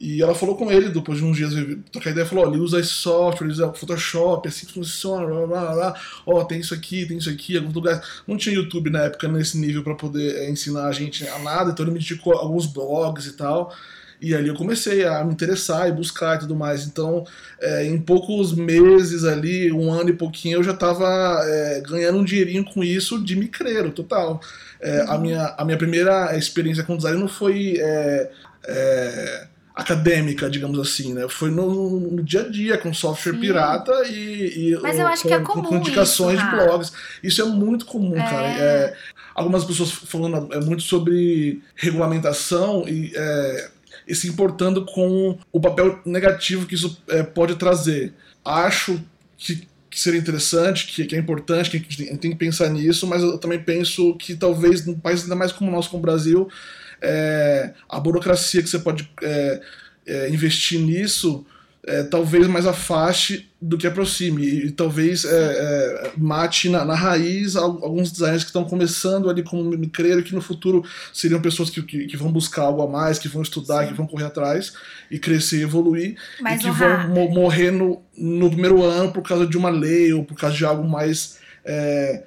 E 0.00 0.22
ela 0.22 0.34
falou 0.34 0.56
com 0.56 0.72
ele, 0.72 0.88
depois 0.88 1.18
de 1.18 1.24
uns 1.24 1.36
dias, 1.36 1.52
trocar 1.92 2.10
ideia, 2.10 2.24
falou, 2.24 2.46
ó, 2.46 2.48
ele 2.48 2.58
usa 2.58 2.80
esse 2.80 2.88
software, 2.88 3.46
ele 3.46 3.52
usa 3.52 3.70
Photoshop, 3.70 4.48
assim 4.48 4.66
que 4.66 4.72
funciona, 4.72 5.26
blá, 5.26 5.46
blá, 5.46 5.60
blá, 5.60 5.74
blá. 5.74 6.00
ó, 6.24 6.42
tem 6.42 6.58
isso 6.58 6.72
aqui, 6.72 7.04
tem 7.04 7.18
isso 7.18 7.28
aqui, 7.28 7.58
alguns 7.58 7.74
lugares. 7.74 8.00
Não 8.26 8.38
tinha 8.38 8.54
YouTube 8.54 8.88
na 8.88 9.00
época 9.00 9.28
nesse 9.28 9.58
nível 9.58 9.82
para 9.84 9.94
poder 9.94 10.36
é, 10.36 10.50
ensinar 10.50 10.86
a 10.86 10.92
gente 10.92 11.28
a 11.28 11.38
nada, 11.40 11.70
então 11.70 11.84
ele 11.84 11.92
me 11.92 11.98
indicou 11.98 12.32
alguns 12.32 12.64
blogs 12.64 13.26
e 13.26 13.34
tal. 13.34 13.76
E 14.22 14.34
ali 14.34 14.48
eu 14.48 14.54
comecei 14.54 15.04
a 15.04 15.22
me 15.22 15.32
interessar 15.32 15.86
e 15.88 15.92
buscar 15.92 16.36
e 16.36 16.40
tudo 16.40 16.56
mais. 16.56 16.86
Então, 16.86 17.24
é, 17.60 17.84
em 17.84 17.98
poucos 17.98 18.54
meses 18.54 19.24
ali, 19.24 19.70
um 19.70 19.92
ano 19.92 20.10
e 20.10 20.14
pouquinho, 20.14 20.58
eu 20.58 20.62
já 20.62 20.72
estava 20.72 21.06
é, 21.44 21.82
ganhando 21.86 22.18
um 22.18 22.24
dinheirinho 22.24 22.64
com 22.64 22.82
isso 22.82 23.22
de 23.22 23.36
micreiro, 23.36 23.90
total. 23.90 24.40
É, 24.80 25.02
uhum. 25.02 25.10
a, 25.10 25.18
minha, 25.18 25.54
a 25.58 25.64
minha 25.64 25.76
primeira 25.76 26.36
experiência 26.38 26.84
com 26.84 26.96
design 26.96 27.18
não 27.18 27.28
foi 27.28 27.76
é, 27.78 28.30
é, 28.66 29.46
acadêmica, 29.80 30.50
digamos 30.50 30.78
assim, 30.78 31.14
né? 31.14 31.26
Foi 31.28 31.50
no, 31.50 32.00
no, 32.00 32.22
dia 32.22 32.42
a 32.42 32.48
dia, 32.48 32.78
com 32.78 32.92
software 32.92 33.32
Sim. 33.32 33.40
pirata 33.40 33.92
e, 34.06 34.70
e 34.72 34.78
Mas 34.80 34.98
eu 34.98 35.06
acho 35.06 35.22
com, 35.22 35.28
que 35.28 35.34
é 35.34 35.40
comum 35.40 35.62
com 35.62 35.76
indicações 35.76 36.38
isso, 36.38 36.50
de 36.50 36.56
blogs. 36.56 36.92
Isso 37.22 37.42
é 37.42 37.44
muito 37.44 37.86
comum, 37.86 38.16
é. 38.16 38.22
cara. 38.22 38.48
É, 38.48 38.96
algumas 39.34 39.64
pessoas 39.64 39.90
falando 39.90 40.52
é, 40.52 40.60
muito 40.60 40.82
sobre 40.82 41.62
regulamentação 41.74 42.86
e, 42.86 43.12
é, 43.14 43.70
e 44.06 44.14
se 44.14 44.28
importando 44.28 44.84
com 44.84 45.38
o 45.50 45.60
papel 45.60 46.00
negativo 46.04 46.66
que 46.66 46.74
isso 46.74 47.02
é, 47.08 47.22
pode 47.22 47.54
trazer. 47.56 48.12
Acho 48.44 49.00
que, 49.38 49.66
que 49.88 50.00
seria 50.00 50.20
interessante, 50.20 50.86
que, 50.86 51.04
que, 51.04 51.16
é 51.16 51.18
importante, 51.18 51.70
que 51.70 51.76
a 51.76 51.80
gente 51.80 52.18
tem 52.18 52.30
que 52.30 52.36
pensar 52.36 52.68
nisso, 52.68 53.06
mas 53.06 53.22
eu 53.22 53.38
também 53.38 53.62
penso 53.62 54.14
que 54.16 54.34
talvez 54.34 54.84
num 54.84 54.98
país 54.98 55.22
ainda 55.22 55.36
mais 55.36 55.52
como 55.52 55.70
o 55.70 55.74
nosso, 55.74 55.90
como 55.90 56.02
o 56.02 56.06
Brasil, 56.06 56.48
é, 57.02 57.72
a 57.88 57.98
burocracia 57.98 58.62
que 58.62 58.68
você 58.68 58.78
pode 58.78 59.10
é, 59.22 59.60
é, 60.06 60.30
investir 60.30 60.80
nisso 60.80 61.46
é, 61.82 62.02
talvez 62.02 62.46
mais 62.46 62.66
afaste 62.66 63.50
do 63.60 63.78
que 63.78 63.86
aproxime 63.86 64.42
e, 64.42 64.66
e 64.66 64.70
talvez 64.70 65.24
é, 65.24 65.28
é, 65.30 66.12
mate 66.16 66.68
na, 66.68 66.84
na, 66.84 66.94
raiz 66.94 67.56
alguns 67.56 68.12
designers 68.12 68.42
que 68.42 68.50
estão 68.50 68.64
começando 68.64 69.30
ali 69.30 69.42
como 69.42 69.64
micreiro 69.64 70.22
que 70.22 70.34
no 70.34 70.42
futuro 70.42 70.84
seriam 71.12 71.40
pessoas 71.40 71.70
que, 71.70 71.82
que, 71.82 72.06
que, 72.06 72.16
vão 72.18 72.30
buscar 72.30 72.62
algo 72.62 72.82
a 72.82 72.88
mais, 72.88 73.18
que 73.18 73.28
vão 73.28 73.40
estudar, 73.40 73.82
Sim. 73.82 73.88
que 73.88 73.94
vão 73.94 74.06
correr 74.06 74.24
atrás 74.24 74.74
e 75.10 75.18
crescer 75.18 75.60
e 75.60 75.62
evoluir 75.62 76.16
Mas 76.40 76.60
e 76.60 76.64
que 76.64 76.70
vão 76.70 77.08
mo 77.08 77.30
morrer 77.30 77.70
no, 77.70 78.02
no 78.16 78.50
primeiro 78.50 78.84
ano 78.84 79.12
por 79.12 79.22
causa 79.22 79.46
de 79.46 79.56
uma 79.56 79.70
lei 79.70 80.12
ou 80.12 80.22
por 80.22 80.36
causa 80.36 80.56
de 80.56 80.64
algo 80.64 80.86
mais 80.86 81.38
é, 81.64 82.24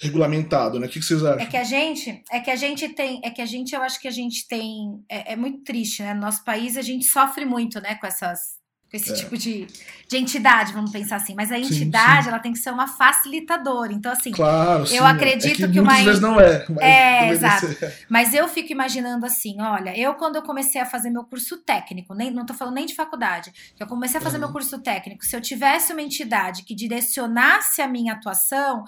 regulamentado, 0.00 0.78
né? 0.78 0.86
O 0.86 0.90
que, 0.90 1.02
vocês 1.02 1.24
acham? 1.24 1.40
É 1.40 1.46
que 1.46 1.56
a 1.56 1.64
gente, 1.64 2.22
é 2.30 2.40
que 2.40 2.50
a 2.50 2.56
gente 2.56 2.88
tem, 2.90 3.20
é 3.24 3.30
que 3.30 3.42
a 3.42 3.46
gente, 3.46 3.74
eu 3.74 3.82
acho 3.82 4.00
que 4.00 4.08
a 4.08 4.12
gente 4.12 4.46
tem, 4.46 5.02
é, 5.08 5.32
é 5.32 5.36
muito 5.36 5.62
triste, 5.64 6.02
né? 6.02 6.14
No 6.14 6.20
nosso 6.20 6.44
país 6.44 6.76
a 6.76 6.82
gente 6.82 7.04
sofre 7.04 7.44
muito, 7.44 7.80
né? 7.80 7.96
Com 7.96 8.06
essas 8.06 8.58
com 8.90 8.96
esse 8.96 9.12
é. 9.12 9.14
tipo 9.14 9.36
de, 9.36 9.66
de 10.08 10.16
entidade, 10.16 10.72
vamos 10.72 10.90
pensar 10.90 11.16
assim. 11.16 11.34
Mas 11.34 11.52
a 11.52 11.58
entidade, 11.58 12.16
sim, 12.16 12.22
sim. 12.22 12.28
ela 12.30 12.38
tem 12.38 12.52
que 12.52 12.58
ser 12.58 12.70
uma 12.70 12.88
facilitadora. 12.88 13.92
Então, 13.92 14.10
assim, 14.10 14.32
claro, 14.32 14.82
eu 14.84 14.86
sim, 14.86 14.98
acredito 14.98 15.64
é 15.64 15.66
que, 15.66 15.72
que 15.72 15.80
uma. 15.80 15.92
Muitas 15.92 16.20
não 16.20 16.40
é. 16.40 16.64
é, 16.80 17.28
exato. 17.28 17.66
Mas 18.08 18.32
eu 18.32 18.48
fico 18.48 18.72
imaginando 18.72 19.26
assim: 19.26 19.60
olha, 19.60 19.96
eu 19.98 20.14
quando 20.14 20.36
eu 20.36 20.42
comecei 20.42 20.80
a 20.80 20.86
fazer 20.86 21.10
meu 21.10 21.24
curso 21.24 21.58
técnico, 21.58 22.14
nem, 22.14 22.30
não 22.30 22.46
tô 22.46 22.54
falando 22.54 22.76
nem 22.76 22.86
de 22.86 22.94
faculdade, 22.94 23.52
eu 23.78 23.86
comecei 23.86 24.18
a 24.18 24.22
fazer 24.22 24.36
uhum. 24.36 24.44
meu 24.44 24.52
curso 24.52 24.78
técnico, 24.78 25.22
se 25.24 25.36
eu 25.36 25.40
tivesse 25.40 25.92
uma 25.92 26.02
entidade 26.02 26.62
que 26.62 26.74
direcionasse 26.74 27.82
a 27.82 27.88
minha 27.88 28.14
atuação, 28.14 28.84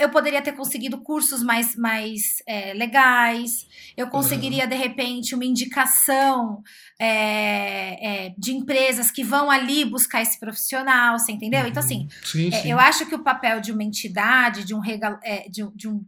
eu 0.00 0.10
poderia 0.10 0.42
ter 0.42 0.52
conseguido 0.52 0.98
cursos 0.98 1.42
mais, 1.42 1.76
mais 1.76 2.42
é, 2.46 2.74
legais, 2.74 3.66
eu 3.96 4.08
conseguiria, 4.08 4.64
uhum. 4.64 4.70
de 4.70 4.76
repente, 4.76 5.34
uma 5.34 5.44
indicação 5.44 6.62
é, 6.98 8.26
é, 8.26 8.34
de 8.36 8.52
empresas 8.52 9.10
que 9.10 9.22
vão 9.22 9.50
ali 9.50 9.84
buscar 9.84 10.22
esse 10.22 10.38
profissional, 10.38 11.18
você 11.18 11.32
entendeu? 11.32 11.60
Uhum. 11.60 11.68
Então, 11.68 11.82
assim, 11.82 12.02
uhum. 12.02 12.08
sim, 12.24 12.48
é, 12.48 12.62
sim. 12.62 12.70
eu 12.70 12.78
acho 12.78 13.06
que 13.06 13.14
o 13.14 13.22
papel 13.22 13.60
de 13.60 13.72
uma 13.72 13.84
entidade, 13.84 14.64
de 14.64 14.74
um, 14.74 14.80
é, 15.22 15.48
de, 15.48 15.66
de 15.74 15.88
um, 15.88 16.04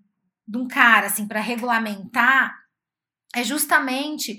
de 0.46 0.58
um 0.58 0.66
cara, 0.66 1.06
assim, 1.06 1.26
para 1.26 1.40
regulamentar 1.40 2.54
é 3.34 3.44
justamente 3.44 4.38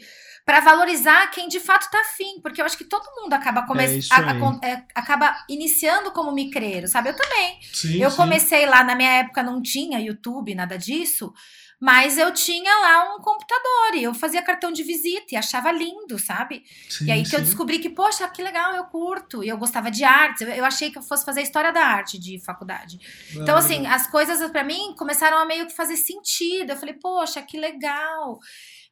para 0.50 0.62
valorizar 0.62 1.28
quem 1.28 1.48
de 1.48 1.60
fato 1.60 1.92
tá 1.92 2.02
afim, 2.02 2.42
porque 2.42 2.60
eu 2.60 2.66
acho 2.66 2.76
que 2.76 2.84
todo 2.84 3.06
mundo 3.22 3.32
acaba 3.34 3.68
come 3.68 3.84
é 3.84 4.68
é, 4.68 4.84
acaba 4.96 5.46
iniciando 5.48 6.10
como 6.10 6.32
micreiro, 6.32 6.88
sabe? 6.88 7.10
Eu 7.10 7.16
também. 7.16 7.60
Sim, 7.72 8.02
eu 8.02 8.10
sim. 8.10 8.18
comecei 8.18 8.66
lá 8.66 8.84
na 8.84 8.96
minha 8.96 9.12
época 9.20 9.44
não 9.44 9.62
tinha 9.62 10.00
YouTube, 10.00 10.56
nada 10.56 10.76
disso. 10.76 11.32
Mas 11.80 12.18
eu 12.18 12.34
tinha 12.34 12.72
lá 12.80 13.16
um 13.16 13.22
computador 13.22 13.94
e 13.94 14.04
eu 14.04 14.14
fazia 14.14 14.42
cartão 14.42 14.72
de 14.72 14.82
visita 14.82 15.28
e 15.32 15.38
achava 15.38 15.72
lindo, 15.72 16.18
sabe? 16.18 16.64
Sim, 16.90 17.06
e 17.06 17.12
aí 17.12 17.24
que 17.24 17.36
eu 17.36 17.42
descobri 17.42 17.78
que, 17.78 17.90
poxa, 17.90 18.28
que 18.28 18.42
legal, 18.42 18.76
eu 18.76 18.86
curto. 18.86 19.44
E 19.44 19.50
eu 19.50 19.58
gostava 19.58 19.92
de 19.92 20.04
artes. 20.04 20.42
Eu, 20.42 20.50
eu 20.50 20.66
achei 20.66 20.90
que 20.90 20.98
eu 20.98 21.04
fosse 21.04 21.24
fazer 21.24 21.44
história 21.44 21.72
da 21.72 21.82
arte 21.82 22.20
de 22.20 22.44
faculdade. 22.44 23.00
Ah, 23.04 23.40
então, 23.40 23.56
assim, 23.56 23.86
as 23.86 24.08
coisas 24.08 24.50
para 24.50 24.64
mim 24.64 24.96
começaram 24.98 25.38
a 25.38 25.46
meio 25.46 25.68
que 25.68 25.76
fazer 25.76 25.96
sentido. 25.96 26.72
Eu 26.72 26.76
falei, 26.76 26.96
poxa, 26.96 27.40
que 27.42 27.58
legal. 27.58 28.40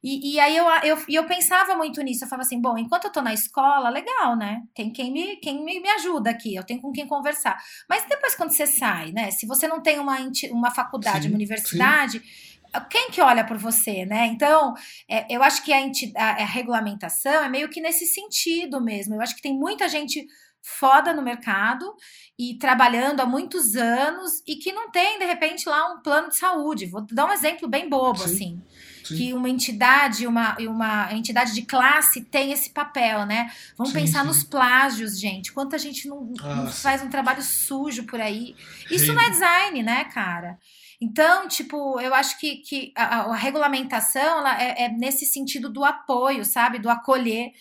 E, 0.02 0.34
e 0.34 0.40
aí 0.40 0.56
eu, 0.56 0.64
eu, 0.84 1.04
eu 1.08 1.26
pensava 1.26 1.74
muito 1.74 2.00
nisso. 2.02 2.24
Eu 2.24 2.28
falava 2.28 2.46
assim, 2.46 2.60
bom, 2.60 2.78
enquanto 2.78 3.04
eu 3.04 3.12
tô 3.12 3.20
na 3.20 3.34
escola, 3.34 3.88
legal, 3.88 4.36
né? 4.36 4.62
Tem 4.74 4.92
quem 4.92 5.12
me, 5.12 5.36
quem 5.36 5.64
me, 5.64 5.80
me 5.80 5.88
ajuda 5.90 6.30
aqui, 6.30 6.54
eu 6.54 6.64
tenho 6.64 6.80
com 6.80 6.92
quem 6.92 7.06
conversar. 7.06 7.58
Mas 7.88 8.04
depois, 8.06 8.34
quando 8.34 8.50
você 8.50 8.66
sai, 8.66 9.12
né? 9.12 9.30
Se 9.30 9.46
você 9.46 9.66
não 9.66 9.82
tem 9.82 9.98
uma, 9.98 10.16
uma 10.50 10.70
faculdade, 10.70 11.24
sim, 11.24 11.28
uma 11.28 11.36
universidade. 11.36 12.20
Sim 12.20 12.48
quem 12.90 13.10
que 13.10 13.20
olha 13.20 13.46
por 13.46 13.56
você, 13.56 14.04
né? 14.04 14.26
Então, 14.26 14.74
é, 15.08 15.26
eu 15.34 15.42
acho 15.42 15.64
que 15.64 15.72
a, 15.72 15.78
a, 16.16 16.30
a, 16.42 16.44
regulamentação 16.44 17.44
é 17.44 17.48
meio 17.48 17.70
que 17.70 17.80
nesse 17.80 18.06
sentido 18.06 18.80
mesmo. 18.80 19.14
Eu 19.14 19.22
acho 19.22 19.34
que 19.34 19.42
tem 19.42 19.58
muita 19.58 19.88
gente 19.88 20.26
foda 20.60 21.14
no 21.14 21.22
mercado 21.22 21.94
e 22.38 22.58
trabalhando 22.58 23.20
há 23.20 23.26
muitos 23.26 23.74
anos 23.74 24.42
e 24.46 24.56
que 24.56 24.72
não 24.72 24.90
tem, 24.90 25.18
de 25.18 25.24
repente, 25.24 25.68
lá 25.68 25.94
um 25.94 26.02
plano 26.02 26.28
de 26.28 26.36
saúde. 26.36 26.86
Vou 26.86 27.06
dar 27.10 27.26
um 27.26 27.32
exemplo 27.32 27.66
bem 27.68 27.88
bobo, 27.88 28.18
Sim. 28.18 28.24
assim. 28.34 28.62
Sim. 29.04 29.16
Que 29.16 29.32
uma 29.32 29.48
entidade, 29.48 30.26
uma, 30.26 30.56
uma 30.58 31.12
entidade 31.12 31.54
de 31.54 31.62
classe 31.62 32.22
tem 32.22 32.52
esse 32.52 32.70
papel, 32.70 33.26
né? 33.26 33.50
Vamos 33.76 33.92
sim, 33.92 34.00
pensar 34.00 34.20
sim. 34.20 34.26
nos 34.26 34.42
plágios, 34.42 35.18
gente. 35.18 35.52
Quanta 35.52 35.78
gente 35.78 36.08
não, 36.08 36.32
não, 36.40 36.66
faz 36.70 37.02
um 37.02 37.08
trabalho 37.08 37.42
sujo 37.42 38.04
por 38.04 38.20
aí. 38.20 38.54
Isso 38.90 39.12
não 39.12 39.22
é 39.22 39.30
design, 39.30 39.82
né, 39.82 40.04
cara? 40.04 40.58
Então, 41.00 41.46
tipo, 41.46 42.00
eu 42.00 42.12
acho 42.12 42.38
que, 42.38 42.56
que 42.56 42.92
a, 42.96 43.20
a 43.20 43.36
regulamentação 43.36 44.40
ela 44.40 44.60
é, 44.60 44.84
é, 44.84 44.88
nesse 44.88 45.26
sentido 45.26 45.68
do 45.68 45.84
apoio, 45.84 46.44
sabe? 46.44 46.78
Do 46.78 46.90
acolher 46.90 47.52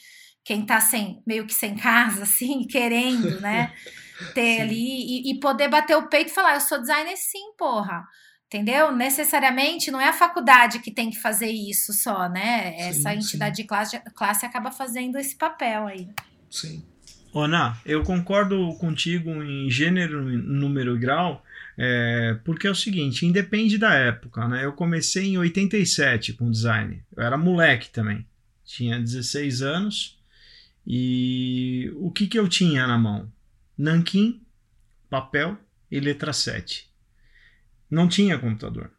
quem 0.44 0.66
tá 0.66 0.80
sem, 0.80 1.22
meio 1.28 1.46
que 1.46 1.54
sem 1.54 1.76
casa, 1.76 2.24
assim, 2.24 2.66
querendo, 2.66 3.40
né? 3.40 3.74
Ter 4.34 4.62
ali 4.62 4.74
e, 4.76 5.32
e, 5.32 5.40
poder 5.40 5.68
bater 5.68 5.96
o 5.96 6.08
peito 6.10 6.32
e 6.32 6.34
falar, 6.34 6.56
eu 6.56 6.62
sou 6.62 6.80
designer 6.80 7.16
sim, 7.16 7.54
porra. 7.56 8.04
Entendeu? 8.48 8.96
Necessariamente 8.96 9.92
não 9.92 10.00
é 10.00 10.08
a 10.08 10.14
faculdade 10.14 10.80
que 10.80 10.90
tem 10.90 11.10
que 11.10 11.20
fazer 11.20 11.52
isso 11.52 11.92
só, 11.92 12.30
né? 12.30 12.80
Essa 12.80 13.12
sim, 13.12 13.18
entidade 13.18 13.58
de 13.58 13.64
classe, 13.66 14.00
classe 14.16 14.46
acaba 14.46 14.72
fazendo 14.72 15.18
esse 15.18 15.36
papel 15.36 15.86
aí. 15.86 16.08
Sim. 16.50 16.82
Ana, 17.36 17.78
eu 17.86 18.04
concordo 18.04 18.74
contigo 18.76 19.30
em 19.44 19.70
gênero, 19.70 20.24
número 20.24 20.96
e 20.96 21.00
grau, 21.00 21.44
é, 21.78 22.40
porque 22.46 22.66
é 22.66 22.72
o 22.72 22.76
seguinte, 22.76 23.26
independe 23.26 23.78
da 23.78 23.94
época, 23.94 24.48
né? 24.48 24.64
Eu 24.64 24.72
comecei 24.72 25.26
em 25.26 25.38
87 25.38 26.34
com 26.34 26.50
design. 26.50 27.04
Eu 27.16 27.24
era 27.24 27.38
moleque 27.38 27.90
também. 27.90 28.26
Tinha 28.66 28.98
16 28.98 29.62
anos. 29.62 30.18
E 30.86 31.92
o 31.98 32.10
que, 32.12 32.28
que 32.28 32.40
eu 32.40 32.48
tinha 32.48 32.88
na 32.88 32.98
mão? 32.98 33.30
Nanquim, 33.78 34.42
papel 35.10 35.58
e 35.92 36.00
letra 36.00 36.32
7. 36.32 36.87
Não 37.90 38.08
tinha 38.08 38.38
computador. 38.38 38.92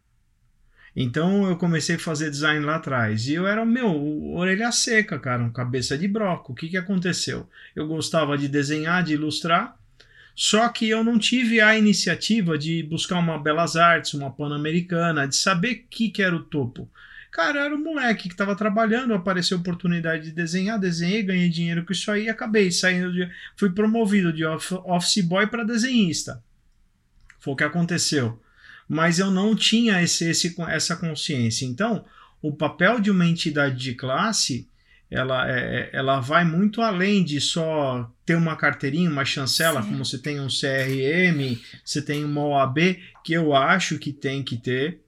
Então 0.95 1.47
eu 1.47 1.55
comecei 1.55 1.95
a 1.95 1.99
fazer 1.99 2.29
design 2.29 2.65
lá 2.65 2.75
atrás. 2.75 3.27
E 3.27 3.33
eu 3.33 3.47
era, 3.47 3.65
meu, 3.65 4.33
orelha 4.33 4.71
seca, 4.71 5.19
cara, 5.19 5.43
um 5.43 5.51
cabeça 5.51 5.97
de 5.97 6.07
broco. 6.07 6.53
O 6.53 6.55
que, 6.55 6.67
que 6.67 6.77
aconteceu? 6.77 7.47
Eu 7.75 7.87
gostava 7.87 8.37
de 8.37 8.47
desenhar, 8.47 9.03
de 9.03 9.13
ilustrar, 9.13 9.77
só 10.35 10.69
que 10.69 10.89
eu 10.89 11.03
não 11.03 11.19
tive 11.19 11.59
a 11.59 11.77
iniciativa 11.77 12.57
de 12.57 12.81
buscar 12.83 13.19
uma 13.19 13.37
Belas 13.37 13.75
Artes, 13.75 14.13
uma 14.13 14.31
Pan-Americana, 14.31 15.27
de 15.27 15.35
saber 15.35 15.71
o 15.71 15.87
que, 15.89 16.09
que 16.09 16.23
era 16.23 16.35
o 16.35 16.43
topo. 16.43 16.89
Cara, 17.31 17.65
era 17.65 17.75
um 17.75 17.83
moleque 17.83 18.27
que 18.27 18.33
estava 18.33 18.55
trabalhando, 18.55 19.13
apareceu 19.13 19.57
a 19.57 19.59
oportunidade 19.59 20.23
de 20.23 20.31
desenhar, 20.31 20.79
desenhei, 20.79 21.21
ganhei 21.23 21.49
dinheiro 21.49 21.85
com 21.85 21.91
isso 21.91 22.09
aí 22.09 22.25
e 22.25 22.29
acabei 22.29 22.71
saindo 22.71 23.11
de. 23.11 23.29
Fui 23.55 23.69
promovido 23.69 24.33
de 24.33 24.43
office 24.45 25.23
boy 25.23 25.45
para 25.47 25.63
desenhista. 25.63 26.43
Foi 27.39 27.53
o 27.53 27.55
que 27.55 27.63
aconteceu. 27.63 28.41
Mas 28.89 29.19
eu 29.19 29.29
não 29.29 29.55
tinha 29.55 30.01
esse, 30.01 30.27
esse, 30.27 30.55
essa 30.67 30.95
consciência. 30.95 31.63
Então, 31.65 32.03
o 32.41 32.51
papel 32.51 32.99
de 32.99 33.11
uma 33.11 33.27
entidade 33.27 33.77
de 33.77 33.93
classe 33.93 34.67
ela, 35.11 35.49
é, 35.49 35.59
é, 35.59 35.89
ela 35.93 36.19
vai 36.19 36.45
muito 36.45 36.81
além 36.81 37.23
de 37.23 37.41
só 37.41 38.09
ter 38.25 38.35
uma 38.35 38.55
carteirinha, 38.55 39.09
uma 39.09 39.25
chancela, 39.25 39.81
Sim. 39.81 39.89
como 39.89 40.05
você 40.05 40.19
tem 40.19 40.39
um 40.39 40.47
CRM, 40.47 41.59
você 41.83 42.01
tem 42.01 42.23
uma 42.23 42.45
OAB, 42.45 42.77
que 43.23 43.33
eu 43.33 43.55
acho 43.55 43.97
que 43.97 44.13
tem 44.13 44.43
que 44.43 44.55
ter. 44.55 45.01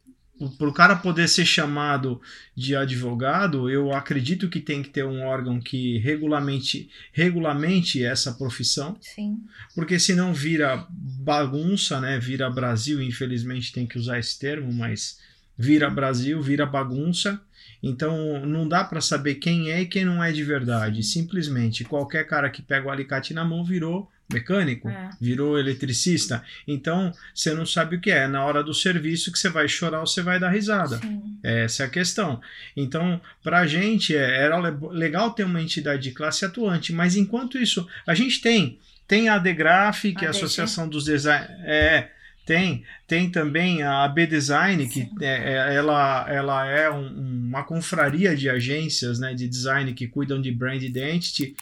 Para 0.58 0.68
o 0.68 0.74
cara 0.74 0.96
poder 0.96 1.28
ser 1.28 1.46
chamado 1.46 2.22
de 2.56 2.76
advogado, 2.76 3.70
eu 3.70 3.94
acredito 3.94 4.50
que 4.50 4.60
tem 4.60 4.82
que 4.82 4.90
ter 4.90 5.06
um 5.06 5.24
órgão 5.24 5.60
que 5.60 5.98
regulamente, 6.00 6.90
regulamente 7.12 8.04
essa 8.04 8.34
profissão. 8.34 8.98
Sim. 9.02 9.40
Porque 9.76 10.00
senão 10.00 10.34
vira 10.34 10.86
bagunça, 10.90 12.00
né? 12.00 12.20
Vira 12.20 12.50
Brasil, 12.50 13.02
infelizmente 13.02 13.74
tem 13.74 13.86
que 13.86 13.98
usar 13.98 14.20
esse 14.20 14.38
termo, 14.38 14.72
mas 14.72 15.20
vira 15.58 15.90
Brasil, 15.90 16.42
vira 16.42 16.66
bagunça 16.66 17.42
então 17.84 18.46
não 18.46 18.68
dá 18.68 18.84
para 18.84 19.02
saber 19.02 19.36
quem 19.36 19.72
é 19.72 19.82
e 19.82 19.88
quem 19.88 20.06
não 20.06 20.24
é 20.24 20.32
de 20.32 20.44
verdade. 20.44 21.02
Simplesmente 21.04 21.84
qualquer 21.84 22.26
cara 22.28 22.50
que 22.50 22.62
pega 22.62 22.88
o 22.88 22.92
alicate 22.92 23.34
na 23.34 23.44
mão 23.44 23.64
virou 23.64 24.10
mecânico, 24.32 24.90
é. 24.90 25.10
virou 25.20 25.58
eletricista. 25.58 26.44
Então 26.68 27.12
você 27.34 27.54
não 27.54 27.66
sabe 27.66 27.96
o 27.96 28.00
que 28.00 28.12
é. 28.12 28.28
Na 28.28 28.46
hora 28.46 28.64
do 28.64 28.74
serviço 28.74 29.32
que 29.32 29.40
você 29.40 29.50
vai 29.50 29.68
chorar 29.68 30.00
ou 30.00 30.08
você 30.08 30.22
vai 30.22 30.40
dar 30.40 30.50
risada. 30.50 30.98
Sim. 30.98 31.38
Essa 31.44 31.84
é 31.84 31.86
a 31.86 31.90
questão. 31.90 32.42
Então, 32.76 33.20
para 33.44 33.60
a 33.60 33.68
gente 33.68 34.16
é, 34.16 34.44
era 34.44 34.58
legal 34.58 35.32
ter 35.32 35.44
uma 35.44 35.62
entidade 35.62 36.04
de 36.04 36.12
classe 36.12 36.46
atuante, 36.46 36.94
mas 36.94 37.16
enquanto 37.16 37.58
isso, 37.58 37.88
a 38.06 38.14
gente 38.14 38.42
tem. 38.42 38.80
Tem 39.08 39.28
a 39.28 39.38
DEGRAF, 39.38 40.14
que 40.14 40.24
é 40.24 40.28
a 40.30 40.32
Associação 40.32 40.88
dos 40.88 41.04
Designers. 41.04 41.50
É, 41.66 42.10
tem, 42.46 42.84
tem 43.08 43.30
também 43.30 43.84
a 43.84 44.04
AB 44.04 44.26
Design, 44.26 44.88
que 44.88 45.10
é, 45.22 45.54
é, 45.54 45.76
ela, 45.76 46.26
ela 46.30 46.66
é 46.66 46.90
um, 46.90 47.08
uma 47.48 47.64
confraria 47.64 48.36
de 48.36 48.50
agências 48.50 49.20
né, 49.20 49.34
de 49.34 49.48
design 49.48 49.94
que 49.94 50.08
cuidam 50.08 50.42
de 50.42 50.52
brand 50.52 50.82
identity, 50.82 51.56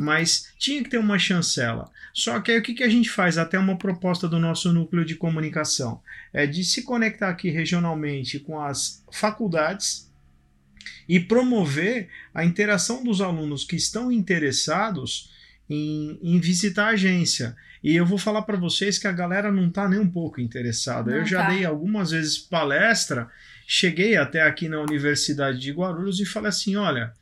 mas 0.00 0.54
tinha 0.58 0.82
que 0.82 0.88
ter 0.88 0.96
uma 0.96 1.18
chancela. 1.18 1.90
Só 2.14 2.40
que 2.40 2.50
aí 2.50 2.58
o 2.58 2.62
que, 2.62 2.72
que 2.72 2.82
a 2.82 2.88
gente 2.88 3.10
faz? 3.10 3.36
Até 3.36 3.58
uma 3.58 3.76
proposta 3.76 4.26
do 4.26 4.38
nosso 4.38 4.72
núcleo 4.72 5.04
de 5.04 5.14
comunicação 5.14 6.00
é 6.32 6.46
de 6.46 6.64
se 6.64 6.84
conectar 6.84 7.28
aqui 7.28 7.50
regionalmente 7.50 8.38
com 8.38 8.58
as 8.58 9.04
faculdades 9.12 10.10
e 11.06 11.20
promover 11.20 12.08
a 12.32 12.46
interação 12.46 13.04
dos 13.04 13.20
alunos 13.20 13.62
que 13.62 13.76
estão 13.76 14.10
interessados 14.10 15.30
em, 15.68 16.18
em 16.22 16.40
visitar 16.40 16.86
a 16.86 16.92
agência. 16.92 17.54
E 17.84 17.94
eu 17.94 18.06
vou 18.06 18.16
falar 18.16 18.42
para 18.42 18.56
vocês 18.56 18.98
que 18.98 19.06
a 19.06 19.12
galera 19.12 19.52
não 19.52 19.68
está 19.68 19.86
nem 19.86 20.00
um 20.00 20.10
pouco 20.10 20.40
interessada. 20.40 21.10
Não 21.10 21.18
eu 21.18 21.26
já 21.26 21.42
tá. 21.42 21.50
dei 21.50 21.66
algumas 21.66 22.10
vezes 22.10 22.38
palestra, 22.38 23.28
cheguei 23.66 24.16
até 24.16 24.40
aqui 24.40 24.66
na 24.66 24.80
Universidade 24.80 25.60
de 25.60 25.72
Guarulhos 25.72 26.20
e 26.20 26.24
falei 26.24 26.48
assim: 26.48 26.76
olha, 26.76 27.12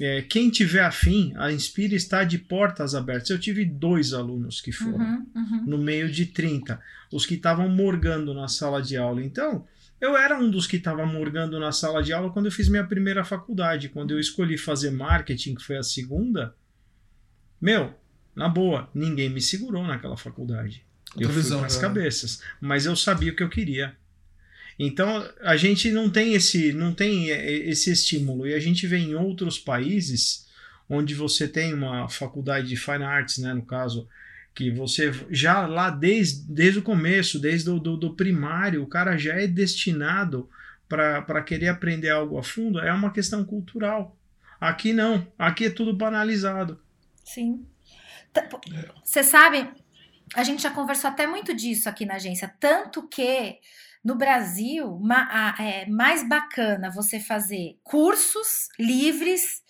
é, 0.00 0.22
quem 0.22 0.50
tiver 0.50 0.80
afim, 0.80 1.32
a 1.36 1.52
Inspire 1.52 1.94
está 1.94 2.24
de 2.24 2.38
portas 2.38 2.94
abertas. 2.94 3.30
Eu 3.30 3.38
tive 3.38 3.64
dois 3.64 4.12
alunos 4.12 4.60
que 4.60 4.72
foram, 4.72 4.98
uhum, 4.98 5.26
uhum. 5.34 5.64
no 5.66 5.78
meio 5.78 6.10
de 6.10 6.26
30, 6.26 6.80
os 7.12 7.26
que 7.26 7.34
estavam 7.34 7.68
morgando 7.68 8.32
na 8.32 8.48
sala 8.48 8.80
de 8.80 8.96
aula. 8.96 9.22
Então, 9.22 9.66
eu 10.00 10.16
era 10.16 10.38
um 10.38 10.50
dos 10.50 10.66
que 10.66 10.76
estava 10.76 11.04
morgando 11.04 11.60
na 11.60 11.70
sala 11.72 12.02
de 12.02 12.12
aula 12.12 12.32
quando 12.32 12.46
eu 12.46 12.52
fiz 12.52 12.68
minha 12.68 12.84
primeira 12.84 13.24
faculdade. 13.24 13.90
Quando 13.90 14.12
eu 14.12 14.18
escolhi 14.18 14.56
fazer 14.56 14.90
marketing, 14.90 15.54
que 15.54 15.62
foi 15.62 15.76
a 15.76 15.82
segunda, 15.82 16.54
meu, 17.60 17.94
na 18.34 18.48
boa, 18.48 18.90
ninguém 18.94 19.28
me 19.28 19.40
segurou 19.40 19.84
naquela 19.84 20.16
faculdade. 20.16 20.84
Eu 21.16 21.28
fui 21.28 21.42
as 21.64 21.76
cabeças, 21.76 22.42
mas 22.60 22.86
eu 22.86 22.96
sabia 22.96 23.32
o 23.32 23.36
que 23.36 23.42
eu 23.42 23.48
queria. 23.48 23.94
Então 24.78 25.28
a 25.40 25.56
gente 25.56 25.90
não 25.90 26.10
tem 26.10 26.34
esse 26.34 26.72
não 26.72 26.92
tem 26.94 27.28
esse 27.28 27.90
estímulo 27.92 28.46
e 28.46 28.54
a 28.54 28.60
gente 28.60 28.86
vê 28.86 28.98
em 28.98 29.14
outros 29.14 29.58
países 29.58 30.46
onde 30.88 31.14
você 31.14 31.48
tem 31.48 31.72
uma 31.72 32.08
faculdade 32.08 32.68
de 32.68 32.76
fine 32.76 33.04
arts, 33.04 33.38
né, 33.38 33.54
no 33.54 33.64
caso, 33.64 34.06
que 34.54 34.70
você 34.70 35.10
já 35.30 35.66
lá 35.66 35.88
desde, 35.88 36.44
desde 36.52 36.80
o 36.80 36.82
começo, 36.82 37.38
desde 37.38 37.70
o 37.70 37.78
do, 37.78 37.96
do 37.96 38.14
primário, 38.14 38.82
o 38.82 38.86
cara 38.86 39.16
já 39.16 39.34
é 39.34 39.46
destinado 39.46 40.50
para 40.88 41.42
querer 41.42 41.68
aprender 41.68 42.10
algo 42.10 42.38
a 42.38 42.42
fundo, 42.42 42.78
é 42.78 42.92
uma 42.92 43.10
questão 43.10 43.42
cultural. 43.44 44.14
Aqui 44.60 44.92
não, 44.92 45.26
aqui 45.38 45.66
é 45.66 45.70
tudo 45.70 45.96
banalizado. 45.96 46.78
Sim. 47.24 47.66
Você 49.02 49.22
sabe, 49.22 49.66
a 50.34 50.44
gente 50.44 50.62
já 50.62 50.70
conversou 50.70 51.08
até 51.08 51.26
muito 51.26 51.54
disso 51.54 51.88
aqui 51.88 52.04
na 52.04 52.16
agência, 52.16 52.52
tanto 52.60 53.08
que 53.08 53.56
no 54.04 54.16
Brasil 54.16 55.00
é 55.58 55.86
mais 55.86 56.26
bacana 56.28 56.90
você 56.90 57.20
fazer 57.20 57.78
cursos 57.84 58.68
livres 58.78 59.62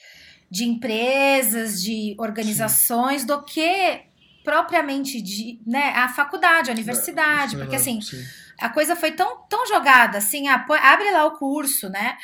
de 0.51 0.65
empresas, 0.65 1.83
de 1.83 2.15
organizações, 2.19 3.23
Sim. 3.23 3.27
do 3.27 3.43
que 3.43 4.03
propriamente 4.45 5.21
de, 5.21 5.61
né, 5.67 5.93
a 5.95 6.09
faculdade, 6.09 6.71
a 6.71 6.73
universidade, 6.73 7.57
é, 7.57 7.59
porque 7.59 7.77
assim, 7.77 8.01
sim. 8.01 8.23
a 8.61 8.69
coisa 8.69 8.97
foi 8.97 9.13
tão, 9.13 9.47
tão 9.49 9.67
jogada, 9.67 10.19
assim, 10.19 10.49
ah, 10.49 10.67
abre 10.83 11.11
lá 11.11 11.25
o 11.27 11.39
curso, 11.39 11.89
né, 11.89 12.17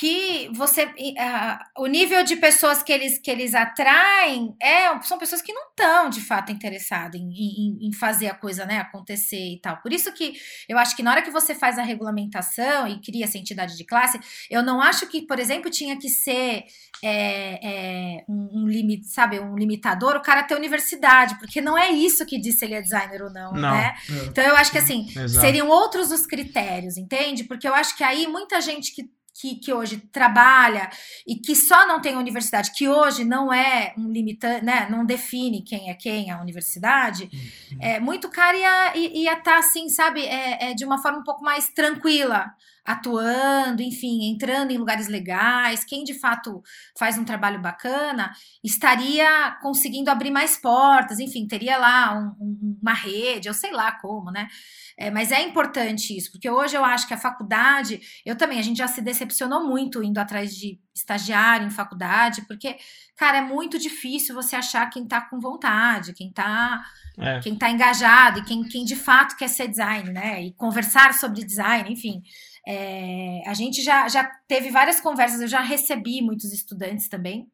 que 0.00 0.48
você 0.54 0.86
uh, 0.86 1.82
o 1.82 1.86
nível 1.86 2.24
de 2.24 2.34
pessoas 2.36 2.82
que 2.82 2.90
eles 2.90 3.18
que 3.18 3.30
eles 3.30 3.54
atraem 3.54 4.56
é 4.58 4.98
são 5.02 5.18
pessoas 5.18 5.42
que 5.42 5.52
não 5.52 5.68
estão 5.68 6.08
de 6.08 6.22
fato 6.22 6.50
interessadas 6.50 7.20
em, 7.20 7.30
em, 7.30 7.78
em, 7.86 7.92
fazer 7.92 8.28
a 8.28 8.34
coisa 8.34 8.64
né 8.64 8.78
acontecer 8.78 9.56
e 9.56 9.60
tal 9.60 9.76
por 9.82 9.92
isso 9.92 10.10
que 10.14 10.32
eu 10.66 10.78
acho 10.78 10.96
que 10.96 11.02
na 11.02 11.10
hora 11.10 11.20
que 11.20 11.30
você 11.30 11.54
faz 11.54 11.78
a 11.78 11.82
regulamentação 11.82 12.88
e 12.88 12.98
cria 12.98 13.26
essa 13.26 13.36
entidade 13.36 13.76
de 13.76 13.84
classe 13.84 14.18
eu 14.50 14.62
não 14.62 14.80
acho 14.80 15.06
que 15.06 15.20
por 15.20 15.38
exemplo 15.38 15.70
tinha 15.70 15.98
que 15.98 16.08
ser 16.08 16.64
é, 17.04 17.58
é, 17.62 18.24
um, 18.26 18.62
um 18.62 18.66
limite 18.68 19.06
sabe 19.06 19.38
um 19.38 19.54
limitador 19.54 20.16
o 20.16 20.22
cara 20.22 20.44
ter 20.44 20.54
universidade 20.54 21.38
porque 21.38 21.60
não 21.60 21.76
é 21.76 21.90
isso 21.90 22.24
que 22.24 22.40
diz 22.40 22.58
se 22.58 22.64
ele 22.64 22.74
é 22.74 22.80
designer 22.80 23.20
ou 23.22 23.30
não, 23.30 23.52
não 23.52 23.70
né 23.70 23.94
é. 24.08 24.14
então 24.28 24.42
eu 24.42 24.56
acho 24.56 24.72
que 24.72 24.78
assim 24.78 25.06
Exato. 25.10 25.44
seriam 25.44 25.68
outros 25.68 26.10
os 26.10 26.24
critérios 26.24 26.96
entende 26.96 27.44
porque 27.44 27.68
eu 27.68 27.74
acho 27.74 27.94
que 27.94 28.02
aí 28.02 28.26
muita 28.26 28.62
gente 28.62 28.94
que 28.94 29.19
que, 29.34 29.56
que 29.56 29.72
hoje 29.72 29.98
trabalha 30.12 30.90
e 31.26 31.36
que 31.36 31.54
só 31.54 31.86
não 31.86 32.00
tem 32.00 32.16
universidade, 32.16 32.72
que 32.72 32.88
hoje 32.88 33.24
não 33.24 33.52
é 33.52 33.94
um 33.96 34.10
limitante, 34.10 34.64
né, 34.64 34.88
não 34.90 35.04
define 35.04 35.62
quem 35.62 35.90
é 35.90 35.94
quem 35.94 36.30
a 36.30 36.40
universidade, 36.40 37.30
uhum. 37.32 37.78
é 37.80 38.00
muito 38.00 38.28
cara 38.28 38.56
ia 38.96 39.32
estar 39.32 39.42
tá, 39.42 39.58
assim, 39.58 39.88
sabe, 39.88 40.24
é, 40.24 40.70
é, 40.70 40.74
de 40.74 40.84
uma 40.84 41.00
forma 41.00 41.18
um 41.18 41.24
pouco 41.24 41.42
mais 41.42 41.68
tranquila, 41.68 42.52
atuando, 42.84 43.82
enfim, 43.82 44.30
entrando 44.30 44.70
em 44.70 44.78
lugares 44.78 45.08
legais, 45.08 45.84
quem 45.84 46.04
de 46.04 46.14
fato 46.14 46.62
faz 46.98 47.18
um 47.18 47.24
trabalho 47.24 47.60
bacana, 47.60 48.32
estaria 48.62 49.56
conseguindo 49.62 50.10
abrir 50.10 50.30
mais 50.30 50.56
portas, 50.56 51.18
enfim, 51.18 51.46
teria 51.46 51.78
lá 51.78 52.18
um, 52.18 52.44
um, 52.44 52.78
uma 52.80 52.94
rede, 52.94 53.48
eu 53.48 53.54
sei 53.54 53.72
lá 53.72 53.92
como, 53.92 54.30
né? 54.30 54.48
É, 54.96 55.10
mas 55.10 55.32
é 55.32 55.42
importante 55.42 56.16
isso, 56.16 56.30
porque 56.30 56.50
hoje 56.50 56.76
eu 56.76 56.84
acho 56.84 57.08
que 57.08 57.14
a 57.14 57.18
faculdade, 57.18 58.00
eu 58.24 58.36
também, 58.36 58.58
a 58.58 58.62
gente 58.62 58.76
já 58.76 58.86
se 58.86 59.00
decepcionou 59.00 59.66
muito 59.66 60.02
indo 60.02 60.18
atrás 60.18 60.54
de 60.54 60.78
estagiário 60.94 61.66
em 61.66 61.70
faculdade, 61.70 62.42
porque, 62.42 62.76
cara, 63.16 63.38
é 63.38 63.40
muito 63.40 63.78
difícil 63.78 64.34
você 64.34 64.56
achar 64.56 64.90
quem 64.90 65.06
tá 65.06 65.20
com 65.22 65.40
vontade, 65.40 66.12
quem 66.12 66.30
tá, 66.30 66.84
é. 67.18 67.40
quem 67.40 67.56
tá 67.56 67.70
engajado 67.70 68.40
e 68.40 68.44
quem, 68.44 68.62
quem 68.64 68.84
de 68.84 68.96
fato 68.96 69.36
quer 69.36 69.48
ser 69.48 69.68
design, 69.68 70.10
né? 70.10 70.42
E 70.42 70.52
conversar 70.52 71.14
sobre 71.14 71.44
design, 71.44 71.90
enfim. 71.90 72.22
É, 72.66 73.42
a 73.46 73.54
gente 73.54 73.82
já, 73.82 74.08
já 74.08 74.24
teve 74.46 74.70
várias 74.70 75.00
conversas, 75.00 75.40
eu 75.40 75.48
já 75.48 75.60
recebi 75.60 76.22
muitos 76.22 76.52
estudantes 76.52 77.08
também 77.08 77.50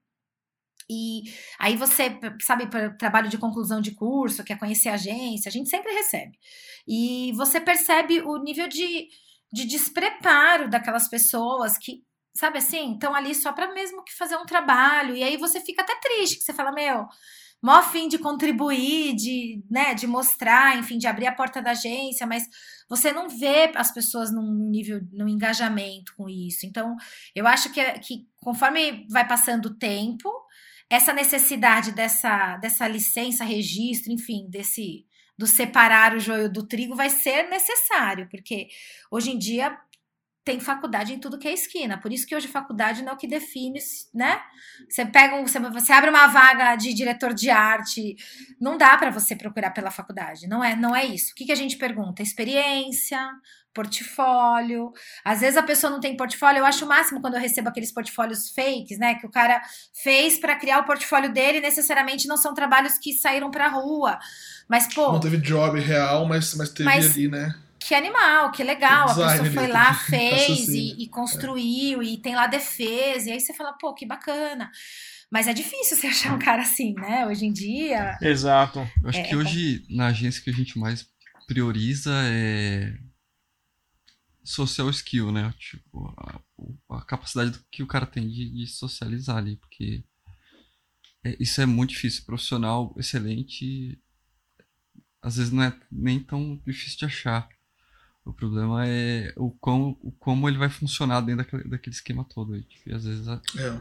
e 0.88 1.24
aí 1.58 1.76
você, 1.76 2.16
sabe, 2.40 2.68
trabalho 2.96 3.28
de 3.28 3.38
conclusão 3.38 3.80
de 3.80 3.92
curso, 3.92 4.44
quer 4.44 4.58
conhecer 4.58 4.88
a 4.88 4.94
agência, 4.94 5.48
a 5.48 5.52
gente 5.52 5.68
sempre 5.68 5.92
recebe. 5.92 6.38
E 6.86 7.32
você 7.32 7.60
percebe 7.60 8.20
o 8.22 8.38
nível 8.38 8.68
de, 8.68 9.08
de 9.52 9.64
despreparo 9.64 10.70
daquelas 10.70 11.08
pessoas 11.08 11.76
que, 11.76 12.04
sabe 12.34 12.58
assim, 12.58 12.94
estão 12.94 13.14
ali 13.14 13.34
só 13.34 13.52
para 13.52 13.72
mesmo 13.72 14.04
que 14.04 14.14
fazer 14.14 14.36
um 14.36 14.46
trabalho. 14.46 15.16
E 15.16 15.24
aí 15.24 15.36
você 15.36 15.60
fica 15.60 15.82
até 15.82 15.94
triste, 15.96 16.36
que 16.36 16.44
você 16.44 16.52
fala, 16.52 16.70
meu, 16.70 17.06
mó 17.66 17.82
fim 17.82 18.06
de 18.06 18.16
contribuir, 18.16 19.16
de, 19.16 19.60
né, 19.68 19.92
de 19.92 20.06
mostrar, 20.06 20.78
enfim, 20.78 20.98
de 20.98 21.08
abrir 21.08 21.26
a 21.26 21.34
porta 21.34 21.60
da 21.60 21.72
agência, 21.72 22.24
mas 22.24 22.48
você 22.88 23.12
não 23.12 23.28
vê 23.28 23.72
as 23.74 23.92
pessoas 23.92 24.32
num 24.32 24.70
nível, 24.70 25.00
num 25.12 25.26
engajamento 25.26 26.14
com 26.16 26.28
isso. 26.28 26.64
Então, 26.64 26.94
eu 27.34 27.44
acho 27.44 27.72
que, 27.72 27.82
que 27.98 28.28
conforme 28.36 29.04
vai 29.10 29.26
passando 29.26 29.66
o 29.66 29.74
tempo, 29.74 30.30
essa 30.88 31.12
necessidade 31.12 31.90
dessa, 31.90 32.56
dessa 32.58 32.86
licença, 32.86 33.42
registro, 33.42 34.12
enfim, 34.12 34.46
desse 34.48 35.04
do 35.36 35.46
separar 35.46 36.14
o 36.14 36.20
joio 36.20 36.50
do 36.50 36.66
trigo 36.66 36.94
vai 36.94 37.10
ser 37.10 37.48
necessário, 37.50 38.28
porque 38.30 38.68
hoje 39.10 39.32
em 39.32 39.38
dia 39.38 39.76
tem 40.46 40.60
faculdade 40.60 41.12
em 41.12 41.18
tudo 41.18 41.40
que 41.40 41.48
é 41.48 41.52
esquina. 41.52 41.98
Por 41.98 42.12
isso 42.12 42.24
que 42.24 42.34
hoje 42.34 42.46
faculdade 42.46 43.02
não 43.02 43.10
é 43.10 43.14
o 43.16 43.18
que 43.18 43.26
define, 43.26 43.80
né? 44.14 44.40
Você 44.88 45.04
pega 45.04 45.34
um, 45.34 45.44
você, 45.44 45.58
você 45.58 45.92
abre 45.92 46.08
uma 46.08 46.28
vaga 46.28 46.76
de 46.76 46.94
diretor 46.94 47.34
de 47.34 47.50
arte, 47.50 48.14
não 48.60 48.78
dá 48.78 48.96
para 48.96 49.10
você 49.10 49.34
procurar 49.34 49.72
pela 49.72 49.90
faculdade. 49.90 50.46
Não 50.46 50.62
é, 50.62 50.76
não 50.76 50.94
é 50.94 51.04
isso. 51.04 51.32
O 51.32 51.34
que, 51.34 51.46
que 51.46 51.50
a 51.52 51.56
gente 51.56 51.76
pergunta? 51.76 52.22
Experiência, 52.22 53.18
portfólio. 53.74 54.92
Às 55.24 55.40
vezes 55.40 55.56
a 55.56 55.64
pessoa 55.64 55.90
não 55.90 55.98
tem 55.98 56.16
portfólio. 56.16 56.60
Eu 56.60 56.66
acho 56.66 56.84
o 56.84 56.88
máximo 56.88 57.20
quando 57.20 57.34
eu 57.34 57.40
recebo 57.40 57.68
aqueles 57.68 57.90
portfólios 57.90 58.48
fakes, 58.50 59.00
né? 59.00 59.16
Que 59.16 59.26
o 59.26 59.30
cara 59.30 59.60
fez 60.00 60.38
para 60.38 60.54
criar 60.54 60.78
o 60.78 60.84
portfólio 60.84 61.32
dele, 61.32 61.58
necessariamente 61.58 62.28
não 62.28 62.36
são 62.36 62.54
trabalhos 62.54 62.98
que 62.98 63.12
saíram 63.12 63.50
pra 63.50 63.66
rua. 63.66 64.16
Mas, 64.68 64.86
pô. 64.94 65.10
Não 65.10 65.18
teve 65.18 65.38
job 65.38 65.80
real, 65.80 66.24
mas, 66.24 66.54
mas 66.54 66.68
teve 66.70 66.84
mas, 66.84 67.10
ali, 67.10 67.26
né? 67.26 67.52
Que 67.86 67.94
animal, 67.94 68.50
que 68.50 68.64
legal. 68.64 69.08
A 69.08 69.14
pessoa 69.14 69.52
foi 69.52 69.68
lá, 69.68 69.94
fez 69.94 70.66
e, 70.68 71.04
e, 71.04 71.08
construiu, 71.08 72.02
é. 72.02 72.04
e 72.04 72.18
tem 72.18 72.34
lá 72.34 72.48
defesa. 72.48 73.28
E 73.28 73.32
aí 73.32 73.40
você 73.40 73.54
fala, 73.54 73.74
pô, 73.74 73.94
que 73.94 74.04
bacana. 74.04 74.72
Mas 75.30 75.46
é 75.46 75.54
difícil 75.54 75.96
você 75.96 76.08
achar 76.10 76.34
um 76.34 76.38
cara 76.38 76.62
assim, 76.62 76.94
né? 76.94 77.24
Hoje 77.28 77.46
em 77.46 77.52
dia. 77.52 78.18
Exato. 78.20 78.80
Eu 79.00 79.08
acho 79.08 79.18
é, 79.18 79.22
que 79.22 79.36
hoje, 79.36 79.86
na 79.88 80.08
agência 80.08 80.42
que 80.42 80.50
a 80.50 80.52
gente 80.52 80.76
mais 80.76 81.06
prioriza 81.46 82.12
é 82.24 82.98
social 84.42 84.90
skill, 84.90 85.30
né? 85.30 85.54
Tipo, 85.56 86.12
a, 86.18 86.96
a 86.96 87.04
capacidade 87.04 87.56
que 87.70 87.84
o 87.84 87.86
cara 87.86 88.04
tem 88.04 88.28
de, 88.28 88.50
de 88.50 88.66
socializar 88.66 89.36
ali, 89.36 89.56
porque 89.58 90.02
é, 91.24 91.36
isso 91.38 91.60
é 91.60 91.66
muito 91.66 91.90
difícil. 91.90 92.24
Profissional 92.24 92.92
excelente, 92.98 93.96
às 95.22 95.36
vezes 95.36 95.52
não 95.52 95.62
é 95.62 95.72
nem 95.90 96.18
tão 96.18 96.60
difícil 96.66 96.98
de 96.98 97.04
achar. 97.04 97.48
O 98.26 98.32
problema 98.32 98.86
é 98.86 99.32
o 99.36 99.50
como, 99.50 99.96
o 100.02 100.10
como 100.10 100.48
ele 100.48 100.58
vai 100.58 100.68
funcionar 100.68 101.20
dentro 101.20 101.44
daquele, 101.44 101.64
daquele 101.64 101.94
esquema 101.94 102.24
todo. 102.24 102.54
Aí. 102.54 102.62
Tipo, 102.62 102.94
às 102.94 103.04
vezes. 103.04 103.28
A, 103.28 103.40
é. 103.56 103.80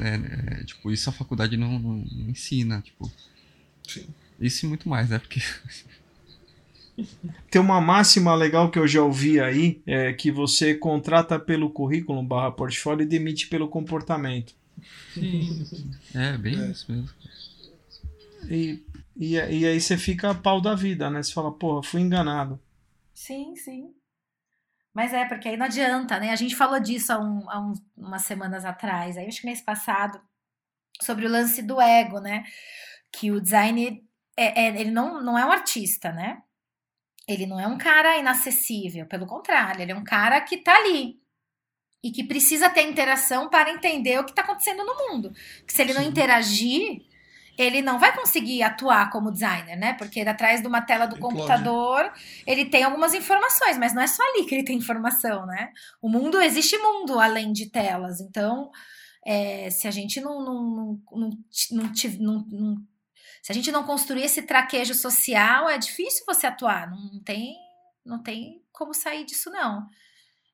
É, 0.00 0.60
é, 0.60 0.64
tipo, 0.64 0.90
isso 0.90 1.08
a 1.08 1.12
faculdade 1.12 1.56
não, 1.56 1.78
não, 1.78 1.98
não 1.98 2.30
ensina. 2.30 2.80
Tipo, 2.80 3.10
Sim. 3.86 4.06
Isso 4.40 4.66
e 4.66 4.68
muito 4.68 4.88
mais, 4.88 5.10
né? 5.10 5.18
Porque 5.18 5.40
Tem 7.50 7.60
uma 7.60 7.80
máxima 7.80 8.34
legal 8.34 8.70
que 8.70 8.78
eu 8.78 8.86
já 8.86 9.02
ouvi 9.02 9.40
aí, 9.40 9.80
é 9.86 10.12
que 10.12 10.30
você 10.30 10.74
contrata 10.74 11.38
pelo 11.38 11.70
currículo 11.70 12.22
barra 12.22 12.50
portfólio 12.50 13.02
e 13.02 13.06
demite 13.06 13.46
pelo 13.46 13.68
comportamento. 13.68 14.54
Sim. 15.12 15.66
É, 16.14 16.36
bem 16.36 16.60
é. 16.60 16.70
isso 16.70 16.90
mesmo. 16.90 17.08
E, 18.48 18.82
e, 19.16 19.34
e 19.34 19.66
aí 19.66 19.80
você 19.80 19.96
fica 19.96 20.30
a 20.30 20.34
pau 20.34 20.60
da 20.60 20.74
vida, 20.74 21.08
né? 21.10 21.22
Você 21.22 21.32
fala, 21.32 21.52
porra, 21.52 21.82
fui 21.82 22.00
enganado. 22.00 22.58
Sim, 23.14 23.54
sim. 23.56 23.94
Mas 24.92 25.12
é, 25.12 25.24
porque 25.24 25.48
aí 25.48 25.56
não 25.56 25.66
adianta, 25.66 26.20
né? 26.20 26.30
A 26.30 26.36
gente 26.36 26.54
falou 26.54 26.78
disso 26.78 27.12
há, 27.12 27.18
um, 27.18 27.50
há 27.50 27.60
um, 27.60 27.72
umas 27.96 28.22
semanas 28.22 28.64
atrás, 28.64 29.16
aí 29.16 29.26
acho 29.26 29.40
que 29.40 29.46
mês 29.46 29.60
passado, 29.60 30.20
sobre 31.02 31.26
o 31.26 31.30
lance 31.30 31.62
do 31.62 31.80
ego, 31.80 32.20
né? 32.20 32.44
Que 33.12 33.30
o 33.32 33.40
design, 33.40 34.04
é, 34.36 34.66
é, 34.66 34.80
ele 34.80 34.90
não, 34.90 35.22
não 35.22 35.38
é 35.38 35.44
um 35.44 35.52
artista, 35.52 36.12
né? 36.12 36.42
Ele 37.26 37.46
não 37.46 37.58
é 37.58 37.66
um 37.66 37.78
cara 37.78 38.18
inacessível, 38.18 39.06
pelo 39.06 39.26
contrário, 39.26 39.82
ele 39.82 39.92
é 39.92 39.96
um 39.96 40.04
cara 40.04 40.40
que 40.40 40.58
tá 40.58 40.76
ali 40.76 41.20
e 42.02 42.10
que 42.12 42.22
precisa 42.22 42.68
ter 42.68 42.82
interação 42.82 43.48
para 43.48 43.70
entender 43.70 44.18
o 44.20 44.24
que 44.24 44.30
está 44.30 44.42
acontecendo 44.42 44.84
no 44.84 44.94
mundo. 45.08 45.32
Que 45.66 45.72
se 45.72 45.80
ele 45.80 45.94
Sim. 45.94 46.00
não 46.00 46.06
interagir, 46.06 47.02
ele 47.56 47.82
não 47.82 47.98
vai 47.98 48.14
conseguir 48.14 48.62
atuar 48.62 49.10
como 49.10 49.30
designer, 49.30 49.76
né? 49.76 49.94
Porque 49.94 50.20
atrás 50.20 50.60
de 50.60 50.66
uma 50.66 50.80
tela 50.80 51.06
do 51.06 51.18
computador, 51.18 52.12
ele 52.46 52.64
tem 52.64 52.82
algumas 52.82 53.14
informações, 53.14 53.78
mas 53.78 53.94
não 53.94 54.02
é 54.02 54.06
só 54.06 54.22
ali 54.22 54.44
que 54.44 54.54
ele 54.54 54.64
tem 54.64 54.76
informação, 54.76 55.46
né? 55.46 55.72
O 56.02 56.08
mundo, 56.08 56.40
existe 56.40 56.76
mundo 56.78 57.18
além 57.20 57.52
de 57.52 57.70
telas. 57.70 58.20
Então, 58.20 58.70
é, 59.24 59.70
se 59.70 59.86
a 59.86 59.90
gente 59.90 60.20
não, 60.20 60.44
não, 60.44 60.64
não, 60.64 61.00
não, 61.12 61.30
não, 61.70 61.92
não, 62.20 62.46
não 62.50 62.94
se 63.44 63.52
a 63.52 63.54
gente 63.54 63.70
não 63.70 63.84
construir 63.84 64.22
esse 64.22 64.40
traquejo 64.40 64.94
social, 64.94 65.68
é 65.68 65.76
difícil 65.76 66.24
você 66.26 66.46
atuar. 66.46 66.90
Não 66.90 67.22
tem, 67.22 67.54
não 68.02 68.22
tem 68.22 68.64
como 68.72 68.94
sair 68.94 69.26
disso, 69.26 69.50
não. 69.50 69.86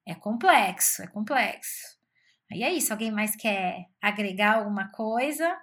É 0.04 0.12
complexo, 0.12 1.00
é 1.00 1.06
complexo. 1.06 1.96
Aí 2.50 2.64
é 2.64 2.72
isso. 2.72 2.92
Alguém 2.92 3.12
mais 3.12 3.36
quer 3.36 3.86
agregar 4.02 4.56
alguma 4.56 4.90
coisa? 4.90 5.56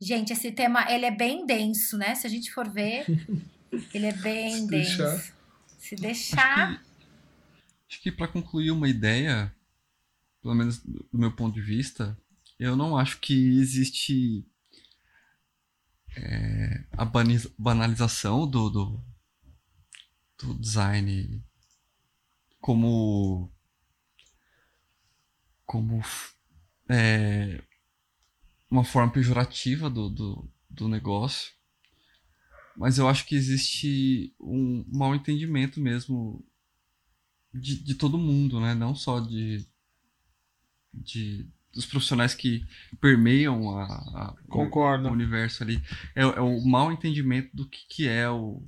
Gente, 0.00 0.32
esse 0.32 0.50
tema 0.50 0.90
ele 0.90 1.04
é 1.04 1.10
bem 1.10 1.44
denso, 1.44 1.98
né? 1.98 2.14
Se 2.14 2.26
a 2.26 2.30
gente 2.30 2.50
for 2.50 2.68
ver, 2.68 3.04
ele 3.92 4.06
é 4.06 4.12
bem 4.12 4.62
Se 4.62 4.66
denso. 4.66 4.96
Deixar. 4.96 5.34
Se 5.78 5.96
deixar. 5.96 6.70
Acho 7.86 8.00
que, 8.00 8.10
que 8.10 8.12
para 8.12 8.28
concluir 8.28 8.70
uma 8.70 8.88
ideia, 8.88 9.54
pelo 10.40 10.54
menos 10.54 10.78
do 10.78 11.06
meu 11.12 11.32
ponto 11.32 11.54
de 11.54 11.60
vista, 11.60 12.16
eu 12.58 12.76
não 12.76 12.96
acho 12.96 13.18
que 13.20 13.58
existe 13.58 14.44
é, 16.16 16.84
a 16.92 17.04
banalização 17.58 18.46
do, 18.46 18.70
do, 18.70 19.04
do, 20.38 20.54
design 20.58 21.42
como 22.60 23.50
como 25.64 26.02
é, 26.88 27.62
uma 28.70 28.84
forma 28.84 29.12
pejorativa 29.12 29.90
do, 29.90 30.08
do, 30.08 30.50
do 30.68 30.88
negócio. 30.88 31.52
Mas 32.76 32.98
eu 32.98 33.08
acho 33.08 33.26
que 33.26 33.34
existe 33.34 34.34
um 34.40 34.84
mal 34.88 35.14
entendimento 35.14 35.80
mesmo 35.80 36.44
de, 37.52 37.82
de 37.82 37.94
todo 37.94 38.16
mundo, 38.16 38.60
né? 38.60 38.74
Não 38.74 38.94
só 38.94 39.18
de, 39.20 39.66
de 40.94 41.48
dos 41.72 41.86
profissionais 41.86 42.34
que 42.34 42.66
permeiam 43.00 43.78
a, 43.78 43.84
a 43.84 44.36
Concordo. 44.48 45.08
O, 45.08 45.12
universo 45.12 45.62
ali. 45.62 45.82
É, 46.14 46.22
é, 46.22 46.40
o 46.40 46.64
mal 46.64 46.92
entendimento 46.92 47.54
do 47.54 47.68
que, 47.68 47.86
que 47.88 48.08
é 48.08 48.28
o, 48.28 48.62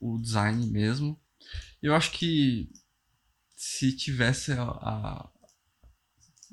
o 0.00 0.18
design 0.18 0.66
mesmo. 0.66 1.18
Eu 1.82 1.94
acho 1.94 2.12
que 2.12 2.70
se 3.54 3.96
tivesse 3.96 4.52
a, 4.52 4.62
a, 4.62 5.30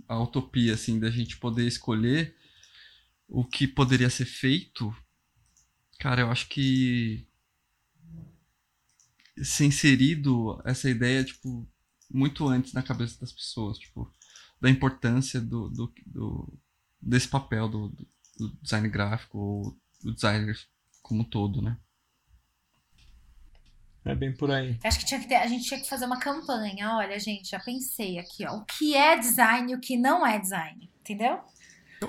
a 0.08 0.22
utopia 0.22 0.74
assim 0.74 1.00
da 1.00 1.10
gente 1.10 1.38
poder 1.38 1.68
escolher 1.68 2.36
o 3.34 3.44
que 3.44 3.68
poderia 3.68 4.12
ser 4.12 4.26
feito, 4.26 4.96
cara, 6.00 6.22
eu 6.22 6.30
acho 6.30 6.48
que 6.48 7.28
ser 9.44 9.66
inserido 9.66 10.62
essa 10.64 10.88
ideia, 10.88 11.24
tipo, 11.24 11.68
muito 12.12 12.48
antes 12.48 12.74
na 12.74 12.84
cabeça 12.84 13.20
das 13.20 13.32
pessoas, 13.32 13.80
tipo, 13.80 14.08
da 14.62 14.70
importância 14.70 15.42
do, 15.42 15.68
do, 15.68 15.92
do 16.06 16.60
desse 17.02 17.28
papel 17.28 17.68
do, 17.68 17.90
do, 18.38 18.50
design 18.62 18.88
gráfico 18.88 19.40
ou 19.40 19.80
do 20.04 20.14
designer 20.14 20.56
como 21.02 21.22
um 21.22 21.26
todo, 21.26 21.60
né? 21.60 21.76
É 24.06 24.14
bem 24.14 24.32
por 24.32 24.52
aí. 24.52 24.78
Acho 24.84 25.00
que, 25.00 25.06
tinha 25.06 25.20
que 25.20 25.28
ter, 25.28 25.36
a 25.38 25.48
gente 25.48 25.66
tinha 25.66 25.80
que 25.80 25.90
fazer 25.90 26.06
uma 26.06 26.20
campanha. 26.20 26.98
Olha, 26.98 27.20
gente, 27.20 27.50
já 27.50 27.60
pensei 27.60 28.20
aqui, 28.20 28.46
ó. 28.46 28.58
O 28.58 28.66
que 28.66 28.96
é 28.96 29.18
design 29.18 29.72
e 29.72 29.76
o 29.76 29.80
que 29.80 29.98
não 29.98 30.28
é 30.28 30.38
design. 30.38 30.92
Entendeu? 31.00 31.42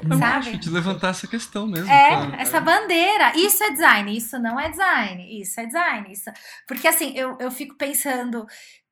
Eu 0.02 0.18
Sabe? 0.18 0.24
acho 0.24 0.58
de 0.58 0.70
levantar 0.70 1.08
essa 1.08 1.26
questão 1.26 1.66
mesmo. 1.66 1.90
É, 1.90 2.08
claro. 2.08 2.34
essa 2.36 2.60
bandeira. 2.60 3.32
Isso 3.36 3.62
é 3.62 3.70
design, 3.70 4.16
isso 4.16 4.38
não 4.38 4.58
é 4.58 4.70
design, 4.70 5.40
isso 5.40 5.60
é 5.60 5.66
design. 5.66 6.12
Isso... 6.12 6.30
Porque 6.66 6.88
assim, 6.88 7.12
eu, 7.16 7.36
eu 7.40 7.50
fico 7.50 7.74
pensando 7.76 8.46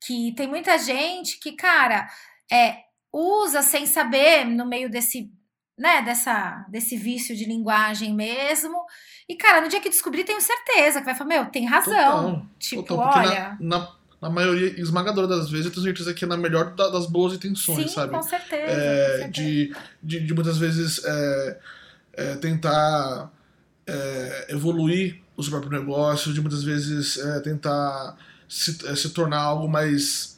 que 0.04 0.34
tem 0.34 0.48
muita 0.48 0.78
gente 0.78 1.38
que, 1.38 1.52
cara, 1.52 2.08
é, 2.50 2.78
usa 3.12 3.62
sem 3.62 3.86
saber 3.86 4.44
no 4.44 4.66
meio 4.66 4.90
desse, 4.90 5.30
né, 5.78 6.02
dessa, 6.02 6.64
desse 6.68 6.96
vício 6.96 7.36
de 7.36 7.44
linguagem 7.44 8.14
mesmo. 8.14 8.84
E, 9.28 9.36
cara, 9.36 9.60
no 9.60 9.68
dia 9.68 9.80
que 9.80 9.88
descobrir, 9.88 10.24
tenho 10.24 10.40
certeza 10.40 11.00
que 11.00 11.06
vai 11.06 11.14
falar, 11.14 11.28
meu, 11.28 11.46
tem 11.46 11.66
razão. 11.66 12.34
Total, 12.34 12.46
tipo, 12.58 12.82
total, 12.82 13.18
olha. 13.18 13.56
Na, 13.60 13.78
na, 13.78 13.96
na, 14.22 14.30
maioria 14.30 14.80
esmagadora 14.80 15.26
das 15.26 15.50
vezes, 15.50 15.66
eu 15.66 15.72
tenho 15.72 15.84
certeza 15.84 16.14
que 16.14 16.24
é 16.24 16.28
na 16.28 16.36
melhor 16.36 16.74
da, 16.74 16.88
das 16.88 17.06
boas 17.06 17.34
intenções, 17.34 17.90
Sim, 17.90 17.94
sabe? 17.94 18.12
Com 18.12 18.22
certeza, 18.22 18.72
é, 18.72 19.12
com 19.12 19.22
certeza. 19.22 19.28
De, 19.32 19.74
de, 20.02 20.20
de, 20.20 20.34
muitas 20.34 20.56
vezes 20.56 21.04
é, 21.04 21.58
é, 22.14 22.34
tentar 22.36 23.30
é, 23.86 24.46
evoluir 24.50 25.20
o 25.36 25.42
seu 25.42 25.50
próprio 25.50 25.78
negócio, 25.78 26.32
de 26.32 26.40
muitas 26.40 26.62
vezes 26.62 27.18
é, 27.18 27.40
tentar 27.40 28.16
se, 28.48 28.86
é, 28.86 28.94
se 28.94 29.10
tornar 29.10 29.40
algo 29.40 29.68
mais 29.68 30.32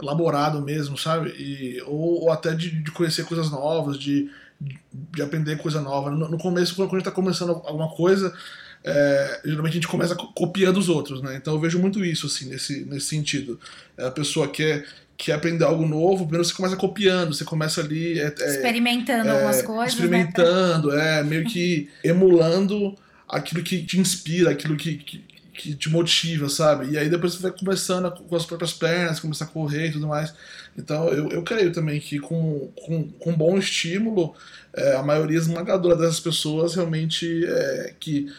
elaborado 0.00 0.62
mesmo, 0.62 0.96
sabe? 0.96 1.28
E, 1.38 1.82
ou, 1.82 2.22
ou 2.22 2.32
até 2.32 2.54
de, 2.54 2.70
de 2.82 2.90
conhecer 2.90 3.26
coisas 3.26 3.50
novas, 3.50 3.98
de 3.98 4.30
de 4.60 5.22
aprender 5.22 5.56
coisa 5.56 5.80
nova. 5.80 6.10
No, 6.10 6.28
no 6.28 6.38
começo, 6.38 6.74
quando 6.74 6.88
a 6.88 6.92
gente 6.92 7.00
está 7.00 7.10
começando 7.10 7.50
alguma 7.50 7.88
coisa, 7.88 8.34
é, 8.82 9.40
geralmente 9.44 9.72
a 9.72 9.74
gente 9.74 9.88
começa 9.88 10.14
copiando 10.14 10.78
os 10.78 10.88
outros, 10.88 11.20
né? 11.22 11.36
Então 11.36 11.54
eu 11.54 11.60
vejo 11.60 11.78
muito 11.78 12.04
isso, 12.04 12.26
assim, 12.26 12.48
nesse, 12.48 12.84
nesse 12.84 13.06
sentido. 13.06 13.60
É, 13.96 14.06
a 14.06 14.10
pessoa 14.10 14.48
quer, 14.48 14.86
quer 15.16 15.32
aprender 15.32 15.64
algo 15.64 15.86
novo, 15.86 16.24
primeiro 16.24 16.44
você 16.44 16.54
começa 16.54 16.76
copiando, 16.76 17.34
você 17.34 17.44
começa 17.44 17.80
ali... 17.80 18.18
É, 18.18 18.34
é 18.38 18.50
experimentando 18.50 19.28
é, 19.28 19.32
algumas 19.32 19.62
coisas, 19.62 19.98
né? 19.98 20.04
Experimentando, 20.04 20.88
né? 20.92 21.20
é, 21.20 21.22
meio 21.22 21.44
que 21.44 21.90
emulando 22.02 22.96
aquilo 23.28 23.62
que 23.62 23.82
te 23.82 23.98
inspira, 23.98 24.50
aquilo 24.50 24.76
que, 24.76 24.96
que, 24.96 25.24
que 25.52 25.74
te 25.74 25.90
motiva, 25.90 26.48
sabe? 26.48 26.92
E 26.92 26.98
aí 26.98 27.10
depois 27.10 27.34
você 27.34 27.42
vai 27.42 27.52
começando 27.52 28.10
com 28.10 28.34
as 28.34 28.46
próprias 28.46 28.72
pernas, 28.72 29.20
começar 29.20 29.44
a 29.44 29.48
correr 29.48 29.88
e 29.88 29.92
tudo 29.92 30.08
mais. 30.08 30.32
Então 30.76 31.08
eu, 31.10 31.28
eu 31.28 31.42
creio 31.42 31.70
também 31.70 32.00
que 32.00 32.18
com, 32.18 32.70
com, 32.86 33.08
com 33.10 33.32
bom 33.34 33.58
estímulo, 33.58 34.34
é, 34.72 34.96
a 34.96 35.02
maioria 35.02 35.36
esmagadora 35.36 35.96
dessas 35.96 36.20
pessoas 36.20 36.74
realmente 36.74 37.44
é, 37.44 37.94
que 38.00 38.32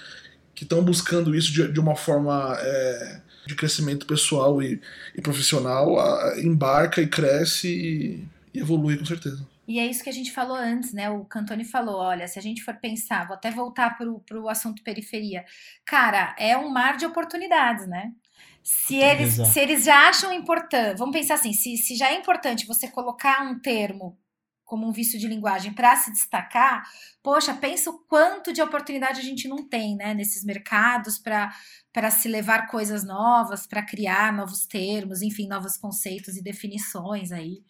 estão 0.64 0.84
buscando 0.84 1.36
isso 1.36 1.51
de, 1.51 1.72
de 1.72 1.80
uma 1.80 1.95
forma 1.95 2.55
é, 2.59 3.22
de 3.45 3.55
crescimento 3.55 4.05
pessoal 4.05 4.62
e, 4.62 4.82
e 5.16 5.22
profissional, 5.22 5.99
a, 5.99 6.39
embarca 6.39 7.01
e 7.01 7.07
cresce 7.07 7.68
e, 7.68 8.28
e 8.53 8.59
evolui 8.59 8.97
com 8.97 9.05
certeza. 9.05 9.45
E 9.68 9.80
é 9.80 9.86
isso 9.86 10.03
que 10.03 10.09
a 10.09 10.14
gente 10.14 10.32
falou 10.32 10.57
antes, 10.57 10.91
né? 10.91 11.09
O 11.09 11.24
Cantoni 11.24 11.64
falou: 11.64 11.95
olha, 11.95 12.28
se 12.28 12.38
a 12.38 12.41
gente 12.41 12.64
for 12.64 12.76
pensar, 12.76 13.28
vou 13.28 13.36
até 13.36 13.49
voltar 13.49 13.97
para 13.97 14.39
o 14.39 14.49
assunto 14.49 14.84
periferia. 14.84 15.45
Cara, 15.86 16.36
é 16.38 16.57
um 16.57 16.70
mar 16.70 16.97
de 16.97 17.05
oportunidades, 17.05 17.88
né? 17.88 18.12
Se 18.64 18.95
eles, 18.95 19.34
se 19.34 19.59
eles 19.59 19.86
já 19.86 20.09
acham 20.09 20.32
importante, 20.34 20.97
vamos 20.97 21.16
pensar 21.16 21.36
assim: 21.36 21.53
se, 21.53 21.78
se 21.78 21.95
já 21.95 22.12
é 22.12 22.16
importante 22.18 22.68
você 22.68 22.88
colocar 22.88 23.41
um 23.43 23.59
termo 23.59 24.18
como 24.72 24.88
um 24.88 24.91
vício 24.93 25.19
de 25.19 25.28
linguagem 25.28 25.74
para 25.74 25.97
se 25.97 26.09
destacar, 26.13 26.89
poxa, 27.22 27.53
pensa 27.53 27.89
o 27.89 27.99
quanto 28.07 28.53
de 28.53 28.61
oportunidade 28.61 29.19
a 29.19 29.24
gente 29.24 29.45
não 29.45 29.67
tem, 29.67 29.97
né, 29.97 30.13
nesses 30.13 30.45
mercados 30.45 31.19
para 31.19 32.09
se 32.09 32.30
levar 32.30 32.67
coisas 32.67 33.03
novas, 33.03 33.67
para 33.67 33.86
criar 33.86 34.32
novos 34.32 34.65
termos, 34.65 35.22
enfim, 35.22 35.45
novos 35.45 35.76
conceitos 35.76 36.38
e 36.38 36.41
definições 36.41 37.34
aí. 37.34 37.61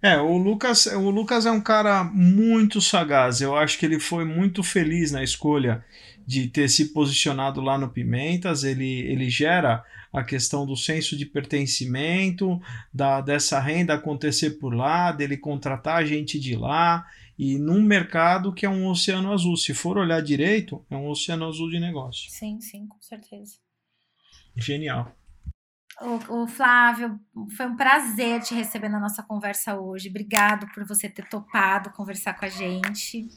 É, 0.00 0.16
o 0.18 0.36
Lucas, 0.36 0.86
o 0.86 1.10
Lucas 1.10 1.44
é 1.44 1.50
um 1.50 1.60
cara 1.60 2.04
muito 2.04 2.80
sagaz. 2.80 3.40
Eu 3.40 3.56
acho 3.56 3.78
que 3.78 3.86
ele 3.86 3.98
foi 3.98 4.24
muito 4.24 4.62
feliz 4.62 5.10
na 5.10 5.22
escolha 5.22 5.84
de 6.26 6.46
ter 6.46 6.68
se 6.68 6.92
posicionado 6.92 7.60
lá 7.60 7.76
no 7.76 7.88
Pimentas. 7.88 8.62
Ele, 8.62 9.00
ele 9.00 9.28
gera 9.28 9.84
a 10.12 10.22
questão 10.22 10.64
do 10.64 10.76
senso 10.76 11.16
de 11.16 11.26
pertencimento, 11.26 12.60
da 12.92 13.20
dessa 13.20 13.58
renda 13.60 13.94
acontecer 13.94 14.52
por 14.52 14.74
lá, 14.74 15.12
dele 15.12 15.36
contratar 15.36 16.06
gente 16.06 16.38
de 16.38 16.54
lá 16.54 17.04
e 17.38 17.56
num 17.56 17.82
mercado 17.82 18.52
que 18.52 18.66
é 18.66 18.68
um 18.68 18.88
oceano 18.88 19.32
azul. 19.32 19.56
Se 19.56 19.72
for 19.72 19.96
olhar 19.96 20.20
direito, 20.20 20.84
é 20.90 20.96
um 20.96 21.08
oceano 21.08 21.46
azul 21.46 21.70
de 21.70 21.78
negócio. 21.78 22.30
Sim, 22.30 22.60
sim, 22.60 22.86
com 22.86 23.00
certeza. 23.00 23.56
Genial. 24.56 25.14
O, 26.00 26.42
o, 26.42 26.46
Flávio, 26.46 27.18
foi 27.56 27.66
um 27.66 27.76
prazer 27.76 28.40
te 28.40 28.54
receber 28.54 28.88
na 28.88 29.00
nossa 29.00 29.22
conversa 29.22 29.78
hoje. 29.78 30.08
Obrigado 30.08 30.66
por 30.72 30.84
você 30.84 31.08
ter 31.08 31.28
topado 31.28 31.90
conversar 31.90 32.34
com 32.34 32.44
a 32.44 32.48
gente. 32.48 33.28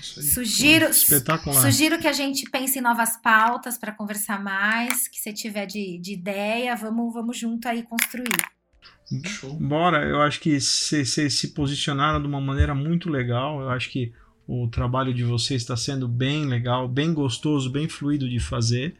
Sugiro, 0.00 0.92
sugiro 0.94 1.98
que 1.98 2.06
a 2.06 2.12
gente 2.12 2.48
pense 2.50 2.78
em 2.78 2.82
novas 2.82 3.16
pautas 3.16 3.76
para 3.76 3.90
conversar 3.92 4.40
mais. 4.40 5.08
Que 5.08 5.18
você 5.18 5.32
tiver 5.32 5.66
de, 5.66 5.98
de 5.98 6.12
ideia, 6.12 6.76
vamos, 6.76 7.12
vamos 7.12 7.36
junto 7.36 7.66
aí 7.66 7.82
construir. 7.82 8.28
Show. 9.24 9.54
Bora, 9.54 10.04
eu 10.04 10.20
acho 10.20 10.38
que 10.38 10.60
vocês 10.60 11.32
se 11.34 11.48
posicionaram 11.48 12.20
de 12.20 12.28
uma 12.28 12.40
maneira 12.40 12.74
muito 12.74 13.08
legal. 13.10 13.60
Eu 13.60 13.70
acho 13.70 13.90
que 13.90 14.12
o 14.46 14.68
trabalho 14.68 15.12
de 15.12 15.24
vocês 15.24 15.62
está 15.62 15.76
sendo 15.76 16.06
bem 16.06 16.44
legal, 16.44 16.86
bem 16.86 17.12
gostoso, 17.12 17.70
bem 17.70 17.88
fluido 17.88 18.28
de 18.28 18.38
fazer. 18.38 18.94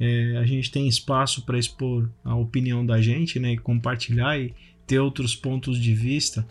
É, 0.00 0.36
a 0.36 0.44
gente 0.44 0.70
tem 0.70 0.86
espaço 0.86 1.44
para 1.44 1.58
expor 1.58 2.08
a 2.24 2.34
opinião 2.34 2.86
da 2.86 3.00
gente, 3.00 3.40
né, 3.40 3.52
e 3.52 3.58
compartilhar 3.58 4.38
e 4.38 4.54
ter 4.86 4.98
outros 5.00 5.34
pontos 5.34 5.78
de 5.78 5.94
vista. 5.94 6.46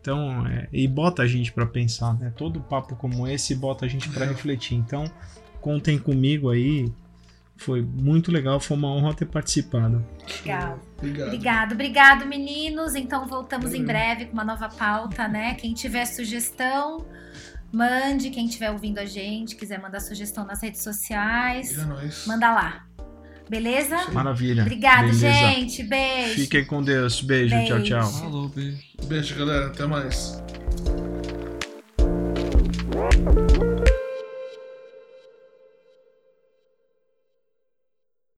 Então, 0.00 0.46
é, 0.46 0.68
e 0.72 0.86
bota 0.86 1.22
a 1.22 1.26
gente 1.26 1.52
para 1.52 1.66
pensar, 1.66 2.16
né? 2.16 2.32
Todo 2.36 2.60
papo 2.60 2.94
como 2.94 3.26
esse 3.26 3.56
bota 3.56 3.86
a 3.86 3.88
gente 3.88 4.08
para 4.10 4.24
refletir. 4.24 4.76
Então, 4.76 5.04
contem 5.60 5.98
comigo 5.98 6.48
aí. 6.48 6.88
Foi 7.56 7.82
muito 7.82 8.30
legal, 8.30 8.60
foi 8.60 8.76
uma 8.76 8.88
honra 8.88 9.14
ter 9.14 9.24
participado. 9.24 10.04
Legal. 10.44 10.78
Obrigado. 10.98 11.26
Obrigado, 11.26 11.72
obrigado, 11.72 12.26
meninos. 12.26 12.94
Então 12.94 13.26
voltamos 13.26 13.70
Valeu. 13.70 13.82
em 13.82 13.84
breve 13.84 14.26
com 14.26 14.34
uma 14.34 14.44
nova 14.44 14.68
pauta, 14.68 15.26
né? 15.26 15.54
Quem 15.54 15.74
tiver 15.74 16.04
sugestão, 16.04 17.04
mande. 17.72 18.30
Quem 18.30 18.46
estiver 18.46 18.70
ouvindo 18.70 18.98
a 18.98 19.06
gente, 19.06 19.56
quiser 19.56 19.80
mandar 19.80 20.00
sugestão 20.00 20.46
nas 20.46 20.62
redes 20.62 20.82
sociais, 20.82 21.76
é 21.76 22.28
manda 22.28 22.52
lá. 22.52 22.85
Beleza? 23.48 24.10
Maravilha. 24.12 24.62
Obrigada, 24.62 25.02
Beleza. 25.02 25.32
gente. 25.32 25.82
Beijo. 25.84 26.34
Fiquem 26.34 26.64
com 26.64 26.82
Deus. 26.82 27.20
Beijo. 27.20 27.54
beijo. 27.54 27.68
Tchau, 27.68 27.82
tchau. 27.82 28.10
Falou, 28.12 28.48
beijo. 28.48 28.78
Beijo, 29.06 29.34
galera. 29.36 29.66
Até 29.66 29.86
mais. 29.86 30.42